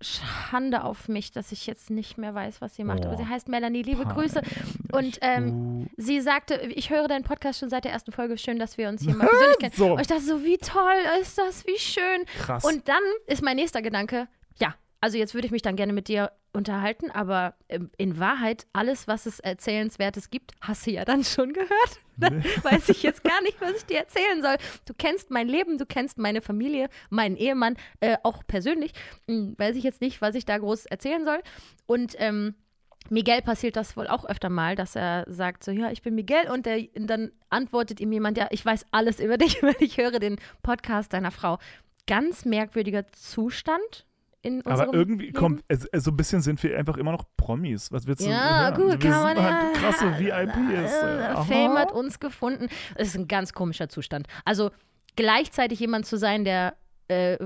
[0.00, 3.04] Schande auf mich, dass ich jetzt nicht mehr weiß, was sie macht.
[3.04, 3.16] Aber Oh.
[3.16, 3.82] sie heißt Melanie.
[3.82, 4.40] Liebe Grüße.
[4.92, 8.38] Und ähm, sie sagte, ich höre deinen Podcast schon seit der ersten Folge.
[8.38, 9.72] Schön, dass wir uns hier mal persönlich kennen.
[9.76, 9.92] So.
[9.94, 12.24] Und ich dachte so, wie toll ist das, wie schön.
[12.38, 12.64] Krass.
[12.64, 14.28] Und dann ist mein nächster Gedanke,
[14.60, 18.66] ja, also jetzt würde ich mich dann gerne mit dir unterhalten, aber ähm, in Wahrheit,
[18.72, 21.70] alles, was es Erzählenswertes gibt, hast du ja dann schon gehört.
[22.20, 24.56] Dann weiß ich jetzt gar nicht, was ich dir erzählen soll.
[24.86, 28.90] Du kennst mein Leben, du kennst meine Familie, meinen Ehemann, äh, auch persönlich.
[29.28, 31.40] Hm, weiß ich jetzt nicht, was ich da groß erzählen soll.
[31.86, 32.56] Und ähm,
[33.08, 36.50] Miguel passiert das wohl auch öfter mal, dass er sagt so, ja, ich bin Miguel
[36.50, 40.18] und der, dann antwortet ihm jemand, ja, ich weiß alles über dich, weil ich höre
[40.18, 41.58] den Podcast deiner Frau.
[42.08, 44.07] Ganz merkwürdiger Zustand
[44.42, 45.36] in unserem Aber irgendwie Leben.
[45.38, 45.64] kommt,
[45.96, 47.90] so ein bisschen sind wir einfach immer noch Promis.
[47.92, 48.74] Was willst du Ja, hören?
[48.74, 49.52] gut, wir kann man sind ja.
[49.52, 50.92] halt krasse VIPs.
[50.92, 51.44] Äh, Aha.
[51.44, 52.68] Fame hat uns gefunden.
[52.94, 54.26] Es ist ein ganz komischer Zustand.
[54.44, 54.70] Also
[55.16, 56.76] gleichzeitig jemand zu sein, der
[57.08, 57.38] äh,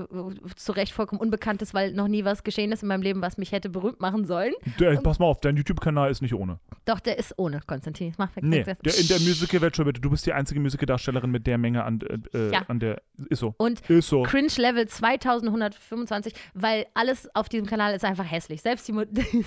[0.55, 3.37] zu Recht vollkommen unbekannt ist, weil noch nie was geschehen ist in meinem Leben, was
[3.37, 4.53] mich hätte berühmt machen sollen.
[4.79, 6.59] Der, pass mal auf, dein YouTube-Kanal ist nicht ohne.
[6.85, 8.13] Doch, der ist ohne Konstantin.
[8.17, 10.01] Mir Nee, der, in der Musical-Welt schon bitte.
[10.01, 12.63] Du bist die einzige Musical-Darstellerin mit der Menge an, äh, äh, Ja.
[12.67, 13.01] an der.
[13.29, 13.55] Ist so.
[13.57, 14.23] Und Ist so.
[14.23, 18.61] Cringe Level 2125, weil alles auf diesem Kanal ist einfach hässlich.
[18.61, 18.93] Selbst die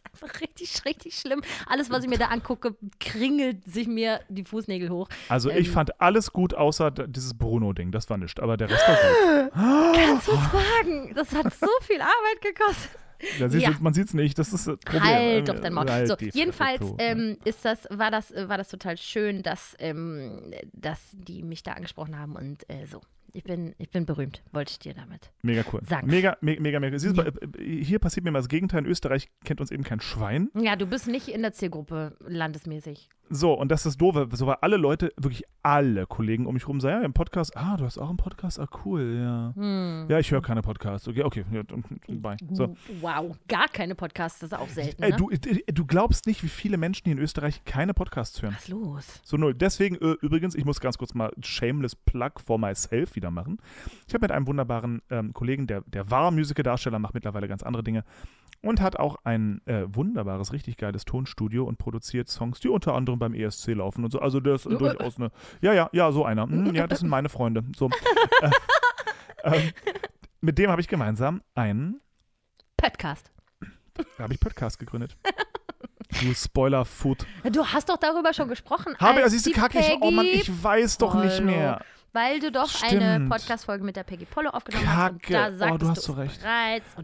[0.00, 1.42] ist einfach richtig, richtig schlimm.
[1.66, 5.08] Alles, was ich mir da angucke, kringelt sich mir die Fußnägel hoch.
[5.28, 7.92] Also ich ähm, fand alles gut, außer dieses Bruno-Ding.
[7.92, 8.40] Das war nichts.
[8.40, 9.52] Aber der Rest war gut.
[9.96, 11.14] Kannst du es wagen?
[11.14, 12.90] Das hat so viel Arbeit gekostet.
[13.38, 13.48] Ja.
[13.48, 14.38] du- Man sieht es nicht.
[14.38, 15.02] Das ist das Problem.
[15.02, 15.90] Halt doch dein Maul.
[15.90, 20.52] Halt So, jedenfalls ähm, ist das, war, das, äh, war das total schön, dass, ähm,
[20.72, 23.00] dass die mich da angesprochen haben und äh, so.
[23.32, 25.30] Ich bin, ich bin berühmt, wollte ich dir damit.
[25.42, 25.80] Mega cool.
[25.88, 26.08] Sagen.
[26.08, 26.98] Mega, mega, mega, mega.
[26.98, 27.32] Siehst du, äh,
[27.84, 28.80] hier passiert mir mal das Gegenteil.
[28.84, 30.50] In Österreich kennt uns eben kein Schwein.
[30.58, 33.08] Ja, du bist nicht in der Zielgruppe landesmäßig.
[33.32, 34.16] So, und das ist doof.
[34.32, 37.76] So, weil alle Leute, wirklich alle Kollegen um mich rum sagen, ja, im Podcast, ah,
[37.76, 38.58] du hast auch einen Podcast?
[38.58, 39.52] Ah, cool, ja.
[39.54, 40.06] Hm.
[40.08, 41.06] Ja, ich höre keine Podcasts.
[41.06, 41.62] Okay, okay, ja,
[42.08, 42.36] bye.
[42.50, 42.74] So.
[43.00, 45.00] Wow, gar keine Podcasts, das ist auch selten.
[45.00, 45.16] Ey, ne?
[45.16, 48.54] du, äh, du glaubst nicht, wie viele Menschen hier in Österreich keine Podcasts hören.
[48.54, 49.20] Was ist los?
[49.22, 49.54] So null.
[49.54, 53.58] Deswegen äh, übrigens, ich muss ganz kurz mal shameless Plug for myself wieder machen.
[54.08, 57.84] Ich habe mit einem wunderbaren ähm, Kollegen, der, der war Musical-Darsteller, macht mittlerweile ganz andere
[57.84, 58.04] Dinge
[58.62, 63.18] und hat auch ein äh, wunderbares, richtig geiles Tonstudio und produziert Songs, die unter anderem
[63.20, 64.18] beim ESC laufen und so.
[64.18, 65.30] Also das ist durchaus eine.
[65.60, 66.42] Ja, ja, ja, so einer.
[66.48, 67.62] Hm, ja, das sind meine Freunde.
[67.76, 67.88] So.
[68.42, 68.50] äh,
[69.44, 69.70] ähm,
[70.40, 72.00] mit dem habe ich gemeinsam einen,
[72.76, 73.30] Podcast.
[74.16, 75.16] da habe ich Podcast gegründet.
[76.20, 77.24] Du Spoiler-Food.
[77.52, 78.96] Du hast doch darüber schon gesprochen.
[78.98, 81.50] Habe, als also diese die Kacke, ich, oh Mann, ich weiß doch nicht Polo.
[81.50, 81.84] mehr.
[82.12, 83.30] Weil du doch eine Stimmt.
[83.30, 85.12] Podcast-Folge mit der Peggy Polo aufgenommen hast.
[85.12, 85.32] Und Kacke.
[85.32, 86.40] da Oh, sagtest du hast so es recht.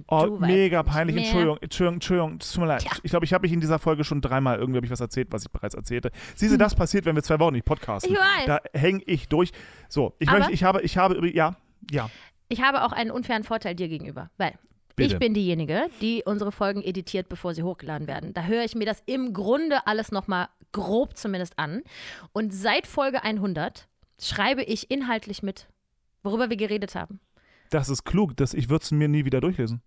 [0.08, 1.16] Oh, du mega peinlich.
[1.16, 2.38] Entschuldigung, Entschuldigung, Entschuldigung.
[2.40, 2.80] Tut mir leid.
[2.82, 2.90] Tja.
[3.02, 5.44] Ich glaube, ich habe mich in dieser Folge schon dreimal irgendwie ich was erzählt, was
[5.44, 6.10] ich bereits erzählte.
[6.34, 8.12] Siehst du, das passiert, wenn wir zwei Wochen nicht podcasten.
[8.12, 8.46] Ich weiß.
[8.46, 9.52] Da hänge ich durch.
[9.88, 11.56] So, ich Aber- möchte, ich habe, ich habe, ja,
[11.90, 12.10] ja.
[12.48, 14.54] Ich habe auch einen unfairen Vorteil dir gegenüber, weil
[14.96, 15.12] Bitte.
[15.14, 18.32] Ich bin diejenige, die unsere Folgen editiert, bevor sie hochgeladen werden.
[18.32, 21.82] Da höre ich mir das im Grunde alles nochmal grob zumindest an.
[22.32, 23.88] Und seit Folge 100
[24.20, 25.68] schreibe ich inhaltlich mit,
[26.22, 27.20] worüber wir geredet haben.
[27.70, 29.82] Das ist klug, das, ich würde es mir nie wieder durchlesen.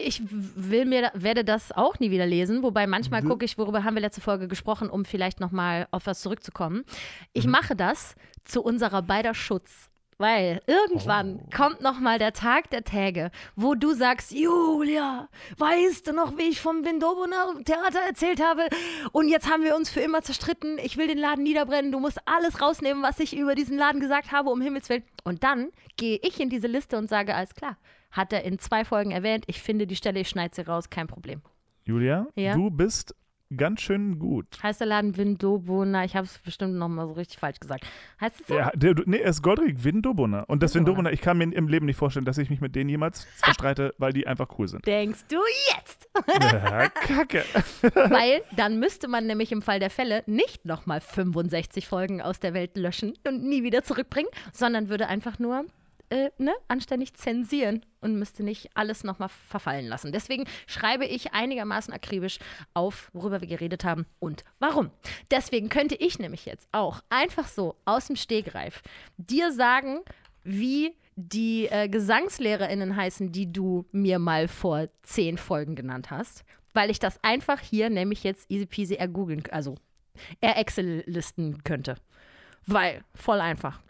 [0.00, 3.94] Ich will mir, werde das auch nie wieder lesen, wobei manchmal gucke ich, worüber haben
[3.94, 6.84] wir letzte Folge gesprochen, um vielleicht nochmal auf was zurückzukommen.
[7.32, 7.50] Ich Mhm.
[7.52, 9.90] mache das zu unserer beider Schutz.
[10.20, 11.56] Weil irgendwann Oh.
[11.56, 16.60] kommt nochmal der Tag der Tage, wo du sagst, Julia, weißt du noch, wie ich
[16.60, 18.68] vom Windobener Theater erzählt habe?
[19.12, 20.78] Und jetzt haben wir uns für immer zerstritten.
[20.78, 21.92] Ich will den Laden niederbrennen.
[21.92, 25.04] Du musst alles rausnehmen, was ich über diesen Laden gesagt habe, um Himmels Willen.
[25.22, 27.76] Und dann gehe ich in diese Liste und sage, alles klar,
[28.10, 29.44] hat er in zwei Folgen erwähnt.
[29.46, 31.42] Ich finde die Stelle, ich schneide sie raus, kein Problem.
[31.84, 32.54] Julia, Ja?
[32.54, 33.14] du bist
[33.56, 34.46] ganz schön gut.
[34.62, 36.04] Heißt der Laden Windobona?
[36.04, 37.86] Ich habe es bestimmt nochmal so richtig falsch gesagt.
[38.20, 38.54] Heißt es so?
[38.54, 40.44] Ja, der, nee, er ist Goldrick Windobunner.
[40.48, 40.74] Und das.
[40.74, 43.94] Windobunner, ich kann mir im Leben nicht vorstellen, dass ich mich mit denen jemals verstreite,
[43.98, 44.86] weil die einfach cool sind.
[44.86, 45.38] Denkst du
[45.74, 46.08] jetzt?
[46.40, 47.44] Ja, Kacke.
[47.94, 52.54] Weil dann müsste man nämlich im Fall der Fälle nicht nochmal 65 Folgen aus der
[52.54, 55.64] Welt löschen und nie wieder zurückbringen, sondern würde einfach nur
[56.10, 60.12] äh, ne, anständig zensieren und müsste nicht alles nochmal verfallen lassen.
[60.12, 62.38] Deswegen schreibe ich einigermaßen akribisch
[62.74, 64.90] auf, worüber wir geredet haben und warum.
[65.30, 68.82] Deswegen könnte ich nämlich jetzt auch einfach so aus dem Stegreif
[69.16, 70.00] dir sagen,
[70.44, 76.44] wie die äh, GesangslehrerInnen heißen, die du mir mal vor zehn Folgen genannt hast,
[76.74, 79.74] weil ich das einfach hier nämlich jetzt easy peasy ergoogeln, also
[80.40, 81.96] er-Excel-listen könnte.
[82.66, 83.80] Weil, voll einfach,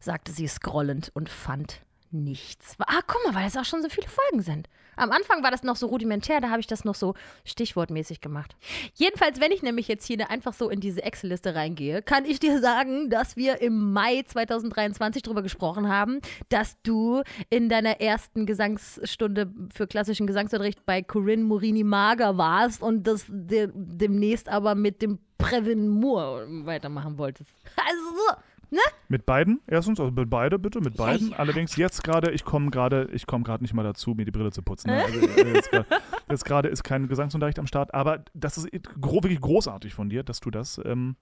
[0.00, 1.80] sagte sie scrollend und fand
[2.12, 2.76] nichts.
[2.80, 4.68] Ah, guck mal, weil es auch schon so viele Folgen sind.
[4.96, 7.14] Am Anfang war das noch so rudimentär, da habe ich das noch so
[7.44, 8.56] stichwortmäßig gemacht.
[8.94, 12.60] Jedenfalls, wenn ich nämlich jetzt hier einfach so in diese Excel-Liste reingehe, kann ich dir
[12.60, 19.50] sagen, dass wir im Mai 2023 darüber gesprochen haben, dass du in deiner ersten Gesangsstunde
[19.72, 25.18] für klassischen Gesangsunterricht bei Corinne Morini Mager warst und das de demnächst aber mit dem
[25.38, 27.50] Previn Moore weitermachen wolltest.
[27.76, 28.34] Also so,
[28.70, 28.80] ne?
[29.08, 31.30] Mit beiden erstens, also mit beide bitte, mit beiden.
[31.30, 31.36] ja.
[31.36, 34.52] Allerdings jetzt gerade, ich komme gerade, ich komme gerade nicht mal dazu, mir die Brille
[34.52, 34.90] zu putzen.
[34.90, 35.04] Ne?
[35.04, 35.84] Also, äh,
[36.30, 40.40] jetzt gerade ist kein Gesangsunterricht am Start, aber das ist wirklich großartig von dir, dass
[40.40, 41.16] du das, ähm,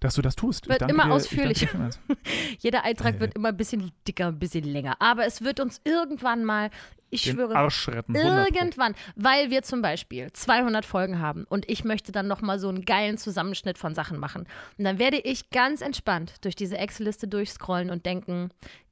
[0.00, 0.68] dass du das tust.
[0.68, 1.90] Wird immer dir, ausführlicher.
[2.58, 4.96] Jeder Eintrag wird immer ein bisschen dicker, ein bisschen länger.
[5.00, 6.70] Aber es wird uns irgendwann mal,
[7.10, 8.16] ich Den schwöre, Arsch retten.
[8.16, 8.54] 100 Pro.
[8.54, 12.84] irgendwann, weil wir zum Beispiel 200 Folgen haben und ich möchte dann nochmal so einen
[12.84, 14.46] geilen Zusammenschnitt von Sachen machen.
[14.78, 18.50] Und dann werde ich ganz entspannt durch diese Excel-Liste durchscrollen und denken,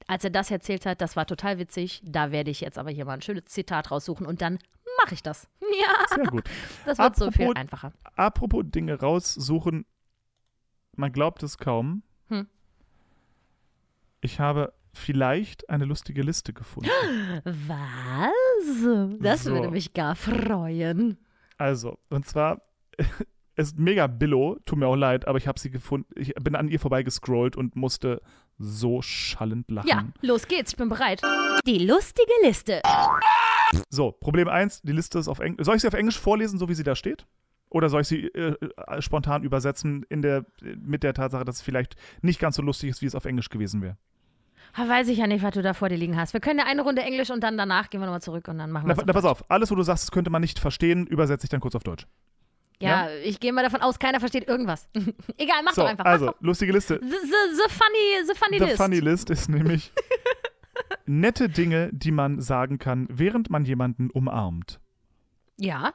[0.09, 3.05] als er das erzählt hat, das war total witzig, da werde ich jetzt aber hier
[3.05, 4.59] mal ein schönes Zitat raussuchen und dann
[5.05, 5.47] mache ich das.
[5.81, 6.45] Ja, Sehr gut.
[6.87, 7.93] das wird so viel Apropos- einfacher.
[8.17, 9.85] Apropos Dinge raussuchen,
[10.99, 12.03] man glaubt es kaum.
[12.29, 12.47] Hm.
[14.21, 16.91] Ich habe vielleicht eine lustige Liste gefunden.
[17.45, 19.19] Was?
[19.21, 19.53] Das So.
[19.53, 21.19] würde mich gar freuen.
[21.57, 22.61] Also, und zwar
[23.57, 26.09] ist mega billo, tut mir auch leid, aber ich habe sie gefunden.
[26.17, 28.21] Ich bin an ihr vorbeigescrollt und musste
[28.59, 29.89] so schallend lachen.
[29.89, 31.23] Ja, los geht's, ich bin bereit.
[31.67, 32.83] Die lustige Liste.
[33.91, 35.65] So, Problem 1, die Liste ist auf Englisch.
[35.65, 37.27] Soll ich sie auf Englisch vorlesen, so wie sie da steht?
[37.71, 38.55] Oder soll ich sie äh,
[38.87, 42.91] äh, spontan übersetzen in der, mit der Tatsache, dass es vielleicht nicht ganz so lustig
[42.91, 43.97] ist, wie es auf Englisch gewesen wäre?
[44.77, 46.35] Weiß ich ja nicht, was du da vor dir liegen hast.
[46.35, 48.71] Wir können ja eine Runde Englisch und dann danach gehen wir nochmal zurück und dann
[48.71, 51.07] machen wir Na, na, pass auf, alles, wo du sagst, das könnte man nicht verstehen,
[51.07, 52.07] übersetze ich dann kurz auf Deutsch.
[52.81, 54.89] Ja, ich gehe mal davon aus, keiner versteht irgendwas.
[55.37, 56.05] Egal, mach so, doch einfach.
[56.05, 56.99] also, mach lustige Liste.
[56.99, 57.07] doch.
[57.07, 58.77] The, the, the funny, the funny The list.
[58.77, 59.93] Funny List ist nämlich
[61.07, 64.81] nette Dinge, die man sagen kann, während man jemanden umarmt.
[65.57, 65.93] Ja.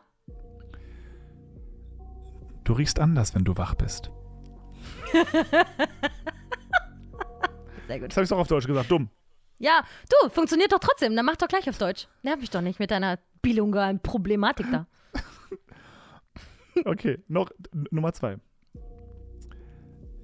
[2.63, 4.09] Du riechst anders, wenn du wach bist.
[7.87, 8.09] Sehr gut.
[8.09, 9.09] Das habe ich doch auf Deutsch gesagt, dumm.
[9.59, 11.15] Ja, du, funktioniert doch trotzdem.
[11.15, 12.07] Dann mach doch gleich auf Deutsch.
[12.23, 14.87] Nerv mich doch nicht mit deiner bilingualen Problematik da.
[16.85, 17.51] Okay, noch
[17.91, 18.37] Nummer zwei.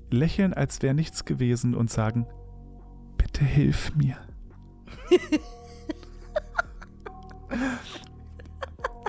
[0.09, 2.25] Lächeln, als wäre nichts gewesen und sagen,
[3.17, 4.17] bitte hilf mir.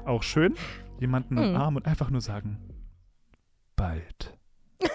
[0.04, 0.54] Auch schön,
[0.98, 1.48] jemanden Hm.
[1.50, 2.58] umarmen und einfach nur sagen,
[3.80, 4.38] bald.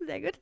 [0.00, 0.38] Sehr gut.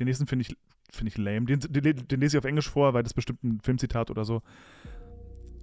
[0.00, 0.56] Den nächsten finde ich,
[0.90, 1.44] find ich lame.
[1.44, 4.40] Den, den, den lese ich auf Englisch vor, weil das bestimmt ein Filmzitat oder so.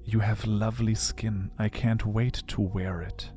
[0.03, 1.51] You have lovely skin.
[1.59, 3.33] I can't wait to wear it.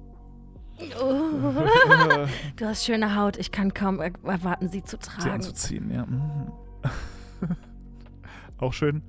[1.00, 1.08] Oh,
[2.56, 3.38] du hast schöne Haut.
[3.38, 5.30] Ich kann kaum er- erwarten, sie zu Sie tragen.
[5.30, 6.04] anzuziehen, ja.
[6.04, 6.52] mhm.
[8.58, 9.02] Auch schön.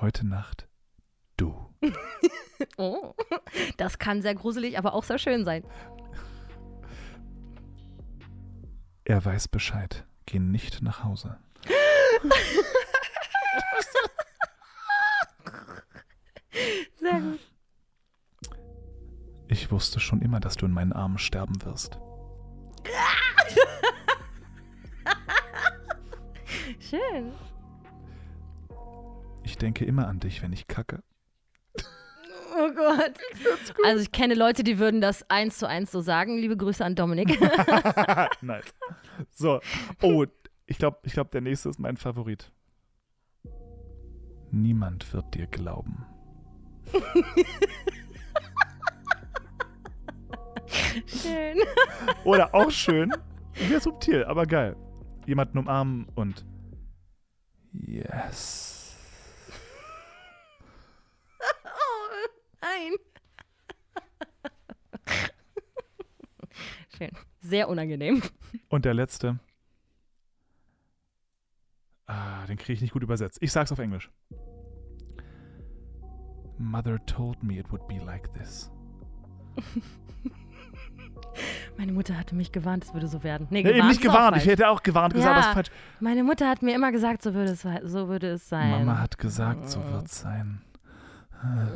[0.00, 0.68] Heute Nacht.
[1.38, 1.54] Du.
[2.76, 3.14] Oh,
[3.76, 5.64] das kann sehr gruselig, aber auch sehr schön sein.
[9.04, 10.04] Er weiß Bescheid.
[10.26, 11.38] Geh nicht nach Hause.
[16.96, 17.40] Sehr gut.
[19.48, 21.98] Ich wusste schon immer, dass du in meinen Armen sterben wirst.
[26.80, 27.32] Schön.
[29.44, 31.02] Ich denke immer an dich, wenn ich kacke.
[32.58, 33.12] Oh Gott.
[33.84, 36.38] Also ich kenne Leute, die würden das eins zu eins so sagen.
[36.38, 37.38] Liebe Grüße an Dominik.
[38.40, 38.74] nice.
[39.30, 39.60] So.
[40.02, 40.24] Oh,
[40.66, 42.50] ich glaube, ich glaub, der nächste ist mein Favorit.
[44.50, 46.06] Niemand wird dir glauben.
[51.06, 51.58] Schön.
[52.24, 53.12] Oder auch schön.
[53.54, 54.76] Sehr subtil, aber geil.
[55.26, 56.46] Jemanden umarmen und
[57.72, 58.96] Yes.
[61.64, 62.28] Oh,
[62.60, 62.92] nein.
[66.96, 67.10] Schön.
[67.40, 68.22] Sehr unangenehm.
[68.68, 69.38] Und der letzte.
[72.06, 73.38] Ah, den kriege ich nicht gut übersetzt.
[73.40, 74.10] Ich sag's auf Englisch.
[76.58, 78.70] Mother told me it would be like this.
[81.76, 83.46] Meine Mutter hatte mich gewarnt, es würde so werden.
[83.50, 84.38] Nee, Nee, eben nicht gewarnt.
[84.38, 85.32] Ich hätte auch gewarnt gesagt, Ja.
[85.32, 85.70] aber es ist falsch.
[86.00, 88.70] Meine Mutter hat mir immer gesagt, so würde es, so würde es sein.
[88.70, 90.62] Mama hat gesagt, so wird's sein.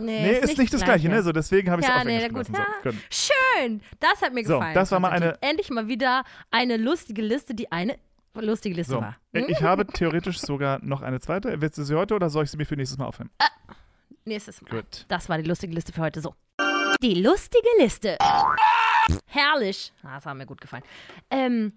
[0.00, 1.22] Nee, Nee, ist, nicht das Gleiche, ne?
[1.22, 2.46] So, deswegen habe ich es Ja, auf nee, gut.
[2.46, 2.66] So, Ja.
[2.82, 2.94] gut.
[3.10, 4.74] Schön, das hat mir So, gefallen.
[4.74, 7.98] das war mal eine- Endlich mal wieder eine lustige Liste, die eine
[8.34, 9.00] lustige Liste So.
[9.00, 9.16] war.
[9.32, 9.46] Äh, Hm?
[9.50, 11.60] Ich habe theoretisch sogar noch eine zweite.
[11.60, 13.30] Willst du sie heute oder soll ich sie mir für nächstes Mal aufheben?
[14.24, 14.70] Nächstes Mal.
[14.70, 15.04] Gut.
[15.08, 16.20] Das war die lustige Liste für heute.
[16.20, 16.34] So.
[17.02, 18.16] Die lustige Liste.
[19.26, 19.92] Herrlich.
[20.02, 20.82] Ah, das hat mir gut gefallen.
[21.30, 21.72] Ähm,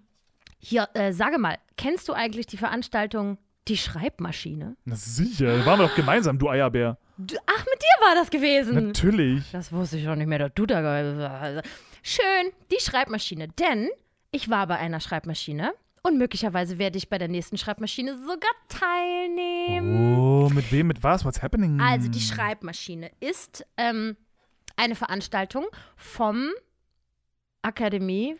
[0.58, 4.76] hier, äh, sage mal, kennst du eigentlich die Veranstaltung Die Schreibmaschine?
[4.84, 6.98] Na sicher, da waren wir doch gemeinsam, du Eierbär.
[7.16, 8.88] Du, ach, mit dir war das gewesen.
[8.88, 9.50] Natürlich.
[9.52, 10.80] Das wusste ich auch nicht mehr, dass du da.
[10.80, 11.62] ge-
[12.02, 13.48] Schön, die Schreibmaschine.
[13.48, 13.88] Denn
[14.32, 20.18] ich war bei einer Schreibmaschine und möglicherweise werde ich bei der nächsten Schreibmaschine sogar teilnehmen.
[20.18, 21.24] Oh, mit wem, mit was?
[21.24, 21.80] What's happening?
[21.80, 24.16] Also die Schreibmaschine ist ähm,
[24.76, 26.50] eine Veranstaltung vom
[27.62, 28.36] Akademie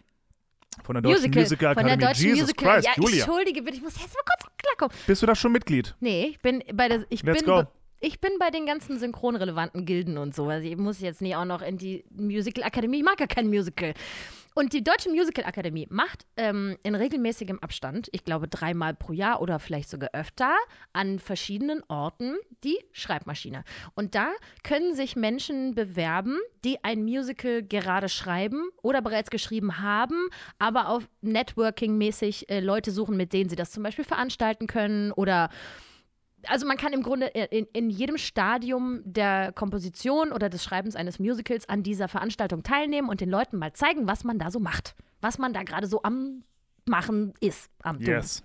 [0.83, 2.13] Von der Deutschen Musical, Musical, von der Academy.
[2.13, 2.75] deutschen Jesus Musical.
[2.75, 3.25] Christ, ja, Julia.
[3.25, 4.97] entschuldige bitte, ich muss jetzt mal kurz klarkommen.
[5.07, 5.95] Bist du da schon Mitglied?
[6.01, 7.65] Nee, ich bin bei der ich Let's bin go.
[8.05, 10.47] Ich bin bei den ganzen synchronrelevanten Gilden und so.
[10.49, 12.99] Also ich muss jetzt nicht auch noch in die Musical Akademie.
[12.99, 13.95] Ich mag ja kein Musical.
[14.55, 19.41] Und die Deutsche Musical Akademie macht ähm, in regelmäßigem Abstand, ich glaube dreimal pro Jahr
[19.41, 20.55] oder vielleicht sogar öfter,
[20.93, 23.65] an verschiedenen Orten die Schreibmaschine.
[23.95, 24.29] Und da
[24.63, 30.29] können sich Menschen bewerben, die ein Musical gerade schreiben oder bereits geschrieben haben,
[30.59, 35.49] aber auf Networking-mäßig äh, Leute suchen, mit denen sie das zum Beispiel veranstalten können oder
[36.49, 41.19] also man kann im Grunde in, in jedem Stadium der Komposition oder des Schreibens eines
[41.19, 44.95] Musicals an dieser Veranstaltung teilnehmen und den Leuten mal zeigen, was man da so macht.
[45.21, 46.45] Was man da gerade so am
[46.87, 48.07] Machen ist, am Tun.
[48.07, 48.45] Yes.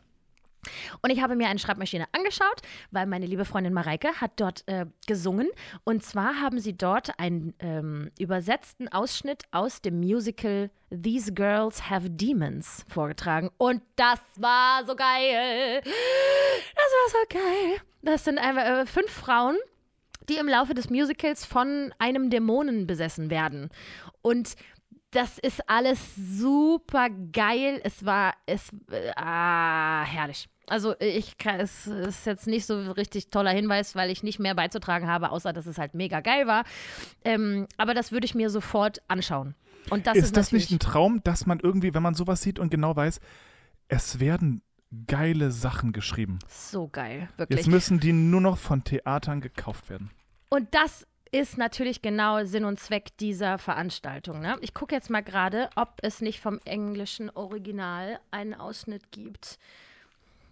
[1.02, 4.86] Und ich habe mir eine Schreibmaschine angeschaut, weil meine liebe Freundin Mareike hat dort äh,
[5.08, 5.50] gesungen.
[5.84, 12.10] Und zwar haben sie dort einen ähm, übersetzten Ausschnitt aus dem Musical These Girls Have
[12.10, 13.50] Demons vorgetragen.
[13.58, 15.82] Und das war so geil.
[15.84, 17.82] Das war so geil.
[18.02, 19.58] Das sind einfach äh, fünf Frauen,
[20.30, 23.70] die im Laufe des Musicals von einem Dämonen besessen werden.
[24.22, 24.56] Und
[25.12, 27.82] das ist alles super geil.
[27.84, 30.47] Es war, es, äh, ah, herrlich.
[30.68, 34.54] Also ich kann, es ist jetzt nicht so richtig toller Hinweis, weil ich nicht mehr
[34.54, 36.64] beizutragen habe, außer dass es halt mega geil war.
[37.26, 39.56] Ähm, aber das würde ich mir sofort anschauen.
[39.89, 42.60] Und das ist, ist das nicht ein Traum, dass man irgendwie, wenn man sowas sieht
[42.60, 43.20] und genau weiß,
[43.88, 44.62] es werden
[45.07, 46.39] geile Sachen geschrieben.
[46.47, 47.59] so geil, wirklich.
[47.59, 50.11] Jetzt müssen die nur noch von Theatern gekauft werden.
[50.49, 54.41] Und das ist natürlich genau Sinn und Zweck dieser Veranstaltung.
[54.41, 54.57] Ne?
[54.61, 59.59] Ich gucke jetzt mal gerade, ob es nicht vom englischen Original einen Ausschnitt gibt.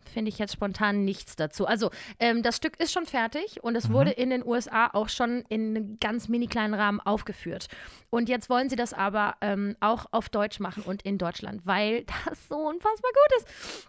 [0.05, 1.67] Finde ich jetzt spontan nichts dazu.
[1.67, 5.43] Also, ähm, das Stück ist schon fertig und es wurde in den USA auch schon
[5.49, 7.67] in einem ganz mini kleinen Rahmen aufgeführt.
[8.09, 12.03] Und jetzt wollen sie das aber ähm, auch auf Deutsch machen und in Deutschland, weil
[12.25, 13.87] das so unfassbar gut ist.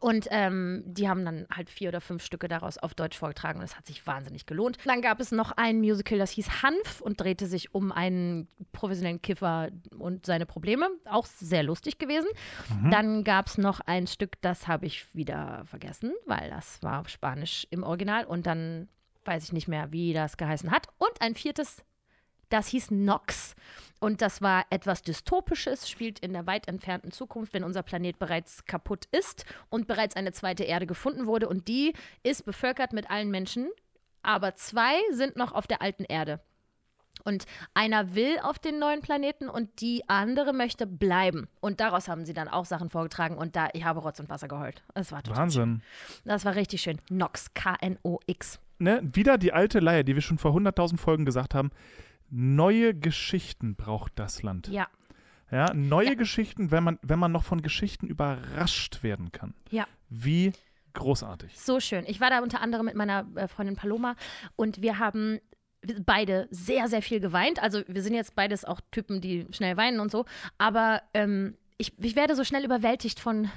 [0.00, 3.62] Und ähm, die haben dann halt vier oder fünf Stücke daraus auf Deutsch vorgetragen und
[3.62, 4.78] das hat sich wahnsinnig gelohnt.
[4.84, 9.22] Dann gab es noch ein Musical, das hieß Hanf und drehte sich um einen professionellen
[9.22, 10.88] Kiffer und seine Probleme.
[11.04, 12.28] Auch sehr lustig gewesen.
[12.90, 17.08] Dann gab es noch ein Stück, das habe ich wieder vergessen, weil das war auf
[17.08, 18.88] Spanisch im Original und dann
[19.24, 20.88] weiß ich nicht mehr, wie das geheißen hat.
[20.98, 21.84] Und ein viertes
[22.48, 23.54] das hieß Nox.
[24.00, 28.64] Und das war etwas Dystopisches, spielt in der weit entfernten Zukunft, wenn unser Planet bereits
[28.64, 31.48] kaputt ist und bereits eine zweite Erde gefunden wurde.
[31.48, 33.68] Und die ist bevölkert mit allen Menschen,
[34.22, 36.40] aber zwei sind noch auf der alten Erde.
[37.24, 41.48] Und einer will auf den neuen Planeten und die andere möchte bleiben.
[41.60, 44.46] Und daraus haben sie dann auch Sachen vorgetragen und da, ich habe Rotz und Wasser
[44.46, 44.84] geheult.
[44.94, 45.82] Das war total Wahnsinn.
[45.82, 46.22] Schön.
[46.24, 47.00] Das war richtig schön.
[47.10, 48.60] Nox, K-N-O-X.
[48.78, 49.00] Ne?
[49.02, 51.70] Wieder die alte Leier, die wir schon vor 100.000 Folgen gesagt haben.
[52.30, 54.68] Neue Geschichten braucht das Land.
[54.68, 54.88] Ja,
[55.50, 56.14] Ja, neue Ja.
[56.14, 59.54] Geschichten, wenn man, wenn man noch von Geschichten überrascht werden kann.
[59.70, 59.86] ja.
[60.10, 60.52] Wie
[60.94, 61.58] großartig.
[61.58, 62.04] So schön.
[62.06, 64.16] Ich war da unter anderem mit meiner äh, Freundin Paloma
[64.56, 65.38] und wir haben
[66.04, 67.62] beide sehr, sehr viel geweint.
[67.62, 70.24] Also wir sind jetzt beides auch Typen, die schnell weinen und so.
[70.56, 73.48] Aber ähm, ich, ich werde so schnell überwältigt von,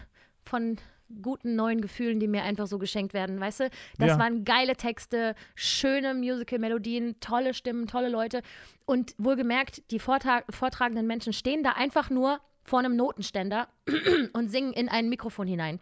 [0.46, 0.78] von
[1.22, 3.40] guten neuen Gefühlen, die mir einfach so geschenkt werden.
[3.40, 4.20] Weißt du, das Ja.
[4.20, 8.42] waren geile Texte, schöne Musical-Melodien, tolle Stimmen, tolle Leute.
[8.86, 13.68] Und wohlgemerkt, die vortra vortragenden Menschen stehen da einfach nur vor einem Notenständer
[14.34, 15.80] und singen in ein Mikrofon hinein.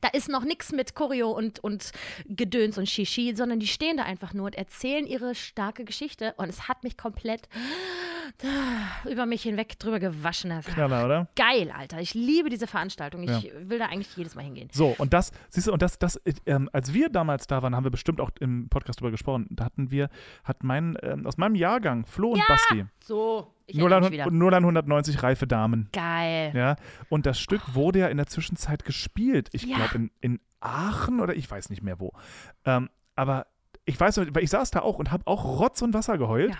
[0.00, 1.92] Da ist noch nichts mit Choreo und, und
[2.26, 6.34] Gedöns und Shishi, sondern die stehen da einfach nur und erzählen ihre starke Geschichte.
[6.36, 7.48] Und es hat mich komplett
[9.08, 10.50] über mich hinweg drüber gewaschen.
[10.50, 11.28] Das Knaller, oder?
[11.36, 12.00] geil, Alter.
[12.00, 13.22] Ich liebe diese Veranstaltung.
[13.22, 14.68] Ich will da eigentlich jedes Mal hingehen.
[14.72, 17.74] So, und das, siehst du, und das, das, äh, ähm, als wir damals da waren,
[17.74, 19.46] haben wir bestimmt auch im Podcast drüber gesprochen.
[19.50, 20.08] Da hatten wir,
[20.44, 24.24] hat mein, ähm, aus meinem Jahrgang, Flo und Basti, So, ich erinnere mich wieder.
[24.26, 25.88] 0 nur dann 190 reife Damen.
[25.92, 26.52] Geil.
[26.54, 26.76] Ja,
[27.08, 29.48] und das Stück wurde ja in der Zwischenzeit gespielt.
[29.52, 29.76] Ich Ja.
[29.76, 32.12] glaube in, in Aachen oder ich weiß nicht mehr wo.
[32.64, 33.46] Ähm, aber
[33.84, 36.50] ich weiß noch, weil ich saß da auch und habe auch Rotz und Wasser geheult,
[36.50, 36.56] Ja.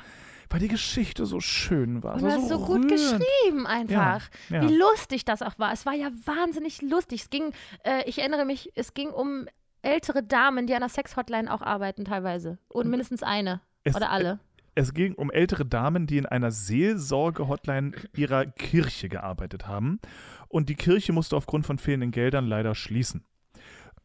[0.49, 2.15] weil die Geschichte so schön war.
[2.15, 4.29] Und Es war das ist so gut geschrieben einfach.
[4.49, 4.63] ja.
[4.63, 5.73] Wie lustig das auch war.
[5.73, 7.23] Es war ja wahnsinnig lustig.
[7.23, 7.53] Es ging,
[7.85, 9.47] äh, ich erinnere mich, es ging um
[9.83, 12.59] ältere Damen, die an der Sex-Hotline auch arbeiten teilweise.
[12.69, 13.61] Und mindestens eine.
[13.85, 14.41] Es- Oder alle.
[14.81, 20.01] Es ging um ältere Damen, die in einer Seelsorge-Hotline ihrer Kirche gearbeitet haben.
[20.49, 23.27] Und die Kirche musste aufgrund von fehlenden Geldern leider schließen.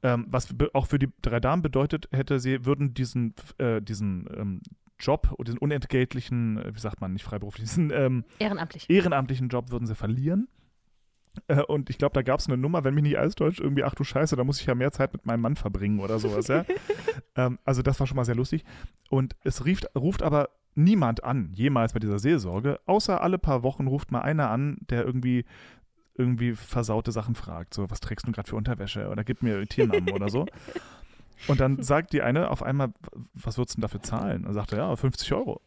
[0.03, 4.61] Ähm, was auch für die drei Damen bedeutet hätte, sie würden diesen, äh, diesen ähm,
[4.99, 8.89] Job, oder diesen unentgeltlichen, äh, wie sagt man, nicht freiberuflich, diesen ähm, Ehrenamtlich.
[8.89, 10.49] ehrenamtlichen Job würden sie verlieren.
[11.47, 13.85] Äh, Und ich glaube, da gab es eine Nummer, wenn mich nicht alles täuscht, irgendwie,
[13.85, 16.49] ach du Scheiße, da muss ich ja mehr Zeit mit meinem Mann verbringen oder sowas,
[16.49, 16.65] ja.
[17.37, 18.65] ähm, also das war schon mal sehr lustig.
[19.09, 23.87] Und es rief, ruft aber niemand an, jemals bei dieser Seelsorge, außer alle paar Wochen
[23.87, 25.45] ruft mal einer an, der irgendwie
[26.17, 27.73] irgendwie versaute Sachen fragt.
[27.73, 29.09] So, was trägst du gerade für Unterwäsche?
[29.09, 30.45] Oder gib mir Tiernamen oder so.
[31.47, 32.93] Und dann sagt die eine auf einmal,
[33.33, 34.45] was würdest du denn dafür zahlen?
[34.45, 35.61] Und sagt er, ja, 50 Euro.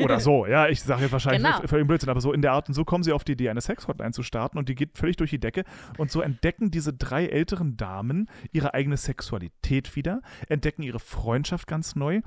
[0.00, 1.60] Oder so, ja, ich sage jetzt wahrscheinlich Genau.
[1.62, 3.50] für, für Blödsinn, aber so in der Art und so kommen sie auf die Idee,
[3.50, 5.64] eine Sex-Hotline zu starten und die geht völlig durch die Decke
[5.98, 11.96] und so entdecken diese drei älteren Damen ihre eigene Sexualität wieder, entdecken ihre Freundschaft ganz
[11.96, 12.20] neu,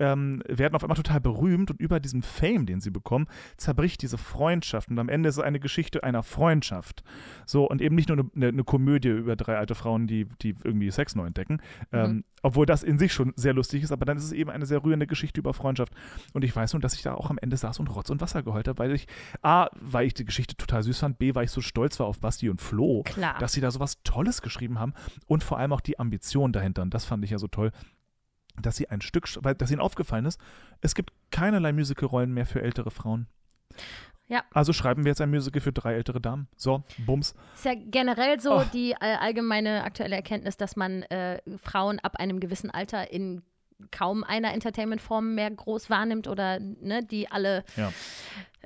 [0.00, 3.26] ähm, werden auf einmal total berühmt und über diesen Fame, den sie bekommen,
[3.56, 7.04] zerbricht diese Freundschaft und am Ende ist es eine Geschichte einer Freundschaft.
[7.46, 10.90] So, und eben nicht nur eine, eine, Komödie über drei alte Frauen, die, die irgendwie
[10.90, 11.60] Sex neu entdecken,
[11.92, 14.66] ähm, obwohl das in sich schon sehr lustig ist, aber dann ist es eben eine
[14.66, 15.92] sehr rührende Geschichte über Freundschaft.
[16.32, 18.42] Und ich weiß nur, dass ich da auch am Ende saß und Rotz und Wasser
[18.42, 19.06] geheult habe, weil ich,
[19.42, 22.20] A, weil ich die Geschichte total süß fand, B, weil ich so stolz war auf
[22.20, 23.38] Basti und Flo, Klar.
[23.38, 24.94] dass sie da sowas Tolles geschrieben haben
[25.26, 26.82] und vor allem auch die Ambition dahinter.
[26.82, 27.72] Und das fand ich ja so toll,
[28.62, 30.40] dass sie ein Stück, weil dass ihnen aufgefallen ist,
[30.80, 33.26] es gibt keinerlei Musical-Rollen mehr für ältere Frauen.
[34.28, 34.44] Ja.
[34.52, 36.46] Also schreiben wir jetzt ein Musical für drei ältere Damen.
[36.56, 37.34] So, Bums.
[37.54, 38.64] Ist ja generell so Oh.
[38.72, 43.42] die äh, allgemeine aktuelle Erkenntnis, dass man äh, Frauen ab einem gewissen Alter in
[43.90, 47.92] kaum einer Entertainment-Form mehr groß wahrnimmt oder ne, die alle Ja.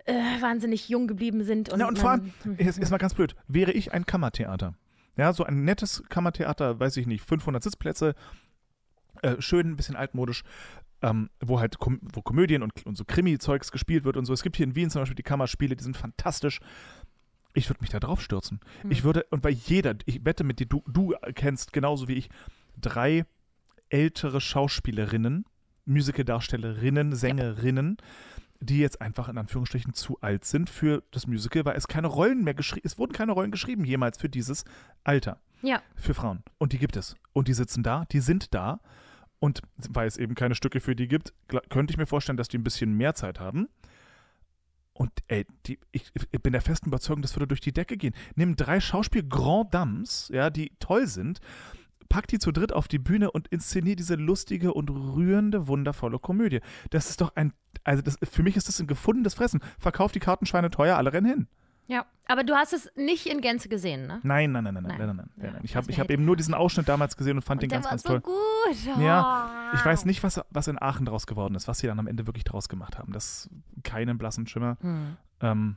[0.04, 1.72] äh, wahnsinnig jung geblieben sind.
[1.72, 4.74] Und, Ja, und vor allem, jetzt ist mal ganz blöd, wäre ich ein Kammertheater.
[5.16, 8.16] Ja, so ein nettes Kammertheater, weiß ich nicht, 500 Sitzplätze,
[9.24, 10.44] äh, schön, ein bisschen altmodisch,
[11.02, 14.32] ähm, wo halt Kom wo Komödien und, und so Krimi-Zeugs gespielt wird und so.
[14.32, 16.60] Es gibt hier in Wien zum Beispiel die Kammerspiele, die sind fantastisch.
[17.54, 18.60] Ich würde mich da drauf stürzen.
[18.82, 18.90] Hm.
[18.90, 22.28] Ich würde, und weil jeder, ich wette mit dir, du, du kennst genauso wie ich
[22.80, 23.24] drei
[23.88, 25.44] ältere Schauspielerinnen,
[25.86, 27.96] Musicaldarstellerinnen, Sängerinnen,
[28.60, 32.44] die jetzt einfach in Anführungsstrichen zu alt sind für das Musical, weil es keine Rollen
[32.44, 34.64] mehr geschrieben, es wurden keine Rollen geschrieben jemals für dieses
[35.04, 36.42] Alter, ja, für Frauen.
[36.58, 37.14] Und die gibt es.
[37.32, 38.80] Und die sitzen da, die sind da.
[39.44, 41.34] Und weil es eben keine Stücke für die gibt,
[41.68, 43.68] könnte ich mir vorstellen, dass die ein bisschen mehr Zeit haben.
[44.94, 48.14] Und ey, die, ich, ich bin der festen Überzeugung, das würde durch die Decke gehen.
[48.36, 51.40] Nimm drei Schauspiel-Grand Dames, ja, die toll sind,
[52.08, 56.60] pack die zu dritt auf die Bühne und inszenier diese lustige und rührende, wundervolle Komödie.
[56.88, 59.60] Das ist doch ein, also das, für mich ist das ein gefundenes Fressen.
[59.78, 61.48] Verkauf die Kartenscheine teuer, alle rennen hin.
[61.86, 62.06] Ja.
[62.26, 64.20] Aber du hast es nicht in Gänze gesehen, ne?
[64.22, 65.06] Nein, nein, nein, nein, nein, Nein.
[65.08, 65.60] nein, nein, nein, Ja.
[65.62, 67.84] Ich habe ich hab eben nur diesen Ausschnitt damals gesehen und fand den der ganz,
[67.86, 68.20] war ganz so toll.
[68.20, 68.98] gut.
[68.98, 69.76] Ja, Oh.
[69.76, 72.26] Ich weiß nicht, was, was in Aachen draus geworden ist, was sie dann am Ende
[72.26, 73.12] wirklich draus gemacht haben.
[73.12, 73.50] Das
[73.82, 74.78] keinen blassen Schimmer.
[74.80, 75.16] Hm.
[75.40, 75.76] Ähm,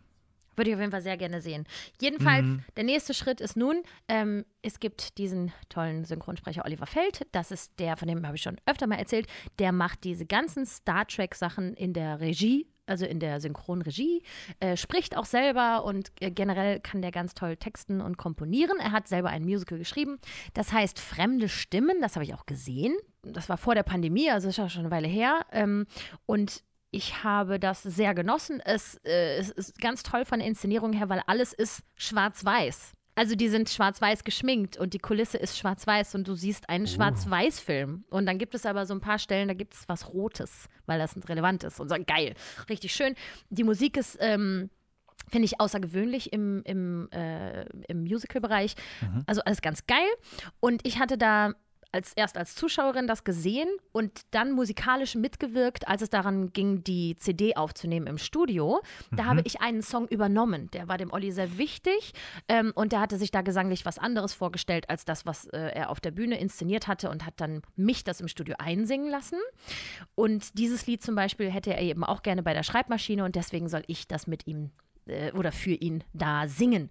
[0.55, 1.65] Würde ich auf jeden Fall sehr gerne sehen.
[1.99, 2.63] Jedenfalls, Mhm.
[2.77, 7.27] der nächste Schritt ist nun, ähm, es gibt diesen tollen Synchronsprecher Oliver Feld.
[7.33, 9.27] Das ist der, von dem habe ich schon öfter mal erzählt.
[9.59, 12.67] Der macht diese ganzen Star Trek-Sachen in der Regie.
[12.87, 14.23] Also in der Synchronregie,
[14.59, 18.79] äh, spricht auch selber und äh, generell kann der ganz toll texten und komponieren.
[18.79, 20.19] Er hat selber ein Musical geschrieben.
[20.53, 22.95] Das heißt Fremde Stimmen, das habe ich auch gesehen.
[23.23, 25.45] Das war vor der Pandemie, also ist ja schon eine Weile her.
[25.51, 25.85] Ähm,
[26.25, 28.61] und ich habe das sehr genossen.
[28.63, 32.96] Es, äh, es ist ganz toll von der Inszenierung her, weil alles ist schwarz-weiß.
[33.17, 38.03] Also die sind schwarz-weiß geschminkt und die Kulisse ist schwarz-weiß und du siehst einen Schwarz-Weiß-Film.
[38.11, 40.99] Und dann gibt es aber so ein paar Stellen, da gibt es was Rotes, weil
[40.99, 41.79] das relevant ist.
[41.79, 42.35] Und so geil,
[42.69, 43.15] richtig schön.
[43.49, 44.69] Die Musik ist, ähm,
[45.29, 48.75] finde ich, außergewöhnlich im, im, äh, im Musical-Bereich.
[49.25, 50.07] Also alles ganz geil.
[50.59, 51.53] Und ich hatte da
[51.91, 57.15] als erst als Zuschauerin das gesehen und dann musikalisch mitgewirkt, als es daran ging, die
[57.15, 58.81] CD aufzunehmen im Studio.
[59.11, 60.69] Da habe ich einen Song übernommen.
[60.71, 62.13] Der war dem Olli sehr wichtig
[62.47, 65.89] ähm, und der hatte sich da gesanglich was anderes vorgestellt als das, was äh, er
[65.89, 69.39] auf der Bühne inszeniert hatte und hat dann mich das im Studio einsingen lassen.
[70.15, 73.69] Und dieses Lied zum Beispiel hätte er eben auch gerne bei der Schreibmaschine und deswegen
[73.69, 74.71] soll ich das mit ihm
[75.07, 76.89] äh, oder für ihn da singen.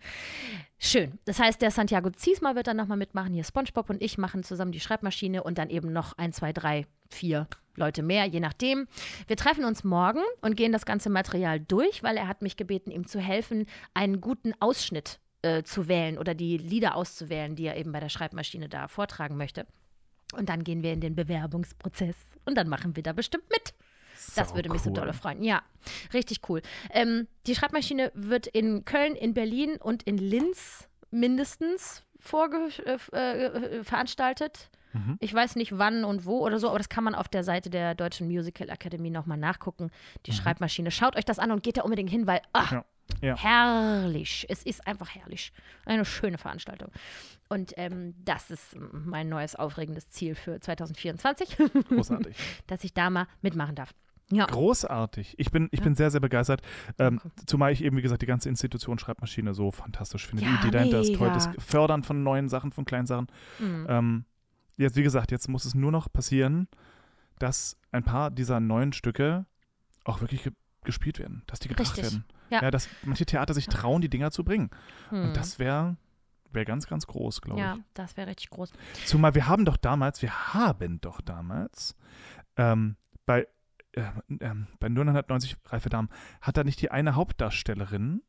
[0.79, 1.19] Schön.
[1.25, 3.33] Das heißt, der Santiago Ziesma wird dann nochmal mitmachen.
[3.33, 6.87] Hier SpongeBob und ich machen zusammen die Schreibmaschine und dann eben noch ein, zwei, drei,
[7.11, 7.47] vier
[7.77, 8.89] Leute mehr, je nachdem.
[9.27, 12.91] Wir treffen uns morgen und gehen das ganze Material durch, weil er hat mich gebeten,
[12.91, 17.77] ihm zu helfen, einen guten Ausschnitt äh, zu wählen oder die Lieder auszuwählen, die er
[17.77, 19.67] eben bei der Schreibmaschine da vortragen möchte.
[20.35, 23.75] Und dann gehen wir in den Bewerbungsprozess und dann machen wir da bestimmt mit.
[24.35, 24.95] Das würde mich so cool.
[24.95, 25.43] dolle freuen.
[25.43, 25.63] Ja,
[26.13, 26.63] richtig cool.
[26.91, 33.85] Ähm, die Schreibmaschine wird in Köln, in Berlin und in Linz mindestens vorge äh, äh,
[33.85, 34.71] veranstaltet.
[34.93, 35.17] Mhm.
[35.21, 37.71] Ich weiß nicht wann und wo oder so, aber das kann man auf der Seite
[37.71, 39.91] der Deutschen Musical Academy nochmal nachgucken.
[40.27, 40.91] Die Schreibmaschine.
[40.91, 42.83] Schaut euch das an und geht da unbedingt hin, weil ach, Mhm.
[43.23, 43.29] Ja.
[43.29, 43.37] Ja.
[43.39, 44.47] herrlich.
[44.49, 45.53] Es ist einfach herrlich.
[45.85, 46.91] Eine schöne Veranstaltung.
[47.49, 51.57] Und ähm, das ist mein neues aufregendes Ziel für 2024,
[51.89, 52.37] Großartig.
[52.67, 53.95] dass ich da mal mitmachen darf.
[54.31, 54.47] Ja.
[54.47, 55.35] Großartig.
[55.39, 56.61] Ich bin, ich bin sehr, sehr begeistert.
[56.99, 60.45] Ähm, zumal ich eben, wie gesagt, die ganze Institution Schreibmaschine so fantastisch finde.
[60.45, 61.31] Ja, die Idee dahinter ist toll.
[61.33, 61.49] Das.
[61.59, 63.29] Fördern von neuen Sachen, von kleinen Sachen.
[63.61, 63.87] Mhm.
[63.89, 64.25] Ähm,
[64.77, 66.67] jetzt, wie gesagt, jetzt muss es nur noch passieren,
[67.39, 69.47] dass ein paar dieser neuen Stücke
[70.05, 70.53] auch wirklich ge
[70.85, 72.13] gespielt werden, dass die gebracht Richtig.
[72.13, 72.25] werden.
[72.49, 72.71] Ja.
[72.71, 74.71] dass manche Theater sich trauen, die Dinger zu bringen.
[75.09, 75.25] Hm.
[75.25, 75.97] Und das wäre
[76.53, 77.83] wär ganz, ganz groß, glaube ja, ich.
[77.95, 78.73] das wäre richtig groß.
[79.05, 81.97] Zumal wir haben doch damals, wir haben doch damals
[82.57, 82.95] ähm,
[83.27, 83.49] bei,
[83.97, 84.03] äh,
[84.41, 86.09] ähm, bei 990 Reife Damen,
[86.41, 88.23] hat da nicht die eine Hauptdarstellerin,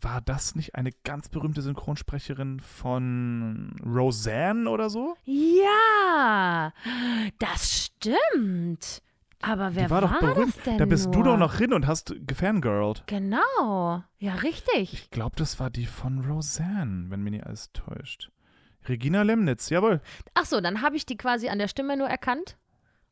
[0.00, 5.16] war das nicht eine ganz berühmte Synchronsprecherin von Roseanne oder so?
[5.24, 6.72] Ja,
[7.38, 9.02] das stimmt.
[9.42, 10.56] Aber wer die war, berühmt.
[10.56, 11.24] das denn da bist du nur?
[11.24, 13.04] doch noch hin und hast gefangirlt.
[13.06, 14.02] Genau.
[14.18, 14.92] Ja, richtig.
[14.92, 18.30] Ich glaube, das war die von Roseanne, wenn mir nicht alles täuscht.
[18.88, 20.00] Regina Lemnitz, jawohl.
[20.34, 22.56] Ach so, dann habe ich die quasi an der Stimme nur erkannt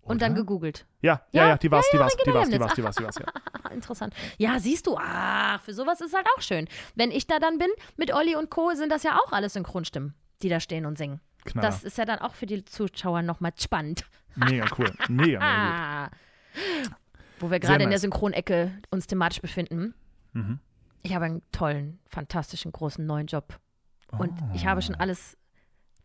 [0.09, 0.87] und dann gegoogelt.
[1.01, 3.05] Ja, ja, Ja, ja, die war's, die war's, die war's, die war's, die war's, die
[3.05, 3.71] war's, ja.
[3.71, 4.15] Interessant.
[4.39, 6.69] Ja, siehst du, ah, für sowas ist halt auch schön.
[6.95, 10.15] Wenn ich da dann bin mit Olli und Co., sind das ja auch alles Synchronstimmen,
[10.43, 11.21] die da stehen und singen.
[11.45, 11.69] Knaller.
[11.69, 14.05] Das ist ja dann auch für die Zuschauer nochmal spannend.
[14.35, 14.93] Mega cool.
[15.09, 16.11] Mega, mega Ah.
[17.41, 18.01] Wo wir gerade in der nice.
[18.03, 19.95] Synchronecke uns thematisch befinden.
[20.33, 20.59] Mhm.
[21.03, 23.59] Ich habe einen tollen, fantastischen, großen neuen Job.
[24.11, 25.37] Und ich habe schon alles,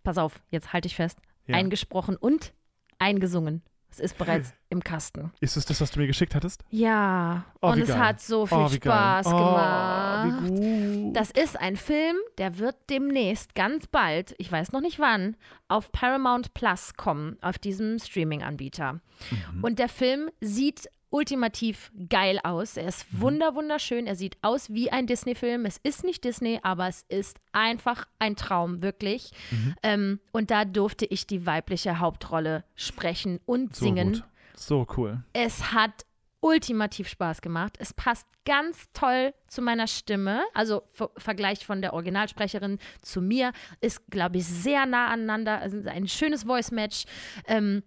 [0.03, 1.55] pass auf, jetzt halte ich fest, Ja.
[1.55, 2.53] eingesprochen und
[2.99, 3.63] eingesungen.
[3.93, 5.31] Es ist bereits im Kasten.
[5.39, 6.63] Ist es das, was du mir geschickt hattest?
[6.71, 7.99] Ja, Oh, und es geil.
[7.99, 9.33] hat so viel oh, Spaß geil.
[9.35, 10.27] gemacht.
[10.41, 11.15] Oh, wie gut.
[11.15, 15.35] Das ist ein Film, der wird demnächst ganz bald, ich weiß noch nicht wann,
[15.67, 18.93] auf Paramount Plus kommen, auf diesem Streaming-Anbieter.
[18.93, 19.63] Mhm.
[19.63, 22.75] Und der Film sieht ultimativ geil aus.
[22.75, 22.89] Er Mhm.
[22.89, 24.07] ist wunder wunderschön.
[24.07, 25.65] Er sieht aus wie ein Disney-Film.
[25.65, 29.31] Es ist nicht Disney, aber es ist einfach ein Traum, wirklich.
[29.51, 29.75] Mhm.
[29.83, 34.13] Ähm, und da durfte ich die weibliche Hauptrolle sprechen und so singen.
[34.13, 34.23] gut.
[34.55, 35.23] So cool.
[35.33, 36.05] Es hat
[36.39, 37.77] ultimativ Spaß gemacht.
[37.79, 40.41] Es passt ganz toll zu meiner Stimme.
[40.53, 45.59] Also ver Vergleich von der Originalsprecherin zu mir ist, glaube ich, sehr nah aneinander.
[45.59, 47.05] Also ein schönes Voice-Match.
[47.47, 47.83] Ähm,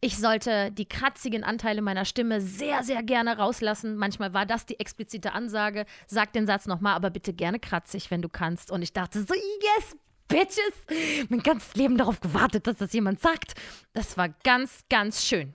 [0.00, 3.96] ich sollte die kratzigen Anteile meiner Stimme sehr, sehr gerne rauslassen.
[3.96, 5.84] Manchmal war das die explizite Ansage.
[6.06, 8.70] Sag den Satz nochmal, aber bitte gerne kratzig, wenn du kannst.
[8.70, 9.96] Und ich dachte so, yes,
[10.28, 11.28] Bitches.
[11.28, 13.54] Mein ganzes Leben darauf gewartet, dass das jemand sagt.
[13.92, 15.54] Das war ganz, ganz schön.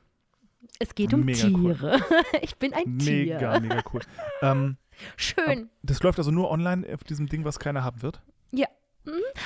[0.79, 1.75] Es geht um Mega cool.
[1.75, 2.01] Tiere.
[2.41, 3.35] Ich bin ein Tier.
[3.35, 4.01] Mega, mega cool.
[4.41, 4.77] ähm,
[5.17, 5.69] Schön.
[5.83, 8.21] das läuft also nur online auf diesem Ding, was keiner haben wird.
[8.51, 8.67] Ja.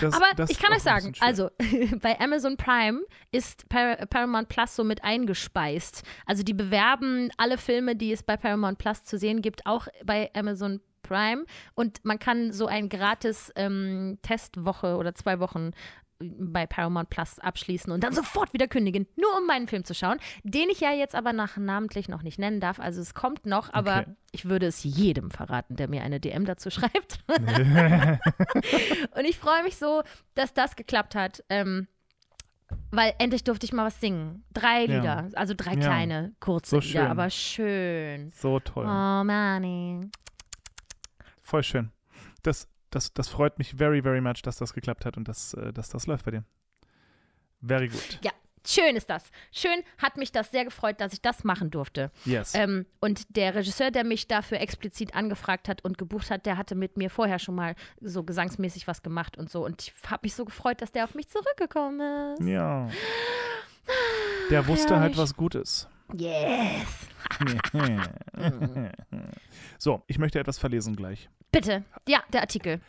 [0.01, 1.49] Das, Aber das ich kann euch sagen, also
[2.01, 3.01] bei Amazon Prime
[3.32, 6.03] ist Par Paramount Plus so mit eingespeist.
[6.26, 10.30] Also die bewerben alle Filme, die es bei Paramount Plus zu sehen gibt, auch bei
[10.34, 11.45] Amazon Prime.
[11.76, 15.72] Und man kann so ein gratis ähm, Testwoche oder zwei Wochen
[16.22, 20.17] bei Paramount Plus abschließen und dann sofort wieder kündigen, nur um meinen Film zu schauen,
[20.43, 22.80] den ich ja jetzt aber nach namentlich noch nicht nennen darf.
[22.80, 24.11] Also es kommt noch, aber Okay.
[24.34, 27.24] ich würde es jedem verraten, der mir eine DM dazu schreibt.
[27.28, 30.03] und ich freue mich so,
[30.36, 31.43] dass das geklappt hat.
[31.49, 31.88] Ähm,
[32.91, 34.43] weil endlich durfte ich mal was singen.
[34.53, 34.95] Drei Ja.
[34.97, 35.80] Lieder, also drei Ja.
[35.80, 37.07] kleine, kurze So Lieder, schön.
[37.11, 38.32] aber schön.
[38.32, 38.86] So toll.
[38.86, 40.01] Oh, Manny.
[41.41, 41.91] Voll schön.
[42.43, 45.73] Das, das, das freut mich very, very much, dass das geklappt hat und dass, äh,
[45.73, 46.43] dass das läuft bei dir.
[47.61, 48.19] Very good.
[48.23, 48.31] Ja,
[48.65, 49.23] schön ist das.
[49.51, 52.11] Schön hat mich das sehr gefreut, dass ich das machen durfte.
[52.25, 52.55] Yes.
[52.55, 56.75] Ähm, und der Regisseur, der mich dafür explizit angefragt hat und gebucht hat, der hatte
[56.75, 59.65] mit mir vorher schon mal so gesangsmäßig was gemacht und so.
[59.65, 62.47] Und ich habe mich so gefreut, dass der auf mich zurückgekommen ist.
[62.47, 62.89] ja.
[64.51, 65.17] Der wusste halt, herrlich.
[65.17, 65.89] was gut ist.
[66.13, 67.07] Yes.
[69.77, 71.29] so, ich möchte etwas verlesen gleich.
[71.51, 71.83] Bitte.
[72.07, 72.79] Ja, der Artikel.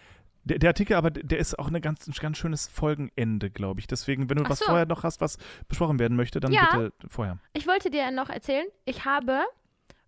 [0.44, 3.86] Der, der Artikel, aber der ist auch ein ganz, ein ganz schönes Folgenende, glaube ich.
[3.86, 4.64] Deswegen, wenn du Ach was so.
[4.66, 5.36] vorher noch hast, was
[5.68, 6.76] besprochen werden möchte, dann Ja.
[6.76, 7.38] bitte vorher.
[7.52, 9.42] Ich wollte dir noch erzählen, ich habe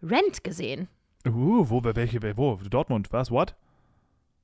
[0.03, 0.89] Rent gesehen.
[1.27, 2.57] Uh, wo, welche, wo?
[2.57, 3.31] Dortmund, was?
[3.31, 3.55] What?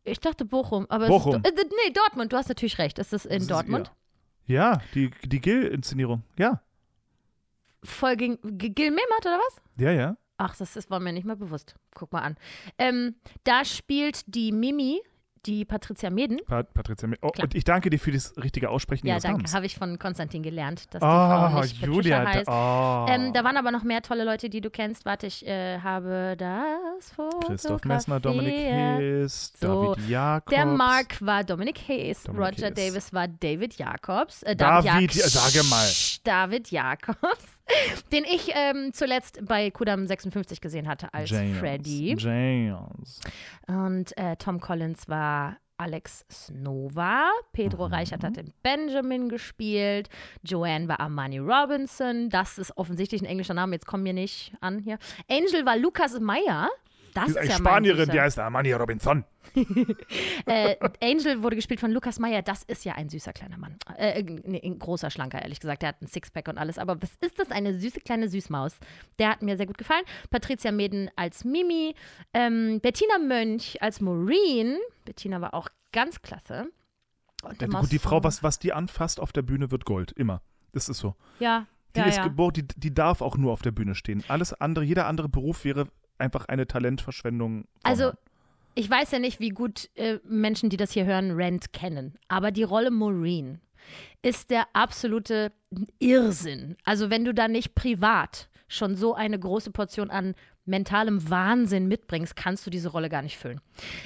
[0.05, 1.43] Ich dachte Bochum, aber Bochum.
[1.43, 2.99] es ist, äh, nee, Dortmund, du hast natürlich recht.
[2.99, 3.91] Es ist in Das ist- Dortmund.
[4.47, 6.23] Ja, ja die, die Gill-Inszenierung.
[6.39, 6.61] Ja,
[7.85, 9.57] Voll gegen Gil Mehmet oder was?
[9.77, 10.17] ja, ja.
[10.39, 11.75] Ach, das, das war mir nicht mehr bewusst.
[11.95, 12.37] Guck mal an.
[12.79, 15.01] Ähm, da spielt die Mimi,
[15.47, 16.39] die Patricia Meden.
[16.47, 17.09] Pat Patricia.
[17.23, 17.45] Oh, Klar.
[17.45, 19.39] und ich danke dir für das richtige Aussprechen Ja, ihres danke.
[19.39, 19.55] Namens.
[19.55, 22.25] Habe ich von Konstantin gelernt, dass die Frau Oh, nicht Patricia Julia.
[22.27, 22.49] heißt.
[22.49, 23.11] Da, oh.
[23.11, 25.07] Ähm, da waren aber noch mehr tolle Leute, die du kennst.
[25.07, 27.39] Warte, ich äh, habe das Foto.
[27.47, 30.55] Christoph Messner, Dominik Hees, So, David Jakobs.
[30.57, 32.75] Der Mark war Dominik Hayes, Dominik Roger Hayes.
[32.75, 34.43] Davis war David Jacobs.
[34.43, 35.89] Äh, David, Jak- sage mal.
[36.25, 37.45] David Jacobs,
[38.13, 41.59] den ich ähm, zuletzt bei Kudam 56 gesehen hatte als James.
[41.59, 42.15] Freddy.
[42.19, 43.21] James.
[43.67, 47.31] Und äh, Tom Collins war Alex Snova.
[47.53, 47.95] Pedro Mhm.
[47.95, 50.09] Reichert hat den Benjamin gespielt.
[50.43, 52.29] Joanne war Armani Robinson.
[52.31, 53.75] Das ist offensichtlich ein englischer Name.
[53.75, 54.99] Jetzt kommen wir nicht an hier.
[55.31, 56.69] Angel war Lukas Meyer.
[57.15, 59.25] Das ist, ist eine ja Spanierin, die heißt Armani Robinson.
[60.47, 62.43] Äh, Angel wurde gespielt von Lukas Meyer.
[62.43, 63.77] Das ist ja ein süßer kleiner Mann.
[63.97, 65.83] Äh, nee, ein großer, schlanker, ehrlich gesagt.
[65.83, 66.79] Der hat ein Sixpack und alles.
[66.79, 67.51] Aber was ist das?
[67.51, 68.77] Eine süße kleine Süßmaus.
[69.19, 70.05] Der hat mir sehr gut gefallen.
[70.31, 71.95] Patricia Meden als Mimi.
[72.35, 74.79] Ähm, Bettina Mönch als Maureen.
[75.05, 76.71] Bettina war auch ganz klasse.
[77.43, 80.13] Und Ja, gut, die Frau, was, was die anfasst auf der Bühne, wird Gold.
[80.13, 80.43] Immer.
[80.73, 81.15] Das ist so.
[81.39, 82.25] Ja, Die ja, ist ja.
[82.25, 84.25] geboren, die, die darf auch nur auf der Bühne stehen.
[84.29, 85.87] Alles andere, jeder andere Beruf wäre
[86.19, 87.65] einfach eine Talentverschwendung.
[87.85, 88.13] Also,
[88.79, 92.15] ich weiß ja nicht, wie gut äh, Menschen, die das hier hören, Rent kennen.
[92.29, 93.61] Aber die Rolle Maureen
[94.23, 95.51] ist der absolute
[95.99, 96.77] Irrsinn.
[96.85, 102.37] Also, wenn du da nicht privat schon so eine große Portion an mentalem Wahnsinn mitbringst,
[102.37, 103.61] kannst du diese Rolle gar nicht füllen.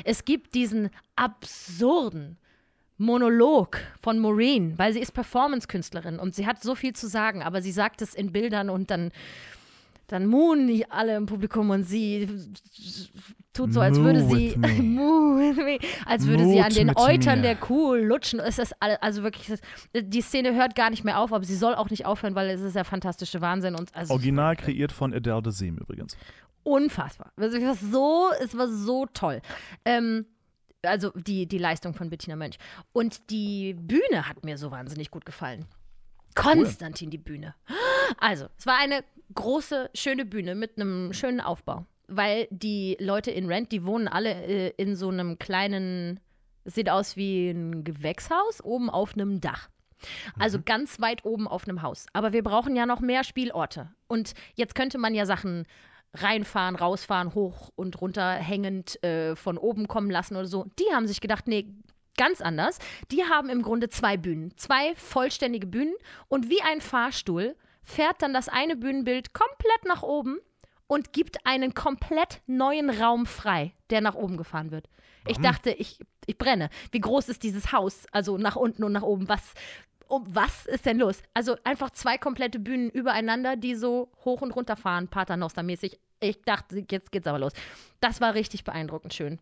[0.04, 2.38] Es gibt diesen absurden
[2.96, 7.60] Monolog von Maureen, weil sie ist Performance-Künstlerin und sie hat so viel zu sagen, aber
[7.60, 9.10] sie sagt es in Bildern und dann
[10.12, 12.28] dann moonen die alle im Publikum und sie
[13.52, 15.78] tut so, als würde sie me.
[16.06, 17.42] als würde sie Mood an den Eutern mir.
[17.42, 18.40] der Kuh lutschen.
[18.40, 21.74] Es ist also wirklich, ist- die Szene hört gar nicht mehr auf, aber sie soll
[21.74, 25.42] auch nicht aufhören, weil es ist der fantastische Wahnsinn und also Original kreiert von Adele
[25.42, 26.16] de Seem übrigens.
[26.62, 27.32] unfassbar.
[27.36, 29.40] Also es war so, es war so toll.
[29.84, 30.26] Ähm,
[30.82, 32.58] also die, die Leistung von Bettina Mönch.
[32.92, 35.66] Und die Bühne hat mir so wahnsinnig gut gefallen.
[36.34, 37.54] Konstantin, die Bühne.
[38.18, 39.04] Also, es war eine
[39.34, 41.86] große, schöne Bühne mit einem schönen Aufbau.
[42.08, 46.20] Weil die Leute in Rent, die wohnen alle äh, in so einem kleinen,
[46.64, 49.68] sieht aus wie ein Gewächshaus, oben auf einem Dach.
[50.38, 52.06] Also ganz weit oben auf einem Haus.
[52.12, 53.90] Aber wir brauchen ja noch mehr Spielorte.
[54.08, 55.64] Und jetzt könnte man ja Sachen
[56.14, 60.66] reinfahren, rausfahren, hoch und runter hängend äh, von oben kommen lassen oder so.
[60.78, 61.68] Die haben sich gedacht, nee,
[62.16, 62.78] ganz anders.
[63.10, 65.94] Die haben im Grunde zwei Bühnen, zwei vollständige Bühnen
[66.28, 70.38] und wie ein Fahrstuhl fährt dann das eine Bühnenbild komplett nach oben
[70.86, 74.88] und gibt einen komplett neuen Raum frei, der nach oben gefahren wird.
[75.26, 76.68] Ich dachte, ich, ich brenne.
[76.90, 78.06] Wie groß ist dieses Haus?
[78.12, 79.28] Also nach unten und nach oben.
[79.28, 79.54] Was,
[80.08, 81.22] um, was ist denn los?
[81.32, 85.98] Also einfach zwei komplette Bühnen übereinander, die so hoch und runter fahren, Paternoster-mäßig.
[86.20, 87.52] Ich dachte, jetzt geht's aber los.
[88.00, 89.38] Das war richtig beeindruckend schön.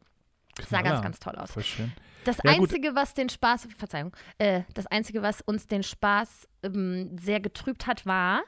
[0.69, 1.03] Sah ganz, Knaller.
[1.03, 1.53] ganz toll aus.
[1.53, 1.93] Voll schön.
[2.25, 2.69] Das Ja, gut.
[2.71, 7.87] Einzige, was den Spaß, Verzeihung, äh, das Einzige, was uns den Spaß ähm, sehr getrübt
[7.87, 8.43] hat, war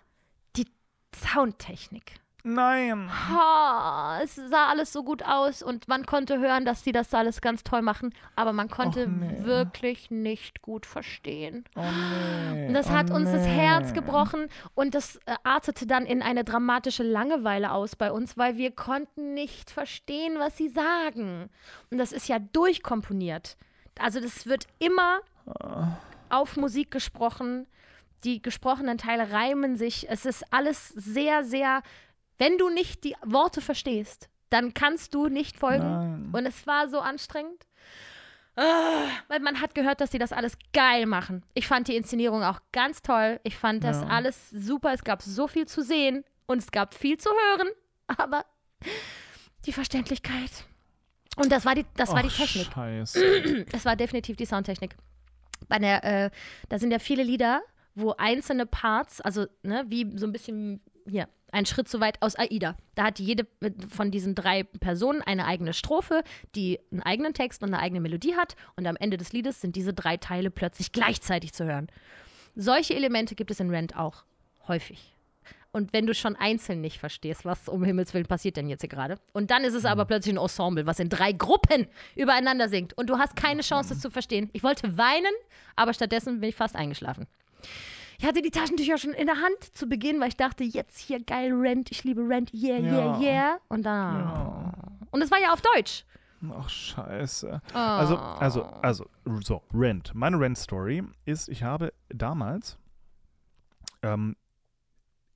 [0.56, 0.66] die
[1.14, 2.21] Soundtechnik.
[2.44, 3.08] Nein.
[3.28, 7.40] Ha, es sah alles so gut aus und man konnte hören, dass sie das alles
[7.40, 9.44] ganz toll machen, aber man konnte nee.
[9.44, 11.64] wirklich nicht gut verstehen.
[11.76, 11.82] Oh
[12.52, 12.66] nee.
[12.66, 13.54] Und das oh, hat uns das nee.
[13.54, 18.56] Herz gebrochen und das äh, artete dann in eine dramatische Langeweile aus bei uns, weil
[18.56, 21.48] wir konnten nicht verstehen, was sie sagen.
[21.90, 23.56] Und das ist ja durchkomponiert.
[24.00, 25.20] Also das wird immer
[26.28, 27.66] auf Musik gesprochen.
[28.24, 30.08] Die gesprochenen Teile reimen sich.
[30.08, 31.82] Es ist alles sehr, sehr.
[32.42, 35.84] Wenn du nicht die Worte verstehst, dann kannst du nicht folgen.
[35.84, 36.30] Nein.
[36.32, 37.66] Und es war so anstrengend.
[38.56, 41.44] Ah, weil man hat gehört, dass sie das alles geil machen.
[41.54, 43.38] Ich fand die Inszenierung auch ganz toll.
[43.44, 44.08] Ich fand das Ja.
[44.08, 44.92] alles super.
[44.92, 47.68] Es gab so viel zu sehen und es gab viel zu hören.
[48.08, 48.44] Aber
[49.64, 50.50] die Verständlichkeit.
[51.36, 52.72] Und das war die, das war die Technik.
[52.74, 53.66] Scheiße.
[53.72, 54.96] Es war definitiv die Soundtechnik.
[55.68, 56.30] Bei der, äh,
[56.68, 57.62] da sind ja viele Lieder,
[57.94, 62.34] wo einzelne Parts, also ne, wie so ein bisschen hier, ein Schritt zu weit aus
[62.34, 62.76] AIDA.
[62.94, 63.46] Da hat jede
[63.88, 66.24] von diesen drei Personen eine eigene Strophe,
[66.54, 68.56] die einen eigenen Text und eine eigene Melodie hat.
[68.76, 71.88] Und am Ende des Liedes sind diese drei Teile plötzlich gleichzeitig zu hören.
[72.56, 74.24] Solche Elemente gibt es in Rent auch
[74.66, 75.12] häufig.
[75.74, 78.90] Und wenn du schon einzeln nicht verstehst, was um Himmels Willen passiert denn jetzt hier
[78.90, 82.92] gerade, und dann ist es aber plötzlich ein Ensemble, was in drei Gruppen übereinander singt
[82.98, 84.50] und du hast keine Chance, es zu verstehen.
[84.52, 85.32] Ich wollte weinen,
[85.74, 87.26] aber stattdessen bin ich fast eingeschlafen.
[88.22, 91.20] Ich hatte die Taschentücher schon in der Hand zu Beginn, weil ich dachte, jetzt hier
[91.24, 93.20] geil Rent, ich liebe Rent, yeah, yeah, Ja.
[93.20, 93.58] yeah.
[93.66, 94.14] Und dann.
[94.14, 94.72] Ja.
[95.10, 96.04] Und es war ja auf Deutsch.
[96.56, 97.60] Ach, scheiße.
[97.74, 97.76] Oh.
[97.76, 99.06] Also, also, also,
[99.40, 100.14] so, Rent.
[100.14, 102.78] Meine Rent-Story ist, ich habe damals,
[104.04, 104.36] ähm,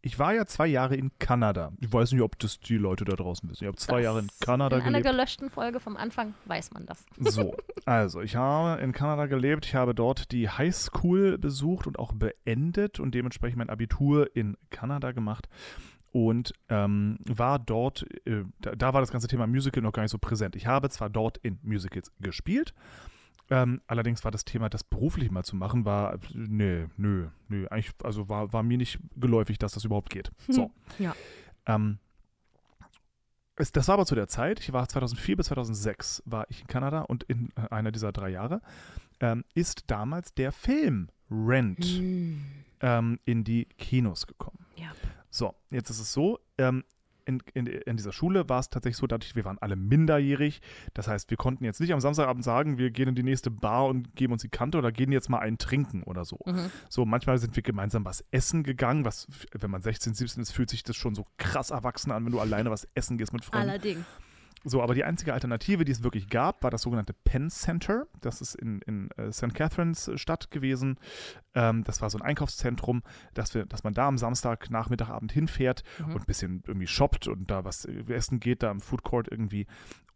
[0.06, 1.72] ich war ja zwei Jahre in Kanada.
[1.80, 3.64] Ich weiß nicht, ob das die Leute da draußen wissen.
[3.64, 5.10] Ich habe zwei Das- Jahre in Kanada In einer gelebt.
[5.16, 7.04] gelöschten Folge vom Anfang weiß man das.
[7.18, 12.12] So, also ich habe in Kanada gelebt, ich habe dort die Highschool besucht und auch
[12.12, 15.48] beendet und dementsprechend mein Abitur in Kanada gemacht
[16.12, 20.12] und ähm, war dort, äh, da, da war das ganze Thema Musical noch gar nicht
[20.12, 20.54] so präsent.
[20.56, 22.72] Ich habe zwar dort in Musicals gespielt,
[23.50, 27.92] ähm, allerdings war das Thema, das beruflich mal zu machen, war, nee, nö, nö, eigentlich,
[28.02, 30.30] also war, war mir nicht geläufig, dass das überhaupt geht.
[30.48, 30.70] So.
[30.98, 31.14] Ja.
[31.66, 31.98] Ähm,
[33.56, 36.66] es, das war aber zu der Zeit, ich war 2004 bis 2006 war ich in
[36.66, 38.60] Kanada und in äh, einer dieser drei Jahre
[39.20, 42.42] ähm, ist damals der Film Rent Hm.
[42.80, 44.66] ähm, in die Kinos gekommen.
[44.76, 44.92] Ja.
[45.30, 46.84] So, jetzt ist es so, ähm,
[47.26, 50.60] in, in, in dieser Schule war es tatsächlich so, dadurch, wir waren alle minderjährig.
[50.94, 53.86] Das heißt, wir konnten jetzt nicht am Samstagabend sagen, wir gehen in die nächste Bar
[53.86, 56.38] und geben uns die Kante oder gehen jetzt mal einen trinken oder so.
[56.46, 56.70] Mhm.
[56.88, 60.70] So, manchmal sind wir gemeinsam was essen gegangen, was, wenn man 16, 17 ist, fühlt
[60.70, 63.68] sich das schon so krass erwachsen an, wenn du alleine was essen gehst mit Freunden.
[63.68, 64.04] Allerdings.
[64.68, 68.08] So, aber die einzige Alternative, die es wirklich gab, war das sogenannte Penn Center.
[68.20, 69.54] Das ist in, in äh, St.
[69.54, 70.98] Catharines äh, Stadt gewesen.
[71.54, 73.02] Ähm, das war so ein Einkaufszentrum,
[73.34, 76.14] dass, wir, dass man da am Samstag, Nachmittagabend hinfährt Mhm.
[76.14, 79.28] und ein bisschen irgendwie shoppt und da was äh, essen geht, da im Food Court
[79.30, 79.66] irgendwie.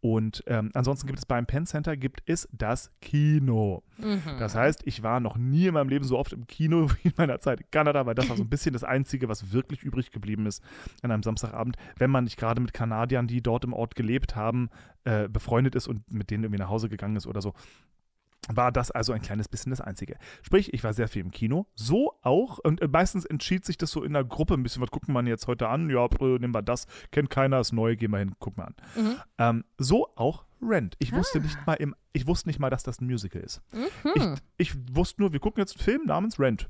[0.01, 3.83] Und ähm, ansonsten gibt es beim Penn Center gibt es das Kino.
[3.99, 4.21] Mhm.
[4.39, 7.13] Das heißt, ich war noch nie in meinem Leben so oft im Kino wie in
[7.17, 10.11] meiner Zeit in Kanada, weil das war so ein bisschen das Einzige, was wirklich übrig
[10.11, 10.63] geblieben ist
[11.03, 14.69] an einem Samstagabend, wenn man nicht gerade mit Kanadiern, die dort im Ort gelebt haben,
[15.03, 17.53] äh, befreundet ist und mit denen irgendwie nach Hause gegangen ist oder so.
[18.49, 20.17] War das also ein kleines bisschen das Einzige.
[20.41, 23.91] Sprich, ich war sehr viel im Kino, so auch, und äh, meistens entschied sich das
[23.91, 25.89] so in der Gruppe ein bisschen, was gucken wir jetzt heute an?
[25.91, 28.75] Ja, nehmen wir das, kennt keiner, ist neu, gehen wir hin, gucken wir an.
[28.95, 29.15] Mhm.
[29.37, 30.95] Ähm, so auch Rent.
[30.99, 33.61] Ich wusste nicht mal im, ich wusste nicht mal, dass das ein Musical ist.
[33.71, 34.35] Mhm.
[34.57, 36.67] Ich, ich wusste nur, wir gucken jetzt einen Film namens Rent.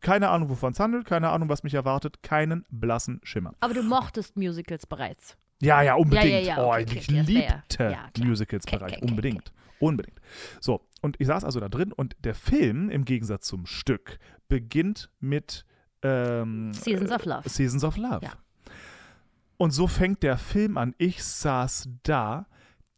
[0.00, 3.54] Keine Ahnung, wovon es handelt, keine Ahnung, was mich erwartet, keinen blassen Schimmer.
[3.60, 5.36] Aber du mochtest Musicals bereits.
[5.60, 6.24] Ja, ja, unbedingt.
[6.24, 7.98] Ja, ja, ja, oh, okay, ich okay, liebte.
[8.24, 9.02] Musicals-Bereich.
[9.02, 9.52] Unbedingt.
[9.78, 10.20] Unbedingt.
[10.60, 15.10] So, und ich saß also da drin und der Film, im Gegensatz zum Stück, beginnt
[15.20, 15.64] mit
[16.02, 17.48] ähm, Seasons of Love.
[17.48, 18.20] Seasons of Love.
[18.22, 18.32] Ja.
[19.56, 20.94] Und so fängt der Film an.
[20.98, 22.46] Ich saß da,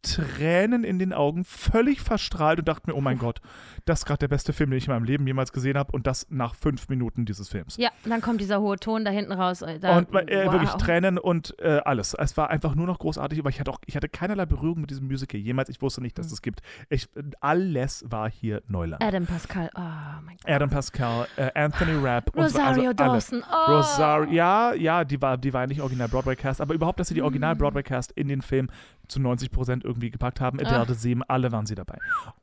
[0.02, 3.40] Tränen in den Augen, völlig verstrahlt und dachte mir, oh mein Gott,
[3.84, 6.06] das ist gerade der beste Film, den ich in meinem Leben jemals gesehen habe und
[6.06, 7.76] das nach fünf Minuten dieses Films.
[7.76, 9.62] Ja, dann kommt dieser hohe Ton da hinten raus.
[9.62, 10.52] äh, Da, Und äh, wow.
[10.52, 12.14] wirklich Tränen und äh, alles.
[12.14, 14.90] Es war einfach nur noch großartig, aber ich hatte auch, ich hatte keinerlei Berührung mit
[14.90, 15.68] diesem Musical jemals.
[15.68, 16.32] Ich wusste nicht, dass Mhm.
[16.32, 16.60] es gibt.
[16.88, 17.08] Ich,
[17.40, 19.02] alles war hier Neuland.
[19.02, 19.80] Adam Pascal, oh
[20.24, 20.50] mein Gott.
[20.50, 22.92] Adam Pascal, äh, Anthony Rapp und so, Rosario also.
[22.94, 23.70] Dawson, oh.
[23.76, 27.14] Rosario, ja, ja, die war, die war nicht original Broadway Cast, aber überhaupt, dass sie
[27.14, 27.58] die original Mhm.
[27.58, 28.68] Broadway Cast in den Film
[29.12, 30.58] zu 90 Prozent irgendwie gepackt haben.
[30.60, 30.66] Ah.
[30.66, 31.98] Adele Dazeem, alle waren sie dabei.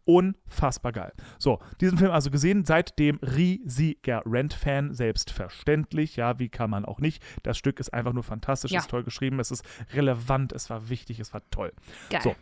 [0.06, 1.14] Unfassbar geil.
[1.38, 6.16] So, diesen Film also gesehen, seitdem riesiger Rent-Fan, selbstverständlich.
[6.16, 7.22] Ja, wie kann man auch nicht.
[7.44, 8.80] Das Stück ist einfach nur fantastisch, Ja.
[8.80, 9.64] ist toll geschrieben, es ist
[9.94, 11.74] relevant, es war wichtig, es war toll.
[12.10, 12.22] Geil.
[12.24, 12.36] So.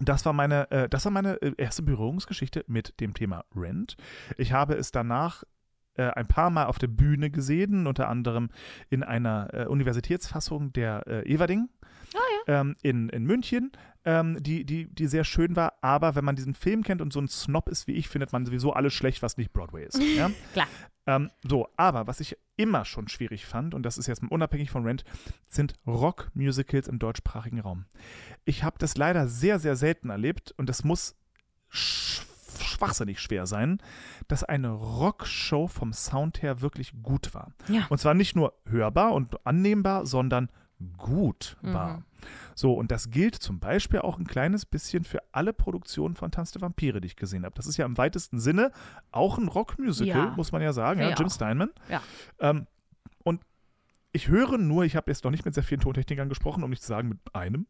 [0.00, 3.96] Das war meine, äh, das war meine äh, erste Berührungsgeschichte mit dem Thema Rent.
[4.36, 5.42] Ich habe es danach
[5.94, 8.50] äh, ein paar Mal auf der Bühne gesehen, unter anderem
[8.90, 11.68] in einer äh, Universitätsfassung der äh, Everding
[12.46, 13.72] ähm, in, in München,
[14.04, 15.74] ähm, die, die, die sehr schön war.
[15.82, 18.46] Aber wenn man diesen Film kennt und so ein Snob ist wie ich, findet man
[18.46, 20.00] sowieso alles schlecht, was nicht Broadway ist.
[20.16, 20.30] Ja?
[20.52, 20.68] Klar.
[21.06, 24.84] Ähm, so, aber was ich immer schon schwierig fand, und das ist jetzt unabhängig von
[24.84, 25.04] Rent,
[25.48, 27.84] sind Rock-Musicals im deutschsprachigen Raum.
[28.44, 31.16] Ich habe das leider sehr, sehr selten erlebt und es muss
[31.68, 32.22] sch
[32.58, 33.82] schwachsinnig schwer sein,
[34.28, 37.52] dass eine Rockshow vom Sound her wirklich gut war.
[37.68, 37.86] Ja.
[37.90, 40.48] Und zwar nicht nur hörbar und annehmbar, sondern
[40.98, 41.72] gut Mhm.
[41.74, 42.02] war.
[42.54, 46.50] So, und das gilt zum Beispiel auch ein kleines bisschen für alle Produktionen von Tanz
[46.52, 47.54] der Vampire, die ich gesehen habe.
[47.54, 48.72] Das ist ja im weitesten Sinne
[49.12, 50.34] auch ein Rockmusical, Ja.
[50.36, 51.16] muss man ja sagen, ja, Ja.
[51.16, 51.70] Jim Steinman.
[51.88, 52.02] Ja.
[52.40, 52.66] Ähm,
[53.24, 53.42] und
[54.12, 56.82] ich höre nur, ich habe jetzt noch nicht mit sehr vielen Tontechnikern gesprochen, um nicht
[56.82, 57.66] zu sagen mit einem,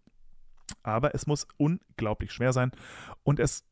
[0.83, 2.73] aber es muss unglaublich schwer sein
[3.25, 3.65] und es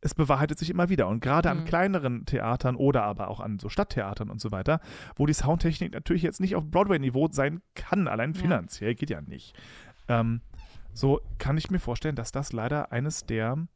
[0.00, 1.08] es bewahrheitet sich immer wieder.
[1.08, 1.64] Und gerade an Mhm.
[1.64, 4.80] kleineren Theatern oder aber auch an so Stadttheatern und so weiter,
[5.16, 8.40] wo die Soundtechnik natürlich jetzt nicht auf Broadway-Niveau sein kann, allein Ja.
[8.40, 9.56] finanziell geht ja nicht.
[10.08, 10.40] Ähm,
[10.92, 13.66] so kann ich mir vorstellen, dass das leider eines der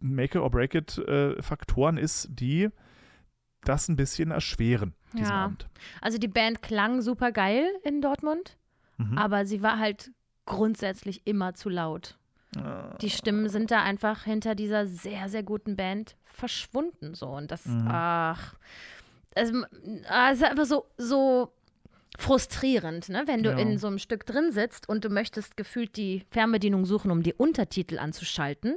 [0.00, 2.68] Make-or-Break-it-Faktoren ist, die
[3.64, 5.44] das ein bisschen erschweren, diesen Ja.
[5.44, 5.68] Abend.
[6.00, 8.56] Also die Band klang super geil in Dortmund,
[8.98, 9.18] Mhm.
[9.18, 10.12] aber sie war halt
[10.46, 12.18] grundsätzlich immer zu laut.
[13.00, 17.26] Die Stimmen sind da einfach hinter dieser sehr, sehr guten Band verschwunden so.
[17.28, 17.88] Und das, Mhm.
[17.88, 18.54] ach,
[19.34, 19.52] es,
[20.08, 21.52] ah, es ist einfach so, so
[22.16, 23.22] frustrierend, ne?
[23.26, 23.58] wenn du Ja.
[23.58, 27.34] in so einem Stück drin sitzt und du möchtest gefühlt die Fernbedienung suchen, um die
[27.34, 28.76] Untertitel anzuschalten.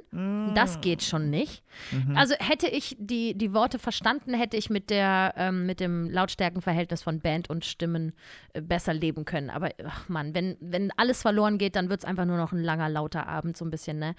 [0.53, 1.63] Das geht schon nicht.
[1.91, 2.17] Mhm.
[2.17, 7.01] Also hätte ich die, die Worte verstanden, hätte ich mit, der, ähm, mit dem Lautstärkenverhältnis
[7.01, 8.13] von Band und Stimmen
[8.53, 9.49] äh, besser leben können.
[9.49, 12.63] Aber ach Mann, wenn, wenn alles verloren geht, dann wird es einfach nur noch ein
[12.63, 14.15] langer, lauter Abend, so ein bisschen, ne?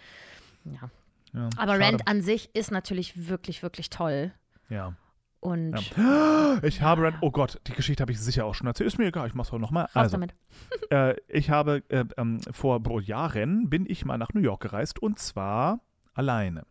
[0.64, 0.90] Ja.
[1.34, 1.84] Ja, Aber schade.
[1.84, 4.32] Rent an sich ist natürlich wirklich, wirklich toll.
[4.68, 4.94] Ja.
[5.42, 5.74] Und
[6.62, 8.86] Ich habe Rent, oh Gott, die Geschichte habe ich sicher auch schon erzählt.
[8.86, 9.86] Ist mir egal, ich mach's auch nochmal.
[9.86, 10.36] raus Also, damit.
[10.90, 15.18] äh, ich habe äh, ähm, vor Jahren bin ich mal nach New York gereist und
[15.18, 15.80] zwar
[16.14, 16.64] alleine.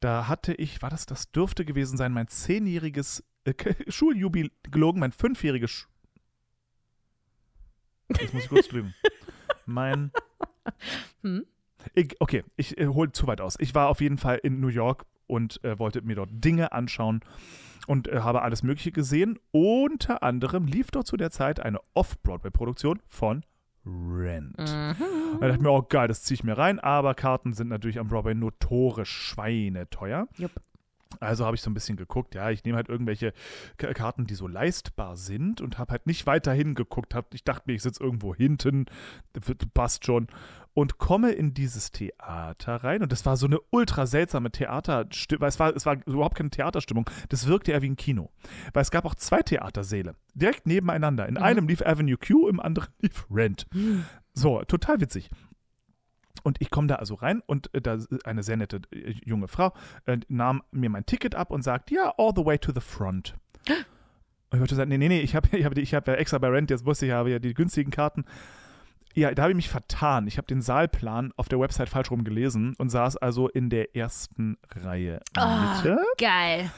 [0.00, 3.54] Da hatte ich, war das, das dürfte gewesen sein, mein zehnjähriges äh,
[3.88, 5.70] Schuljubiläum, gelogen, mein fünfjähriges.
[5.70, 5.88] Sch
[8.20, 8.94] Jetzt muss ich kurz lügen.
[9.64, 10.10] Mein.
[11.22, 11.46] Hm?
[11.94, 13.54] Ich, okay, ich äh, hole zu weit aus.
[13.60, 17.20] Ich war auf jeden Fall in New York und äh, wollte mir dort Dinge anschauen
[17.86, 19.38] und äh, habe alles Mögliche gesehen.
[19.52, 23.44] Unter anderem lief dort zu der Zeit eine Off-Broadway-Produktion von
[23.86, 24.58] Rent.
[24.58, 24.94] Mhm.
[25.40, 27.98] Da dachte ich mir, oh geil, das ziehe ich mir rein, aber Karten sind natürlich
[27.98, 30.26] am Broadway notorisch schweineteuer.
[30.36, 30.52] Jupp.
[31.20, 33.32] Also habe ich so ein bisschen geguckt, ja, ich nehme halt irgendwelche
[33.76, 37.14] K Karten, die so leistbar sind und habe halt nicht weiterhin geguckt.
[37.14, 38.86] Hab, ich dachte mir, ich sitze irgendwo hinten,
[39.74, 40.28] passt schon.
[40.74, 45.48] Und komme in dieses Theater rein und das war so eine ultra seltsame Theaterstimmung, weil
[45.48, 47.08] es war, es war überhaupt keine Theaterstimmung.
[47.30, 48.30] Das wirkte eher wie ein Kino.
[48.74, 51.26] Weil es gab auch zwei Theatersäle, direkt nebeneinander.
[51.28, 51.42] In Mhm.
[51.42, 53.66] einem lief Avenue Q, im anderen lief Rent.
[54.34, 55.30] So, total witzig.
[56.46, 59.72] Und ich komme da also rein und äh, da eine sehr nette äh, junge Frau
[60.04, 63.34] äh, nahm mir mein Ticket ab und sagt, ja, all the way to the front.
[63.68, 66.38] Und ich wollte sagen, nee, nee, nee, ich habe ich hab, ich hab ja extra
[66.38, 68.24] bei Rent, jetzt wusste ich, ich habe ja die günstigen Karten.
[69.12, 70.28] Ja, da habe ich mich vertan.
[70.28, 73.96] Ich habe den Saalplan auf der Website falsch rum gelesen und saß also in der
[73.96, 75.20] ersten Reihe.
[75.34, 75.98] Mitte.
[76.16, 76.70] Geil.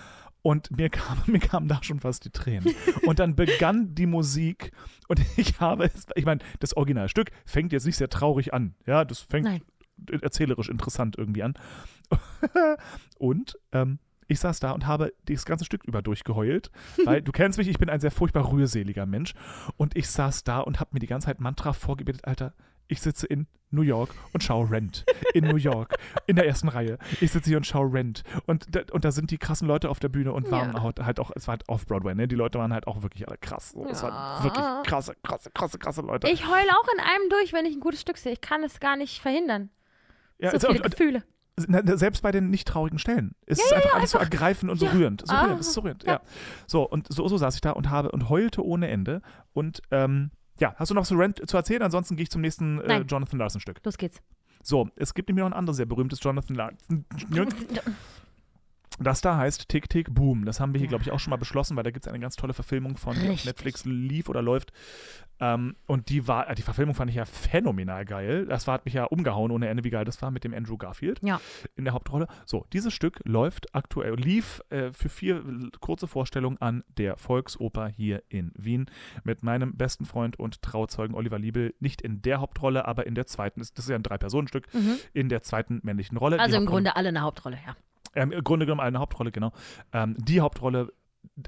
[0.43, 2.75] Und mir kam, mir kamen da schon fast die Tränen.
[3.05, 4.73] Und dann begann die Musik
[5.09, 8.75] und ich habe, es- ich meine, das Originalstück fängt jetzt nicht sehr traurig an.
[8.87, 9.63] Ja, das fängt Nein.
[10.23, 11.55] erzählerisch interessant irgendwie an.
[13.19, 13.99] und ähm,
[14.31, 16.71] ich saß da und habe das ganze Stück über durchgeheult,
[17.05, 19.33] weil du kennst mich, ich bin ein sehr furchtbar rührseliger Mensch.
[19.79, 22.53] Und ich saß da und habe mir die ganze Zeit Mantra vorgebetet, Alter,
[22.89, 25.05] ich sitze in New York und schaue Rent.
[25.35, 25.95] In New York,
[26.27, 26.99] in der ersten Reihe.
[27.21, 28.23] Ich sitze hier und schaue Rent.
[28.47, 30.83] Und da, und da sind die krassen Leute auf der Bühne und waren Ja.
[30.83, 32.27] halt, halt auch, es war halt Off-Broadway, ne?
[32.29, 33.71] Die Leute waren halt auch wirklich alle krass.
[33.73, 33.85] So.
[33.87, 34.09] Es Ja.
[34.11, 36.29] waren wirklich krasse, krasse, krasse, krasse Leute.
[36.31, 38.33] Ich heule auch in einem durch, wenn ich ein gutes Stück sehe.
[38.33, 39.69] Ich kann es gar nicht verhindern.
[40.39, 41.23] ja, so es- viele und, Gefühle.
[41.67, 43.35] Na, na, selbst bei den nicht traurigen Stellen.
[43.45, 44.93] Es ist einfach alles so einfach- ergreifend und so ja.
[44.93, 45.27] rührend.
[45.27, 46.13] So Ah, rührend, es ist so rührend, ja.
[46.13, 46.21] ja.
[46.69, 49.21] So, und so, so saß ich da und habe und heulte ohne Ende.
[49.53, 50.31] Und ähm,
[50.61, 51.83] ja, hast du noch so Rent zu erzählen?
[51.83, 53.01] Ansonsten gehe ich zum nächsten äh.
[53.01, 53.81] Jonathan Larson-Stück.
[53.85, 54.21] Los geht's.
[54.63, 57.05] So, es gibt nämlich noch ein anderes sehr berühmtes Jonathan Larson.
[59.01, 60.45] Das da heißt Tick Tick Boom.
[60.45, 62.21] Das haben wir hier, glaube ich, auch schon mal beschlossen, weil da gibt es eine
[62.21, 63.45] ganz tolle Verfilmung von, Richtig.
[63.45, 64.73] Netflix lief oder läuft.
[65.41, 68.47] Ähm, und die war, die Verfilmung fand ich ja phänomenal geil.
[68.47, 70.77] Das war, hat mich ja umgehauen ohne Ende, wie geil das war mit dem Andrew
[70.77, 71.41] Garfield Ja.
[71.77, 72.27] in der Hauptrolle.
[72.45, 75.45] So, dieses Stück läuft aktuell, lief äh, für vier
[75.81, 78.87] kurze Vorstellungen an der Volksoper hier in Wien
[79.23, 81.73] mit meinem besten Freund und Trauzeugen Oliver Liebel.
[81.79, 84.97] Nicht in der Hauptrolle, aber in der zweiten, das ist ja ein Drei-Personen-Stück, Mhm.
[85.13, 86.37] in der zweiten männlichen Rolle.
[86.37, 87.77] Die Also im Hauptrolle- Grunde alle eine Hauptrolle, ja.
[88.15, 89.53] Ähm, Im Grunde genommen eine Hauptrolle, genau.
[89.93, 90.93] Ähm, die Hauptrolle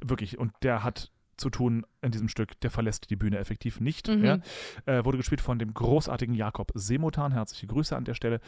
[0.03, 4.09] wirklich, und der hat zu tun in diesem Stück, der verlässt die Bühne effektiv nicht.
[4.09, 4.25] Mhm.
[4.25, 4.39] Ja.
[4.85, 7.33] Äh, wurde gespielt von dem großartigen Jakob Seemotan.
[7.33, 8.41] Herzliche Grüße an der Stelle.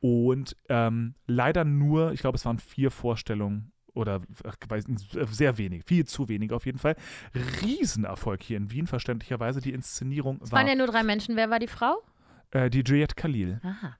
[0.00, 4.20] Und ähm, leider nur, ich glaube, es waren vier Vorstellungen oder
[4.68, 6.96] weiß nicht, sehr wenig, viel zu wenig auf jeden Fall.
[7.62, 9.60] Riesenerfolg hier in Wien, verständlicherweise.
[9.60, 11.36] Die Inszenierung Es war waren ja nur drei Menschen.
[11.36, 12.02] Wer war die Frau?
[12.52, 13.60] äh, die Juliette Khalil.
[13.62, 13.96] Aha.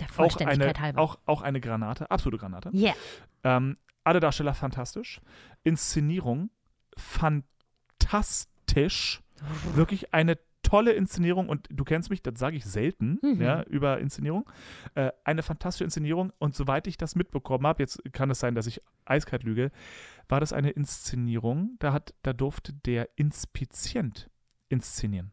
[0.00, 1.00] Der Auch Vollständigkeit eine, halber.
[1.00, 2.70] auch, auch eine Granate, absolute Granate.
[2.74, 2.94] Yeah.
[3.44, 5.20] Ähm, alle Darsteller fantastisch.
[5.64, 6.50] Inszenierung
[6.96, 9.22] fantastisch.
[9.74, 13.40] Wirklich eine tolle Inszenierung und du kennst mich, das sage ich selten Mhm.
[13.40, 14.48] ja, über Inszenierung.
[14.94, 18.66] Äh, eine fantastische Inszenierung und soweit ich das mitbekommen habe, jetzt kann es sein, dass
[18.66, 19.70] ich eiskalt lüge,
[20.28, 24.28] war das eine Inszenierung, da, hat, da durfte der Inspizient
[24.68, 25.30] inszenieren.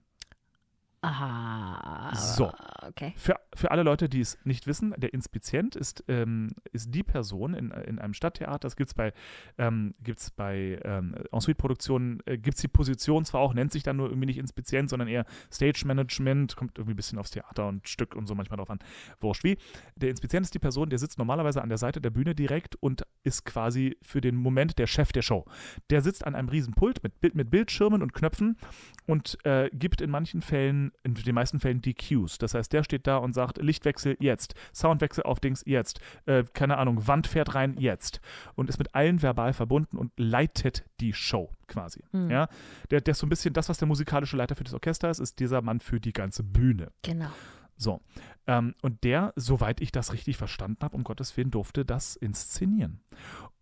[1.03, 2.15] Aha.
[2.15, 2.49] So.
[2.81, 3.13] Okay.
[3.17, 7.53] Für, für alle Leute, die es nicht wissen, der Inspizient ist, ähm, ist die Person
[7.53, 8.59] in, in einem Stadttheater.
[8.59, 9.13] Das gibt es bei,
[9.57, 13.97] ähm, gibt's bei ähm, Ensuite-Produktionen, äh, gibt es die Position zwar auch, nennt sich dann
[13.97, 17.87] nur irgendwie nicht Inspizient, sondern eher Stage Management, kommt irgendwie ein bisschen aufs Theater und
[17.89, 18.79] Stück und so manchmal drauf an.
[19.19, 19.57] Wurscht wie.
[19.97, 23.05] Der Inspizient ist die Person, der sitzt normalerweise an der Seite der Bühne direkt und
[23.23, 25.45] ist quasi für den Moment der Chef der Show.
[25.89, 28.57] Der sitzt an einem riesen Pult mit, mit Bildschirmen und Knöpfen
[29.05, 32.37] und äh, gibt in manchen Fällen, in den meisten Fällen die Cues.
[32.37, 36.77] Das heißt, der steht da und sagt, Lichtwechsel jetzt, Soundwechsel auf Dings jetzt, äh, keine
[36.77, 38.21] Ahnung, Wand fährt rein jetzt
[38.55, 42.03] und ist mit allen verbal verbunden und leitet die Show quasi.
[42.11, 42.29] Hm.
[42.29, 42.47] Ja,
[42.91, 45.19] der, der ist so ein bisschen das, was der musikalische Leiter für das Orchester ist,
[45.19, 46.91] ist dieser Mann für die ganze Bühne.
[47.01, 47.29] Genau.
[47.77, 48.01] So.
[48.47, 53.01] Ähm, und der, soweit ich das richtig verstanden habe, um Gottes Willen, durfte das inszenieren.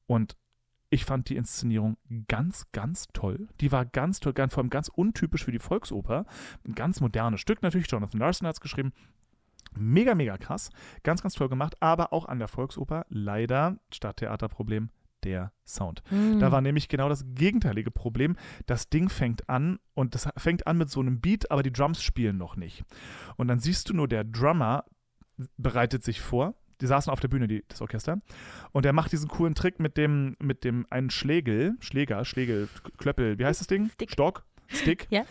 [0.06, 0.36] Und
[0.92, 1.98] ich fand die Inszenierung
[2.28, 3.48] ganz, ganz toll.
[3.62, 6.26] Die war ganz toll, ganz, vor allem ganz untypisch für die Volksoper.
[6.68, 7.90] Ein ganz modernes Stück natürlich.
[7.90, 8.92] Jonathan Larson hat es geschrieben.
[9.74, 10.70] Mega, mega krass.
[11.04, 11.78] Ganz, ganz toll gemacht.
[11.80, 14.90] Aber auch an der Volksoper leider Stadttheaterproblem
[15.24, 16.04] der Sound.
[16.10, 16.40] Hm.
[16.40, 18.36] Da war nämlich genau das gegenteilige Problem.
[18.66, 22.04] Das Ding fängt an und das fängt an mit so einem Beat, aber die Drums
[22.04, 22.84] spielen noch nicht.
[23.38, 24.84] Und dann siehst du nur, der Drummer
[25.58, 26.56] bereitet sich vor.
[26.82, 28.20] Die saßen auf der Bühne, die, das Orchester.
[28.72, 32.68] Und er macht diesen coolen Trick mit dem, mit dem einen Schlägel, Schläger, Schlägel,
[32.98, 33.90] Klöppel, wie heißt das Ding?
[33.94, 34.12] Stick.
[34.12, 35.08] Stock, Stick.
[35.12, 35.26] Ja.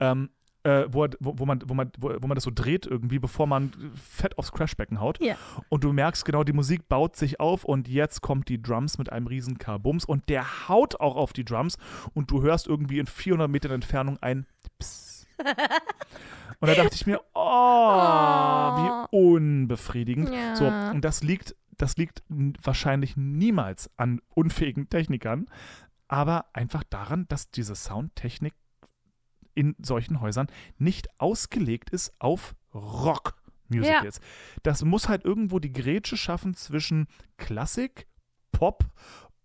[0.00, 0.30] Ähm,
[0.64, 3.46] äh, wo, wo, wo, man, wo, man, wo, wo man das so dreht irgendwie, bevor
[3.46, 5.20] man fett aufs Crashbecken haut.
[5.20, 5.36] Ja.
[5.68, 9.12] Und du merkst genau, die Musik baut sich auf und jetzt kommt die Drums mit
[9.12, 11.76] einem riesen Karbums und der haut auch auf die Drums
[12.14, 14.46] und du hörst irgendwie in 400 Metern Entfernung ein
[14.78, 15.13] Psst.
[16.60, 20.30] Und da dachte ich mir, oh, wie unbefriedigend.
[20.32, 20.56] Ja.
[20.56, 25.46] So, und das liegt, das liegt wahrscheinlich niemals an unfähigen Technikern,
[26.08, 28.54] aber einfach daran, dass diese Soundtechnik
[29.54, 30.48] in solchen Häusern
[30.78, 34.20] nicht ausgelegt ist auf Rock-Musicals.
[34.62, 38.06] Das muss halt irgendwo die Grätsche schaffen zwischen Klassik,
[38.52, 38.84] Pop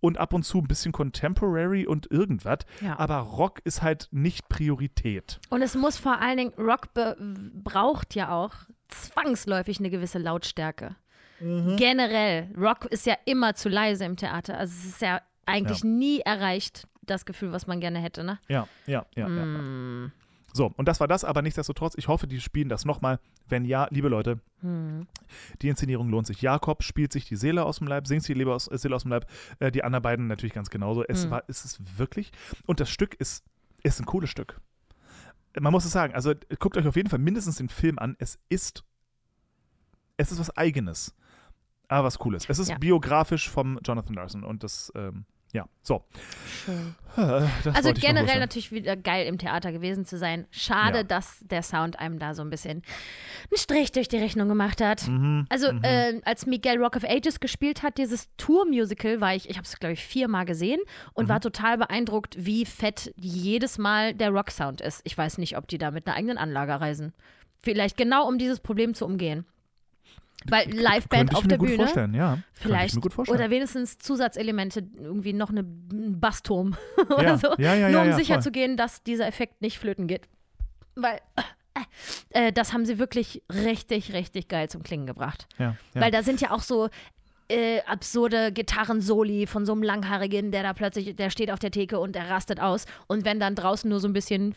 [0.02, 2.60] und ab und zu ein bisschen Contemporary und irgendwas.
[2.82, 2.98] Ja.
[3.00, 5.40] Aber Rock ist halt nicht Priorität.
[5.50, 7.16] Und es muss vor allen Dingen, Rock be
[7.64, 8.54] braucht ja auch
[8.88, 10.96] zwangsläufig eine gewisse Lautstärke.
[11.40, 11.76] Mhm.
[11.78, 12.50] Generell.
[12.58, 14.58] Rock ist ja immer zu leise im Theater.
[14.58, 15.88] Also es ist ja eigentlich Ja.
[15.88, 18.40] nie erreicht, das Gefühl, was man gerne hätte, ne?
[18.48, 19.28] Ja, ja, ja.
[19.28, 20.12] ja.
[20.54, 23.20] So, und das war das, aber nichtsdestotrotz, ich hoffe, die spielen das nochmal.
[23.48, 25.08] Wenn ja, liebe Leute, Hm.
[25.62, 26.42] die Inszenierung lohnt sich.
[26.42, 28.96] Jakob spielt sich die Seele aus dem Leib, singt sich die Leber aus, äh, Seele
[28.96, 29.30] aus dem Leib.
[29.60, 31.04] Äh, die anderen beiden natürlich ganz genauso.
[31.06, 31.30] Es Mhm.
[31.32, 32.32] war, es ist wirklich,
[32.66, 33.44] und das Stück ist,
[33.84, 34.60] ist ein cooles Stück.
[35.60, 38.16] Man muss es sagen, also guckt euch auf jeden Fall mindestens den Film an.
[38.20, 38.84] Es ist,
[40.18, 41.16] es ist was Eigenes,
[41.88, 42.46] aber was Cooles.
[42.50, 42.78] Es ist Ja.
[42.78, 46.04] biografisch vom Jonathan Larson und das, ähm, ja, so.
[46.66, 46.96] Schön.
[47.18, 50.46] Äh, Das Also generell natürlich wieder geil im Theater gewesen zu sein.
[50.52, 51.04] Schade, Ja.
[51.04, 52.84] dass der Sound einem da so ein bisschen
[53.50, 55.08] einen Strich durch die Rechnung gemacht hat.
[55.08, 55.84] Mhm, Also mhm.
[55.84, 59.80] äh, als Miguel Rock of Ages gespielt hat, dieses Tour-Musical, war ich, ich habe es
[59.80, 60.80] glaube ich viermal gesehen
[61.14, 61.30] und Mhm.
[61.30, 65.02] war total beeindruckt, wie fett jedes Mal der Rock-Sound ist.
[65.04, 67.14] Ich weiß nicht, ob die da mit einer eigenen Anlage reisen.
[67.62, 69.46] Vielleicht genau, um dieses Problem zu umgehen.
[70.46, 72.38] Weil Liveband Könnte ich auf mir der gut Bühne, vorstellen, ja.
[72.54, 73.40] Vielleicht mir gut vorstellen.
[73.40, 76.78] oder wenigstens Zusatzelemente, irgendwie noch eine, ein Bassturm
[77.10, 80.08] oder ja, so, ja, ja, nur um sicher zu gehen, dass dieser Effekt nicht flöten
[80.08, 80.28] geht.
[80.96, 85.48] Weil äh, äh, das haben sie wirklich richtig, richtig geil zum Klingen gebracht.
[85.94, 86.90] Weil da sind ja auch so
[87.50, 92.00] äh, absurde Gitarrensoli von so einem Langhaarigen, der da plötzlich, der steht auf der Theke
[92.00, 92.86] und der rastet aus.
[93.08, 94.54] Und wenn dann draußen nur so ein bisschen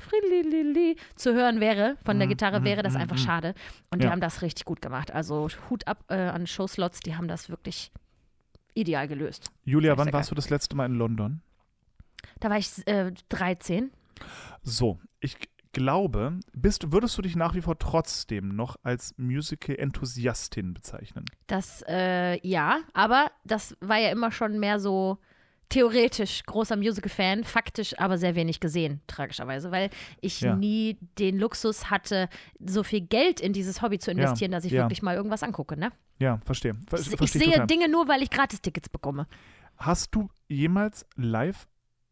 [1.17, 3.55] zu hören wäre von der Mhm, Gitarre, mhm, wäre das mhm, einfach schade.
[3.91, 4.13] Und die Ja.
[4.13, 5.11] haben das richtig gut gemacht.
[5.11, 7.91] Also Hut ab äh, an Showslots, die haben das wirklich
[8.75, 9.51] ideal gelöst.
[9.65, 11.41] Julia, wann warst du das letzte Mal in London?
[12.41, 13.91] Da war ich äh, 13.
[14.63, 15.37] So, ich
[15.73, 21.25] glaube, bist, würdest du dich nach wie vor trotzdem noch als Musical-Enthusiastin bezeichnen?
[21.47, 25.19] Das, äh, ja, aber das war ja immer schon mehr so
[25.69, 29.89] theoretisch großer Musical-Fan, faktisch aber sehr wenig gesehen, tragischerweise, weil
[30.21, 30.55] ich Ja.
[30.55, 32.29] nie den Luxus hatte,
[32.63, 34.83] so viel Geld in dieses Hobby zu investieren, dass ich ja.
[34.83, 35.79] wirklich mal irgendwas angucke.
[35.79, 35.91] Ne?
[36.19, 36.75] Ja, verstehe.
[36.89, 37.67] Ver Ich, ich verstehe sehe total.
[37.67, 39.27] Dinge nur, weil ich Gratistickets bekomme.
[39.79, 41.67] Hast du jemals live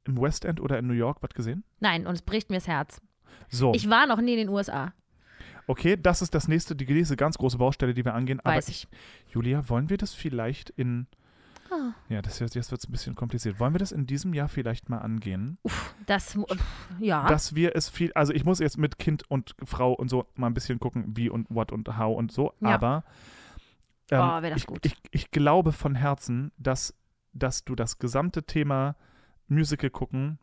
[0.04, 1.62] im West End oder in New York was gesehen?
[1.80, 3.02] Nein, und es bricht mir das Herz.
[3.48, 4.92] So, Ich war noch nie in den USA,
[5.70, 8.40] okay, das ist das nächste, die nächste ganz große Baustelle, die wir angehen.
[8.40, 8.88] Aber weiß ich.
[9.32, 11.06] Julia, wollen wir das vielleicht in.
[11.70, 11.92] Ah.
[12.08, 13.60] Ja, das, jetzt wird es ein bisschen kompliziert.
[13.60, 15.58] Wollen wir das in diesem Jahr vielleicht mal angehen?
[15.62, 16.36] Uff, das,
[16.98, 17.28] ja.
[17.28, 18.12] Dass wir es viel.
[18.14, 21.30] Also, ich muss jetzt mit Kind und Frau und so mal ein bisschen gucken, wie
[21.30, 22.52] und what und how und so.
[22.60, 22.70] Ja.
[22.70, 23.04] Aber.
[24.10, 24.84] ähm, Oh, wär das ich, gut.
[24.84, 26.94] Ich, ich glaube von Herzen, dass,
[27.32, 28.96] dass du das gesamte Thema
[29.46, 30.40] Musical gucken,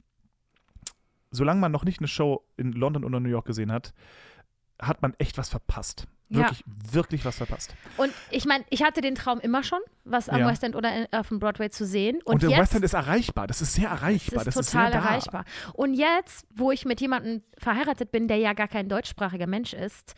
[1.37, 3.93] solange man noch nicht eine Show in London oder New York gesehen hat,
[4.81, 6.07] hat man echt was verpasst.
[6.29, 6.39] Ja.
[6.39, 7.73] Wirklich, wirklich was verpasst.
[7.95, 10.47] Und ich meine, ich hatte den Traum immer schon, was am Ja.
[10.49, 12.17] West End oder in, auf dem Broadway zu sehen.
[12.25, 13.47] Und, Und, der jetzt West End ist erreichbar.
[13.47, 14.45] Das ist sehr erreichbar.
[14.45, 15.07] ist das total ist sehr da.
[15.07, 15.45] erreichbar.
[15.73, 20.15] Und jetzt, wo ich mit jemandem verheiratet bin, der ja gar kein deutschsprachiger Mensch ist,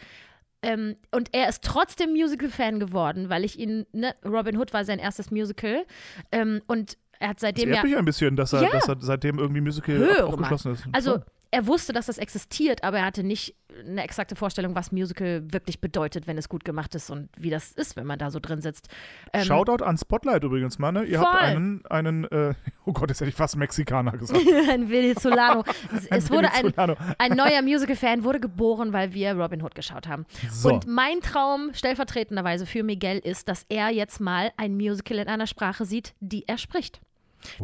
[0.62, 5.00] ähm, und er ist trotzdem Musical-Fan geworden, weil ich ihn, ne, Robin Hood war sein
[5.00, 5.86] erstes Musical.
[6.32, 7.84] Ähm, und er hat Das seitdem ehrt ja.
[7.84, 8.70] mich ein bisschen, dass er, Ja.
[8.72, 10.84] dass er seitdem irgendwie Musical Höre ab- abgeschlossen ist.
[10.94, 11.26] Also Toll.
[11.52, 13.56] er wusste, dass das existiert, aber er hatte nicht
[13.88, 17.72] eine exakte Vorstellung, was Musical wirklich bedeutet, wenn es gut gemacht ist und wie das
[17.72, 18.90] ist, wenn man da so drin sitzt.
[19.32, 20.96] Ähm, Shoutout an Spotlight übrigens, Mann.
[20.96, 21.04] Ne?
[21.06, 21.40] Ihr habt Voll.
[21.48, 22.56] einen, einen äh,
[22.86, 24.42] oh Gott, jetzt hätte ich fast Mexikaner gesagt.
[24.70, 25.64] ein Venezolano.
[25.96, 26.74] Es, es wurde ein,
[27.20, 30.26] ein neuer Musical-Fan wurde geboren, weil wir Robin Hood geschaut haben.
[30.52, 30.74] So.
[30.74, 35.48] Und mein Traum stellvertretenderweise für Miguel ist, dass er jetzt mal ein Musical in einer
[35.48, 37.00] Sprache sieht, die er spricht.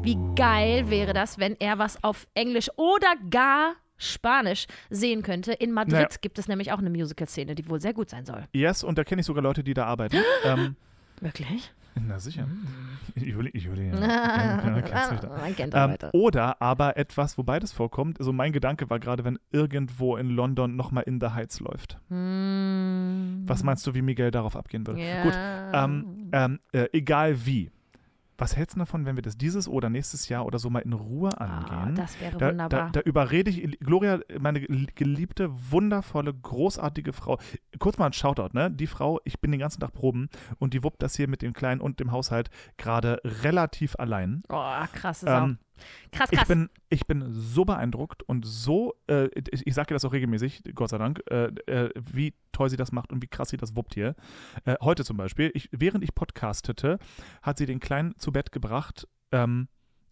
[0.02, 5.53] Wie geil wäre das, wenn er was auf Englisch oder gar Spanisch sehen könnte.
[5.53, 6.07] In Madrid Naja.
[6.22, 8.43] gibt es nämlich auch eine Musical-Szene, die wohl sehr gut sein soll.
[8.53, 10.18] Yes, und da kenne ich sogar Leute, die da arbeiten.
[10.43, 10.76] ähm,
[11.22, 11.72] Wirklich?
[11.97, 12.45] na sicher.
[13.15, 14.57] Juli, Juli, ja.
[15.56, 16.10] Kennt Ähm, Leute.
[16.11, 18.19] oder aber etwas, wo beides vorkommt.
[18.19, 21.97] Also mein Gedanke war gerade, wenn irgendwo in London nochmal In the Heights läuft.
[22.10, 23.43] Hm.
[23.45, 25.02] Was meinst du, wie Miguel darauf abgehen würde?
[25.02, 25.23] Ja.
[25.23, 25.34] Gut,
[25.73, 27.72] ähm, ähm, äh, egal wie.
[28.37, 30.91] Was hältst du davon, wenn wir das dieses oder nächstes Jahr oder so mal in
[30.93, 31.95] Ruhe Ah, angehen?
[31.95, 32.85] das wäre Da, wunderbar.
[32.85, 37.39] da, da überrede ich Gloria, meine gel- geliebte, wundervolle, großartige Frau.
[37.79, 38.69] Kurz mal ein Shoutout, ne?
[38.69, 40.29] Die Frau, ich bin den ganzen Tag proben
[40.59, 44.43] und die wuppt das hier mit dem Kleinen und dem Haushalt gerade relativ allein.
[44.49, 45.43] oh, krasse Sau.
[45.45, 45.57] Ähm,
[46.11, 46.47] krass, ich krass.
[46.47, 50.64] bin, ich bin so beeindruckt und so, äh, ich, ich sage ihr das auch regelmäßig,
[50.73, 53.76] Gott sei Dank, äh, äh, wie toll sie das macht und wie krass sie das
[53.76, 54.15] wuppt hier.
[54.65, 56.99] Äh, heute zum Beispiel, ich, während ich podcastete,
[57.41, 59.68] hat sie den Kleinen zu Bett gebracht ähm,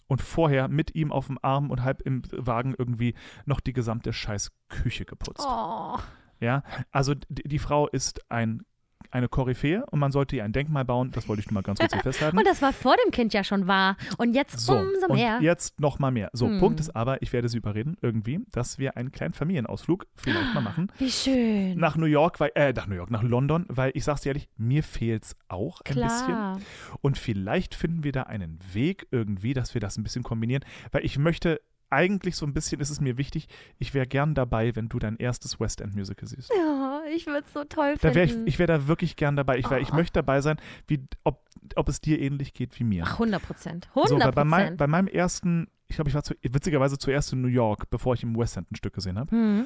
[0.07, 3.15] und vorher mit ihm auf dem Arm und halb im Wagen irgendwie
[3.45, 5.45] noch die gesamte scheiß Küche geputzt.
[5.47, 5.97] oh.
[6.39, 8.65] Ja, also die, die Frau ist ein,
[9.11, 11.79] eine Koryphäe und man sollte ihr ein Denkmal bauen, das wollte ich nur mal ganz
[11.79, 12.37] kurz hier festhalten.
[12.37, 13.97] Und das war vor dem Kind ja schon wahr.
[14.17, 15.39] Und jetzt So, umso und mehr.
[15.41, 16.29] jetzt noch mal mehr.
[16.33, 16.59] So, Hm.
[16.59, 20.61] Punkt ist aber, ich werde sie überreden, irgendwie, dass wir einen kleinen Familienausflug vielleicht mal
[20.61, 20.91] machen.
[20.97, 21.77] Wie schön.
[21.77, 24.49] Nach New York, weil, äh, nach New York, nach London, weil ich sag's dir ehrlich,
[24.57, 26.63] mir fehlt's auch ein bisschen.
[27.01, 31.05] Und vielleicht finden wir da einen Weg irgendwie, dass wir das ein bisschen kombinieren, weil
[31.05, 31.61] ich möchte
[31.93, 33.47] eigentlich so ein bisschen, ist es mir wichtig,
[33.79, 36.51] ich wäre gern dabei, wenn du dein erstes West End Musical siehst.
[36.57, 38.15] Ja, ich würde es so toll Da finden.
[38.15, 39.57] wär ich ich wäre da wirklich gern dabei.
[39.59, 39.95] Ich, wär, ich Oh.
[39.95, 40.57] möchte dabei sein,
[40.87, 41.45] wie, ob,
[41.75, 43.03] ob es dir ähnlich geht wie mir.
[43.05, 43.89] Ach, 100 Prozent.
[43.93, 44.77] So, 100 weil bei, mein, Prozent.
[44.77, 48.23] bei meinem ersten, ich glaube, ich war zu, witzigerweise zuerst in New York, bevor ich
[48.23, 49.31] im West End ein Stück gesehen habe.
[49.31, 49.65] Hm.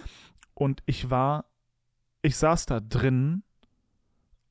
[0.54, 1.46] Und ich war,
[2.22, 3.44] ich saß da drin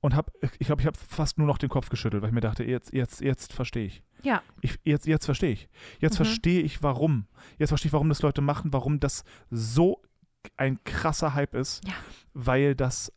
[0.07, 2.41] und habe, ich glaube, ich habe fast nur noch den Kopf geschüttelt, weil ich mir
[2.41, 4.03] dachte, jetzt, jetzt, jetzt verstehe ich.
[4.23, 4.41] Ja.
[4.61, 4.79] ich.
[4.85, 5.69] Jetzt, jetzt verstehe ich.
[6.01, 6.25] Jetzt Mhm.
[6.25, 7.27] verstehe ich, warum.
[7.59, 10.01] Jetzt verstehe ich, warum das Leute machen, warum das so
[10.57, 11.95] ein krasser Hype ist, Ja.
[12.35, 13.13] weil das,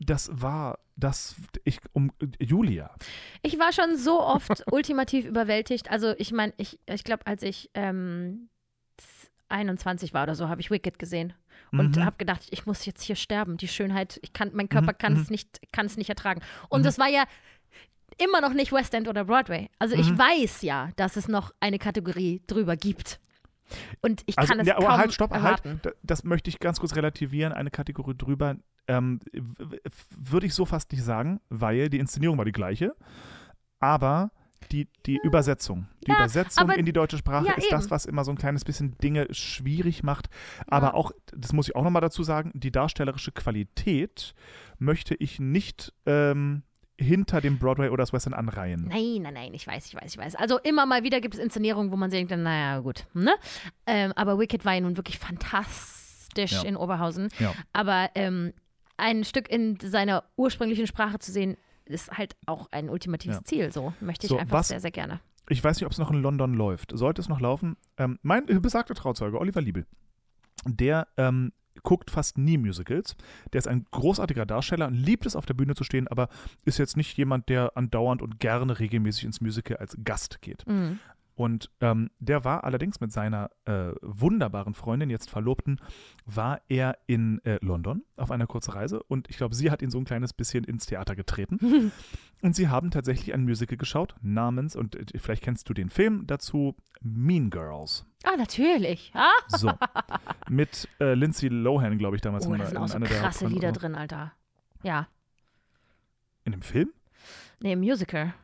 [0.00, 1.34] das war, das,
[1.64, 2.94] ich, um Julia.
[3.42, 5.90] Ich war schon so oft ultimativ überwältigt.
[5.90, 8.50] Also ich meine, ich, ich glaube, als ich ähm,
[9.48, 11.32] 21 war oder so, habe ich Wicked gesehen
[11.72, 12.04] und Mhm.
[12.04, 13.56] habe gedacht, ich muss jetzt hier sterben.
[13.56, 15.20] Die Schönheit, ich kann, mein Körper Mhm, kann mhm.
[15.20, 16.40] es nicht, kann es nicht ertragen.
[16.68, 16.84] Und Mhm.
[16.84, 17.24] das war ja
[18.18, 19.68] immer noch nicht West End oder Broadway.
[19.78, 20.18] Also ich Mhm.
[20.18, 23.20] weiß ja, dass es noch eine Kategorie drüber gibt.
[24.00, 25.68] Und ich Also, kann es ja, aber halt, stopp, erwarten.
[25.70, 25.86] halt.
[25.86, 27.52] Da- Das möchte ich ganz kurz relativieren.
[27.52, 28.56] Eine Kategorie drüber
[28.90, 29.20] ähm,
[30.16, 32.96] würde ich so fast nicht sagen, weil die Inszenierung war die gleiche.
[33.80, 34.30] Aber
[34.72, 37.90] die, die Übersetzung, die Ja, Übersetzung aber- in die deutsche Sprache ja, ist das, eben.
[37.90, 40.28] was immer so ein kleines bisschen Dinge schwierig macht.
[40.66, 44.34] Aber auch, das muss ich auch nochmal dazu sagen, die darstellerische Qualität
[44.78, 46.62] möchte ich nicht ähm,
[47.00, 48.86] hinter dem Broadway oder das West End anreihen.
[48.88, 50.34] Nein, nein, nein, ich weiß, ich weiß, ich weiß.
[50.34, 53.06] Also immer mal wieder gibt es Inszenierungen, wo man denkt, naja, gut.
[53.14, 53.32] Ne?
[53.86, 56.62] Ähm, aber Wicked war ja nun wirklich fantastisch Ja.
[56.62, 57.28] in Oberhausen.
[57.38, 57.54] Ja.
[57.72, 58.52] Aber ähm,
[58.96, 61.56] ein Stück in seiner ursprünglichen Sprache zu sehen,
[61.88, 63.44] ist halt auch ein ultimatives Ja.
[63.44, 63.72] Ziel.
[63.72, 65.20] So möchte ich So, einfach was- sehr, sehr gerne.
[65.48, 66.92] Ich weiß nicht, ob es noch in London läuft.
[66.94, 67.76] Sollte es noch laufen?
[67.96, 69.86] Ähm, mein besagter Trauzeuge, Oliver Liebel,
[70.66, 71.52] der ähm,
[71.82, 73.16] guckt fast nie Musicals.
[73.52, 76.28] Der ist ein großartiger Darsteller und liebt es, auf der Bühne zu stehen, aber
[76.64, 80.66] ist jetzt nicht jemand, der andauernd und gerne regelmäßig ins Musical als Gast geht.
[80.66, 80.98] Mhm.
[81.38, 85.80] Und ähm, der war allerdings mit seiner äh, wunderbaren Freundin, jetzt Verlobten,
[86.26, 89.04] war er in äh, London auf einer kurzen Reise.
[89.04, 91.92] Und ich glaube, sie hat ihn so ein kleines bisschen ins Theater getreten.
[92.42, 96.26] und sie haben tatsächlich ein Musical geschaut namens, und äh, vielleicht kennst du den Film
[96.26, 98.04] dazu, Mean Girls.
[98.24, 99.12] Ah, natürlich.
[99.14, 99.30] Ah.
[99.46, 99.70] So.
[100.48, 102.48] mit äh, Lindsay Lohan, glaube ich, damals.
[102.48, 103.46] Oh, da sind in auch so krasse.
[103.46, 104.32] Lieder drin, Alter.
[104.82, 105.06] Ja.
[106.44, 106.90] In dem Film?
[107.60, 108.34] Nee, im Musical.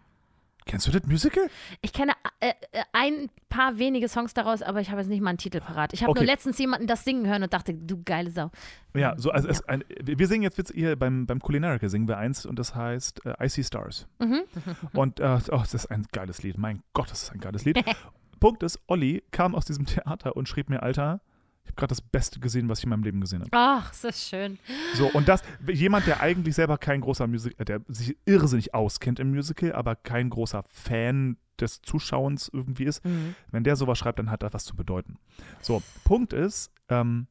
[0.67, 1.47] Kennst du das Musical?
[1.83, 5.29] Ich kenne äh, äh, ein paar wenige Songs daraus, aber ich habe jetzt nicht mal
[5.31, 5.93] einen Titel parat.
[5.93, 6.21] Ich habe Okay.
[6.21, 8.51] nur letztens jemanden das singen hören und dachte, du geile Sau.
[8.95, 9.55] Ja, so, also Ja.
[9.67, 13.45] Ein, wir singen jetzt hier beim, beim Culinarica singen wir eins und das heißt äh,
[13.45, 14.07] I See Stars.
[14.19, 14.43] Mhm.
[14.95, 16.57] Und äh, oh, das ist ein geiles Lied.
[16.57, 17.79] Mein Gott, das ist ein geiles Lied.
[18.41, 21.21] Punkt ist, Olli kam aus diesem Theater und schrieb mir, Alter,
[21.65, 23.51] ich habe gerade das Beste gesehen, was ich in meinem Leben gesehen habe.
[23.53, 24.59] Ach, ist das schön.
[24.95, 29.19] So, und das, jemand, der eigentlich selber kein großer Musical, äh, der sich irrsinnig auskennt
[29.19, 33.35] im Musical, aber kein großer Fan des Zuschauens irgendwie ist, Mhm.
[33.51, 35.19] wenn der sowas schreibt, dann hat das was zu bedeuten.
[35.61, 37.29] So, Punkt ist, ähm,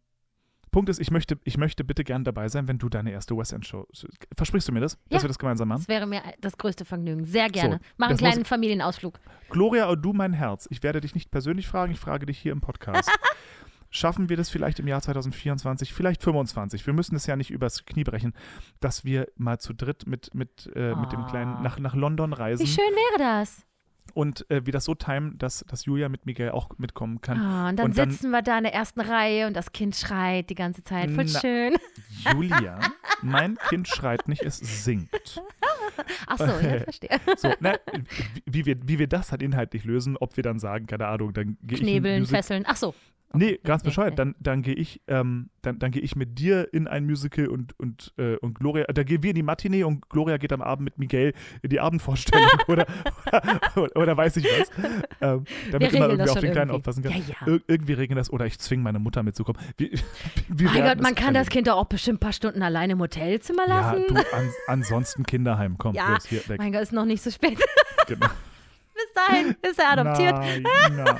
[0.71, 3.53] Punkt ist, ich möchte, ich möchte bitte gern dabei sein, wenn du deine erste West
[3.53, 3.85] End Show.
[4.35, 5.23] Versprichst du mir das, dass Ja.
[5.23, 5.81] wir das gemeinsam machen?
[5.81, 7.25] Das wäre mir das größte Vergnügen.
[7.25, 7.79] Sehr gerne.
[7.97, 9.19] Mach einen kleinen Familienausflug.
[9.51, 10.67] Gloria, oh, du mein Herz.
[10.71, 13.11] Ich werde dich nicht persönlich fragen, ich frage dich hier im Podcast.
[13.95, 16.83] Schaffen wir das vielleicht im Jahr 2024, vielleicht 25?
[16.87, 18.33] Wir müssen es ja nicht übers Knie brechen,
[18.79, 21.29] dass wir mal zu dritt mit, mit, äh, mit dem Ah.
[21.29, 23.65] kleinen nach, nach London reisen Wie schön wäre das?
[24.15, 27.39] und äh, wir das so timen, dass, dass Julia mit Miguel auch mitkommen kann.
[27.39, 29.95] Ah, und dann Und dann- sitzen wir da in der ersten Reihe und das Kind
[29.95, 31.09] schreit die ganze Zeit.
[31.11, 31.39] Voll Na.
[31.39, 31.75] schön.
[32.33, 32.79] Julia,
[33.21, 35.39] mein Kind schreit nicht, es singt.
[36.27, 37.19] Ach so, ja, verstehe.
[37.37, 40.87] So, ne, wie, wie, wir, wie wir das halt inhaltlich lösen, ob wir dann sagen,
[40.87, 42.63] keine Ahnung, dann gehe ich Knebeln, fesseln.
[42.67, 42.93] Ach so.
[43.35, 44.19] Nee, ganz bescheuert.
[44.19, 47.77] Dann, dann gehe ich, ähm, dann, dann gehe ich mit dir in ein Musical und,
[47.79, 50.85] und, äh, und Gloria, da gehen wir in die Matinee und Gloria geht am Abend
[50.85, 51.33] mit Miguel
[51.63, 52.85] in die Abendvorstellung oder,
[53.75, 54.69] oder, oder, weiß ich was.
[55.19, 56.75] Ähm, damit Wir immer irgendwie auf den Kleinen irgendwie.
[56.75, 57.11] aufpassen kann.
[57.13, 57.53] Ja, ja.
[57.53, 59.59] Ir irgendwie regeln das oder ich zwinge meine Mutter mitzukommen.
[59.77, 59.91] Wie,
[60.49, 61.49] wie Mein Gott, man kann das.
[61.49, 64.03] Kind doch auch bestimmt ein paar Stunden alleine im Hotelzimmer Ja, lassen.
[64.09, 66.59] du, an, ansonsten Kinderheim, komm, Ja, los, hier, weg.
[66.59, 67.57] mein Gott, ist noch nicht so spät.
[68.07, 68.27] Genau.
[68.93, 70.35] Bis dahin ist er adoptiert.
[70.35, 70.63] Nein,
[70.95, 71.17] nein.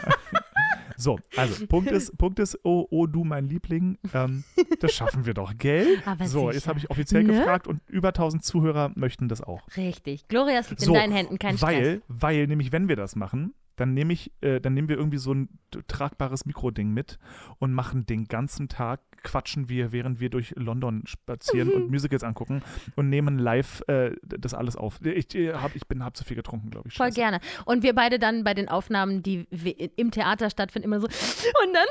[1.04, 4.44] So, also, Punkt ist, Punkt ist oh, oh, du mein Liebling, ähm,
[4.80, 6.02] das schaffen wir doch, gell?
[6.06, 6.54] Aber so, sicher.
[6.54, 7.34] jetzt habe ich offiziell Ne?
[7.34, 9.62] gefragt und über 1000 Zuhörer möchten das auch.
[9.76, 10.28] Richtig.
[10.30, 11.70] Gloria, es liegt So, in deinen Händen, kein Stress.
[11.70, 15.18] Weil, weil nämlich, wenn wir das machen, dann nehme ich, äh, dann nehmen wir irgendwie
[15.18, 15.50] so ein
[15.88, 17.18] tragbares Mikroding mit
[17.60, 21.74] und machen den ganzen Tag, quatschen wir, während wir durch London spazieren Mhm.
[21.76, 22.62] und Musicals angucken
[22.96, 25.00] und nehmen live äh, das alles auf.
[25.04, 26.96] Ich, äh, hab, ich bin hab zu viel getrunken, glaube ich.
[26.96, 27.16] Voll Scheiße.
[27.20, 27.40] gerne.
[27.66, 29.48] Und wir beide dann bei den Aufnahmen, die
[29.96, 31.08] im Theater stattfinden, immer so.
[31.08, 31.88] Und dann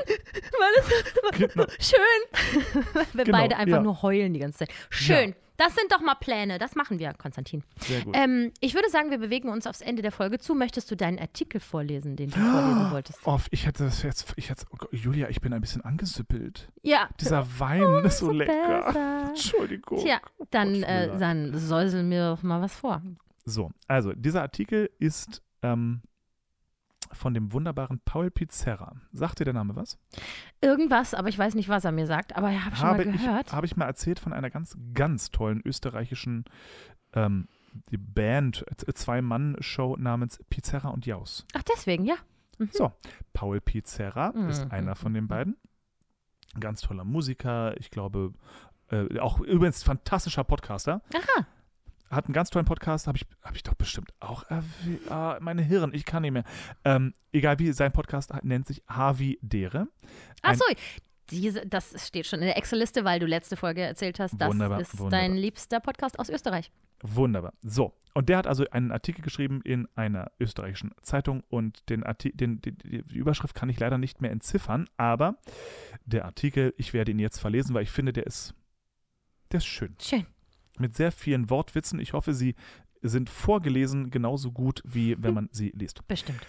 [0.59, 1.65] war das Genau.
[1.79, 3.03] schön.
[3.13, 3.83] wir Genau, beide einfach ja.
[3.83, 4.69] nur heulen die ganze Zeit.
[4.89, 5.35] Schön.
[5.57, 6.57] Das sind doch mal Pläne.
[6.57, 7.63] Das machen wir, Konstantin.
[7.79, 8.15] Sehr gut.
[8.17, 10.55] Ähm, ich würde sagen, wir bewegen uns aufs Ende der Folge zu.
[10.55, 13.19] Möchtest du deinen Artikel vorlesen, den du vorlesen wolltest?
[13.25, 16.69] Oh, ich hätte das jetzt, ich hätte, oh Gott, Julia, ich bin ein bisschen angesippelt.
[16.81, 17.07] Ja.
[17.19, 18.83] Dieser Wein ist so, so lecker.
[18.85, 19.25] besser.
[19.29, 19.99] Entschuldigung.
[19.99, 20.19] Tja,
[20.49, 23.01] dann, Gott, äh, dann säusel mir doch mal was vor.
[23.45, 26.01] So, also dieser Artikel ist ähm,
[27.13, 28.95] von dem wunderbaren Paul Pizzerra.
[29.11, 29.97] Sagt dir der Name was?
[30.61, 32.35] Irgendwas, aber ich weiß nicht, was er mir sagt.
[32.35, 33.53] Aber ich habe schon mal ich, gehört.
[33.53, 36.45] habe ich mal erzählt von einer ganz, ganz tollen österreichischen
[37.13, 37.47] ähm,
[37.89, 41.45] die Band, Zwei-Mann-Show namens Pizzerra und Jaus.
[41.55, 42.15] Ach, deswegen, ja.
[42.71, 42.91] So,
[43.33, 44.71] Paul Pizzerra ist Mhm.
[44.71, 45.57] einer von den beiden.
[46.53, 48.33] Ein ganz toller Musiker, ich glaube,
[48.91, 51.01] äh, auch übrigens fantastischer Podcaster.
[51.15, 51.47] Aha.
[52.13, 55.09] Hat einen ganz tollen Podcast, habe ich, hab ich doch bestimmt auch erwähnt.
[55.09, 56.43] Ah, meine Hirn, ich kann nicht mehr.
[56.85, 59.87] Ähm, egal wie, sein Podcast nennt sich Havi Dere.
[60.41, 60.63] Achso,
[61.29, 64.81] diese, das steht schon in der Excel-Liste, weil du letzte Folge erzählt hast, das Wunderbar,
[64.81, 65.19] ist wunderbar.
[65.19, 66.71] dein liebster Podcast aus Österreich.
[67.01, 67.53] Wunderbar.
[67.61, 72.31] So, und der hat also einen Artikel geschrieben in einer österreichischen Zeitung und den Arti
[72.31, 75.35] den, die, die die Überschrift kann ich leider nicht mehr entziffern, aber
[76.05, 78.53] der Artikel, ich werde ihn jetzt verlesen, weil ich finde, der ist,
[79.51, 79.95] der ist schön.
[79.99, 80.25] Schön.
[80.79, 81.99] Mit sehr vielen Wortwitzen.
[81.99, 82.55] Ich hoffe, sie
[83.01, 86.07] sind vorgelesen genauso gut, wie wenn man sie liest.
[86.07, 86.45] Bestimmt.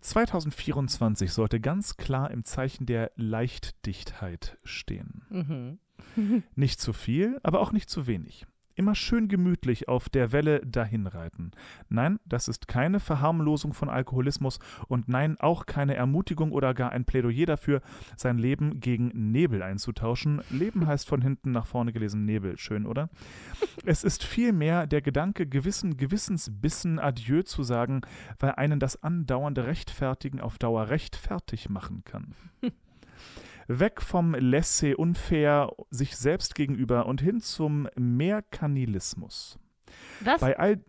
[0.00, 5.22] 2024 sollte ganz klar im Zeichen der Leichtdichtheit stehen.
[6.16, 6.42] Mhm.
[6.54, 8.46] Nicht zu viel, aber auch nicht zu wenig.
[8.78, 11.50] Immer schön gemütlich auf der Welle dahinreiten.
[11.88, 17.04] Nein, das ist keine Verharmlosung von Alkoholismus und nein, auch keine Ermutigung oder gar ein
[17.04, 17.82] Plädoyer dafür,
[18.16, 20.42] sein Leben gegen Nebel einzutauschen.
[20.50, 22.56] Leben heißt von hinten nach vorne gelesen Nebel.
[22.56, 23.10] Schön, oder?
[23.84, 28.02] Es ist vielmehr der Gedanke, gewissen Gewissensbissen Adieu zu sagen,
[28.38, 32.34] weil einen das andauernde Rechtfertigen auf Dauer rechtfertig machen kann.
[33.68, 39.58] Weg vom laissez-unfair sich selbst gegenüber und hin zum Mehrkanilismus.
[40.20, 40.40] Was?
[40.40, 40.80] Bei all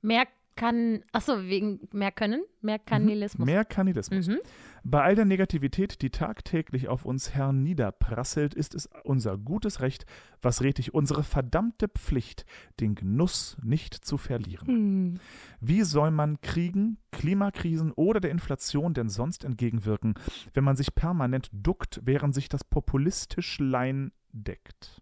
[0.00, 0.26] mehr
[0.58, 1.04] kann.
[1.12, 2.42] Achso, wegen mehr können?
[2.60, 3.46] Mehr Kanilismus.
[3.46, 4.26] Mehr Kanilismus.
[4.26, 4.40] Mhm.
[4.82, 10.04] Bei all der Negativität, die tagtäglich auf uns herniederprasselt, ist es unser gutes Recht,
[10.42, 12.44] was rätig unsere verdammte Pflicht,
[12.80, 14.66] den Genuss nicht zu verlieren.
[14.66, 15.20] Hm.
[15.60, 20.14] Wie soll man Kriegen, Klimakrisen oder der Inflation denn sonst entgegenwirken,
[20.54, 25.00] wenn man sich permanent duckt, während sich das Populistischlein deckt?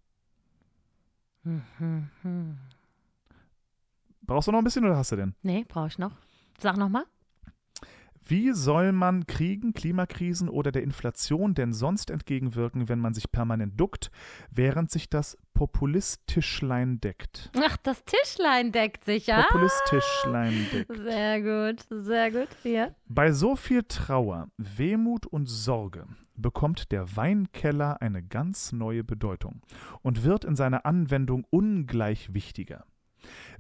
[1.45, 2.59] Mhm.
[4.27, 5.35] Brauchst du noch ein bisschen oder hast du denn?
[5.43, 6.13] Nee, brauche ich noch.
[6.59, 7.05] Sag nochmal.
[8.29, 13.79] Wie soll man Kriegen, Klimakrisen oder der Inflation denn sonst entgegenwirken, wenn man sich permanent
[13.79, 14.11] duckt,
[14.51, 17.53] während sich das Populistischlein deckt?
[17.65, 19.43] Ach, das Tischlein deckt sich, ja?
[19.43, 20.97] Populistischlein deckt.
[20.97, 22.49] Sehr gut, sehr gut.
[22.65, 22.89] Ja.
[23.07, 29.63] Bei so viel Trauer, Wehmut und Sorge bekommt der Weinkeller eine ganz neue Bedeutung
[30.03, 32.85] und wird in seiner Anwendung ungleich wichtiger.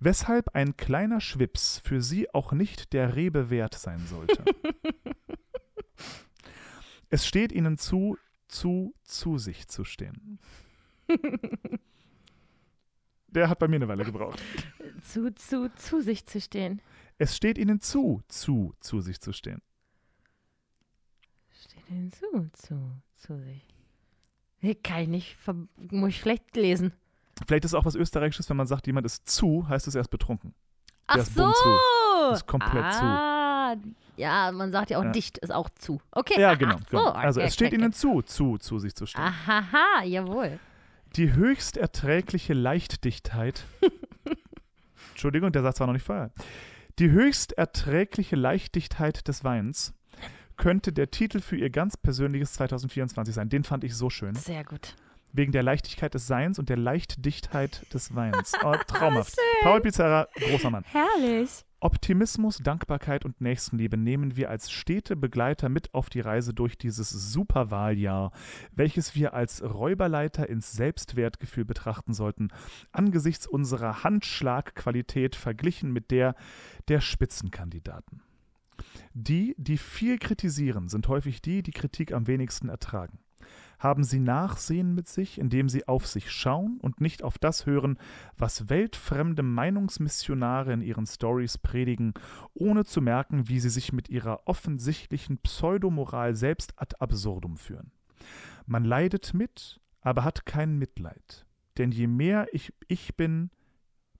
[0.01, 4.41] Weshalb ein kleiner Schwips für sie auch nicht der Rebe wert sein sollte.
[7.11, 8.19] es steht ihnen zu,
[8.49, 10.39] zu, zu sich zu stehen.
[13.29, 14.43] Der hat bei mir eine Weile gebraucht.
[15.03, 16.81] Zu, zu, zu sich zu stehen.
[17.19, 19.61] Es steht ihnen zu, zu, zu sich zu stehen.
[21.51, 23.67] Steht denn zu, zu, zu sich?
[24.83, 25.37] Kann ich nicht.
[25.93, 26.93] Muss ich schlecht lesen.
[27.47, 30.11] Vielleicht ist es auch was Österreichisches, wenn man sagt, jemand ist zu, heißt es erst
[30.11, 30.55] betrunken.
[31.07, 31.51] Ach ist so.
[31.53, 32.33] zu.
[32.33, 33.03] Ist komplett zu.
[33.05, 33.77] ah,
[34.17, 35.13] Ja, man sagt ja auch, Ja.
[35.13, 36.01] dicht ist auch zu.
[36.11, 36.41] Okay.
[36.41, 36.79] Ja, genau.
[36.91, 37.11] so, genau.
[37.11, 37.95] Also okay, es steht okay, ihnen okay.
[37.97, 39.23] zu, zu, zu sich zu stehen.
[39.23, 40.59] Ahaha, jawohl.
[41.17, 43.65] Die höchst erträgliche Leichtdichtheit.
[45.11, 46.31] Entschuldigung, der Satz war noch nicht vorher.
[46.99, 49.93] Die höchst erträgliche Leichtdichtheit des Weins
[50.57, 53.49] könnte der Titel für ihr ganz persönliches 2024 sein.
[53.51, 54.35] Den fand ich so schön.
[54.35, 54.95] Sehr gut.
[55.37, 58.55] Wegen der Leichtigkeit des Seins und der Leichtdichtheit des Weins.
[58.65, 59.37] Oh, traumhaft.
[59.61, 60.85] Paul Pizarra, großer Mann.
[60.85, 61.63] Herrlich.
[61.79, 67.11] Optimismus, Dankbarkeit und Nächstenliebe nehmen wir als stete Begleiter mit auf die Reise durch dieses
[67.11, 68.33] Superwahljahr,
[68.73, 72.49] welches wir als Räuberleiter ins Selbstwertgefühl betrachten sollten,
[72.93, 76.35] angesichts unserer Handschlagqualität verglichen mit der
[76.89, 78.23] der Spitzenkandidaten.
[79.13, 83.19] Die, die viel kritisieren, sind häufig die, die Kritik am wenigsten ertragen.
[83.79, 87.99] Haben sie Nachsehen mit sich, indem sie auf sich schauen und nicht auf das hören,
[88.37, 92.15] was weltfremde Meinungsmissionare in ihren Stories predigen,
[92.55, 97.93] ohne zu merken, wie sie sich mit ihrer offensichtlichen Pseudomoral selbst ad absurdum führen.
[98.67, 101.47] Man leidet mit, aber hat kein Mitleid.
[101.79, 103.51] Denn je mehr ich ich bin,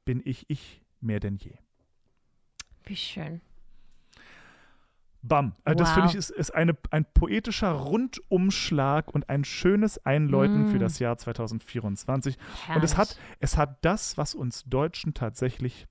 [0.05, 1.55] bin ich ich mehr denn je.
[2.85, 3.41] Wie schön.
[5.29, 5.53] Bam.
[5.65, 5.95] Also Das Wow.
[5.95, 10.69] finde ich ist, ist eine, ein poetischer Rundumschlag und ein schönes Einläuten Mm.
[10.69, 12.37] für das Jahr 2024.
[12.67, 12.77] Herrlich.
[12.77, 15.87] Und es hat, es hat das, was uns Deutschen tatsächlich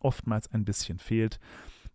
[0.00, 1.38] oftmals ein bisschen fehlt.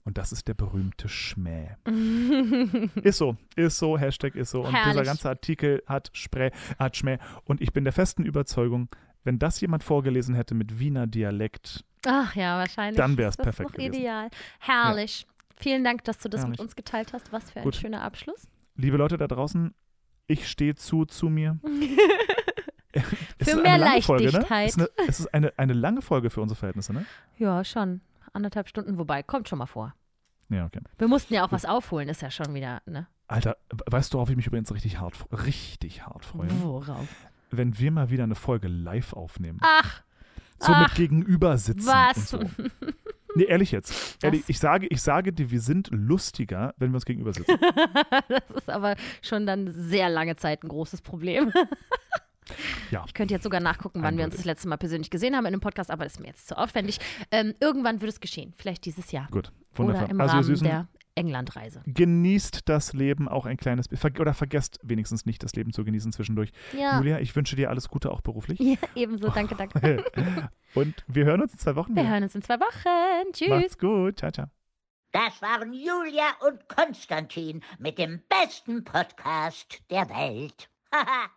[0.04, 1.72] Und das ist der berühmte Schmäh.
[3.04, 4.62] ist so, ist so, Hashtag ist so.
[4.62, 5.06] Und dieser Herrlich.
[5.06, 7.18] ganze Artikel hat, Sprä, hat Schmäh.
[7.44, 8.88] Und ich bin der festen Überzeugung,
[9.26, 12.96] wenn das jemand vorgelesen hätte mit Wiener Dialekt, Ach ja, wahrscheinlich.
[12.96, 13.94] Dann ist das perfekt noch gewesen.
[13.96, 14.30] ideal.
[14.60, 15.28] Herrlich.
[15.58, 16.60] Vielen Dank, dass du das Herrlich.
[16.60, 17.32] mit uns geteilt hast.
[17.32, 17.76] Was für ein Gut.
[17.76, 18.48] schöner Abschluss.
[18.76, 19.74] liebe Leute da draußen,
[20.28, 21.60] ich stehe zu zu mir.
[23.42, 24.32] Für mehr lange Folge, ne?
[24.32, 24.70] Leichtigkeit.
[24.70, 27.06] Es ist, eine, es ist eine, eine lange Folge für unsere Verhältnisse, ne?
[27.38, 28.02] Ja, schon.
[28.34, 29.94] Anderthalb Stunden, wobei, kommt schon mal vor.
[30.50, 30.80] Ja, okay.
[30.98, 33.08] Wir mussten ja auch was aufholen, ist ja schon wieder, ne?
[33.28, 33.58] Alter,
[33.88, 36.50] weißt du, worauf ich mich übrigens richtig hart, richtig hart freue?
[36.62, 37.08] Worauf?
[37.52, 39.60] Wenn wir mal wieder eine Folge live aufnehmen.
[39.62, 40.02] Ach,
[40.60, 42.34] so mit ach, gegenüber sitzen was?
[42.34, 42.64] und so.
[43.38, 44.18] Nee, ehrlich jetzt.
[44.24, 47.58] Ehrlich, ich sage, ich sage dir, wir sind lustiger, wenn wir uns gegenüber sitzen.
[48.30, 51.52] das ist aber schon dann sehr lange Zeit ein großes Problem.
[52.92, 53.04] Ja.
[53.06, 54.38] Ich könnte jetzt sogar nachgucken, wann wir uns Eindeutig.
[54.38, 56.58] das letzte Mal persönlich gesehen haben in einem Podcast, aber das ist mir jetzt zu
[56.58, 57.00] aufwendig.
[57.30, 59.28] Ähm, irgendwann wird es geschehen, vielleicht dieses Jahr.
[59.32, 60.10] Gut, Oder wunderbar.
[60.10, 60.88] im Also Rahmen Süßen, der
[61.18, 61.82] Englandreise.
[61.86, 64.18] genießt das Leben auch ein kleines bisschen.
[64.20, 66.52] Oder vergesst wenigstens nicht, das Leben zu genießen zwischendurch.
[66.78, 68.60] Ja, Julia, ich wünsche dir alles Gute, auch beruflich.
[68.60, 69.30] ja ebenso.
[69.30, 70.04] Danke, danke.
[70.76, 72.12] Und wir hören uns in zwei Wochen Wir wieder.
[72.14, 73.32] hören uns in zwei Wochen.
[73.34, 73.50] Tschüss.
[73.50, 74.20] Macht's gut.
[74.20, 74.48] Ciao, ciao.
[75.12, 80.70] Das waren Julia und Konstantin mit dem besten Podcast der Welt.
[80.94, 81.30] Haha.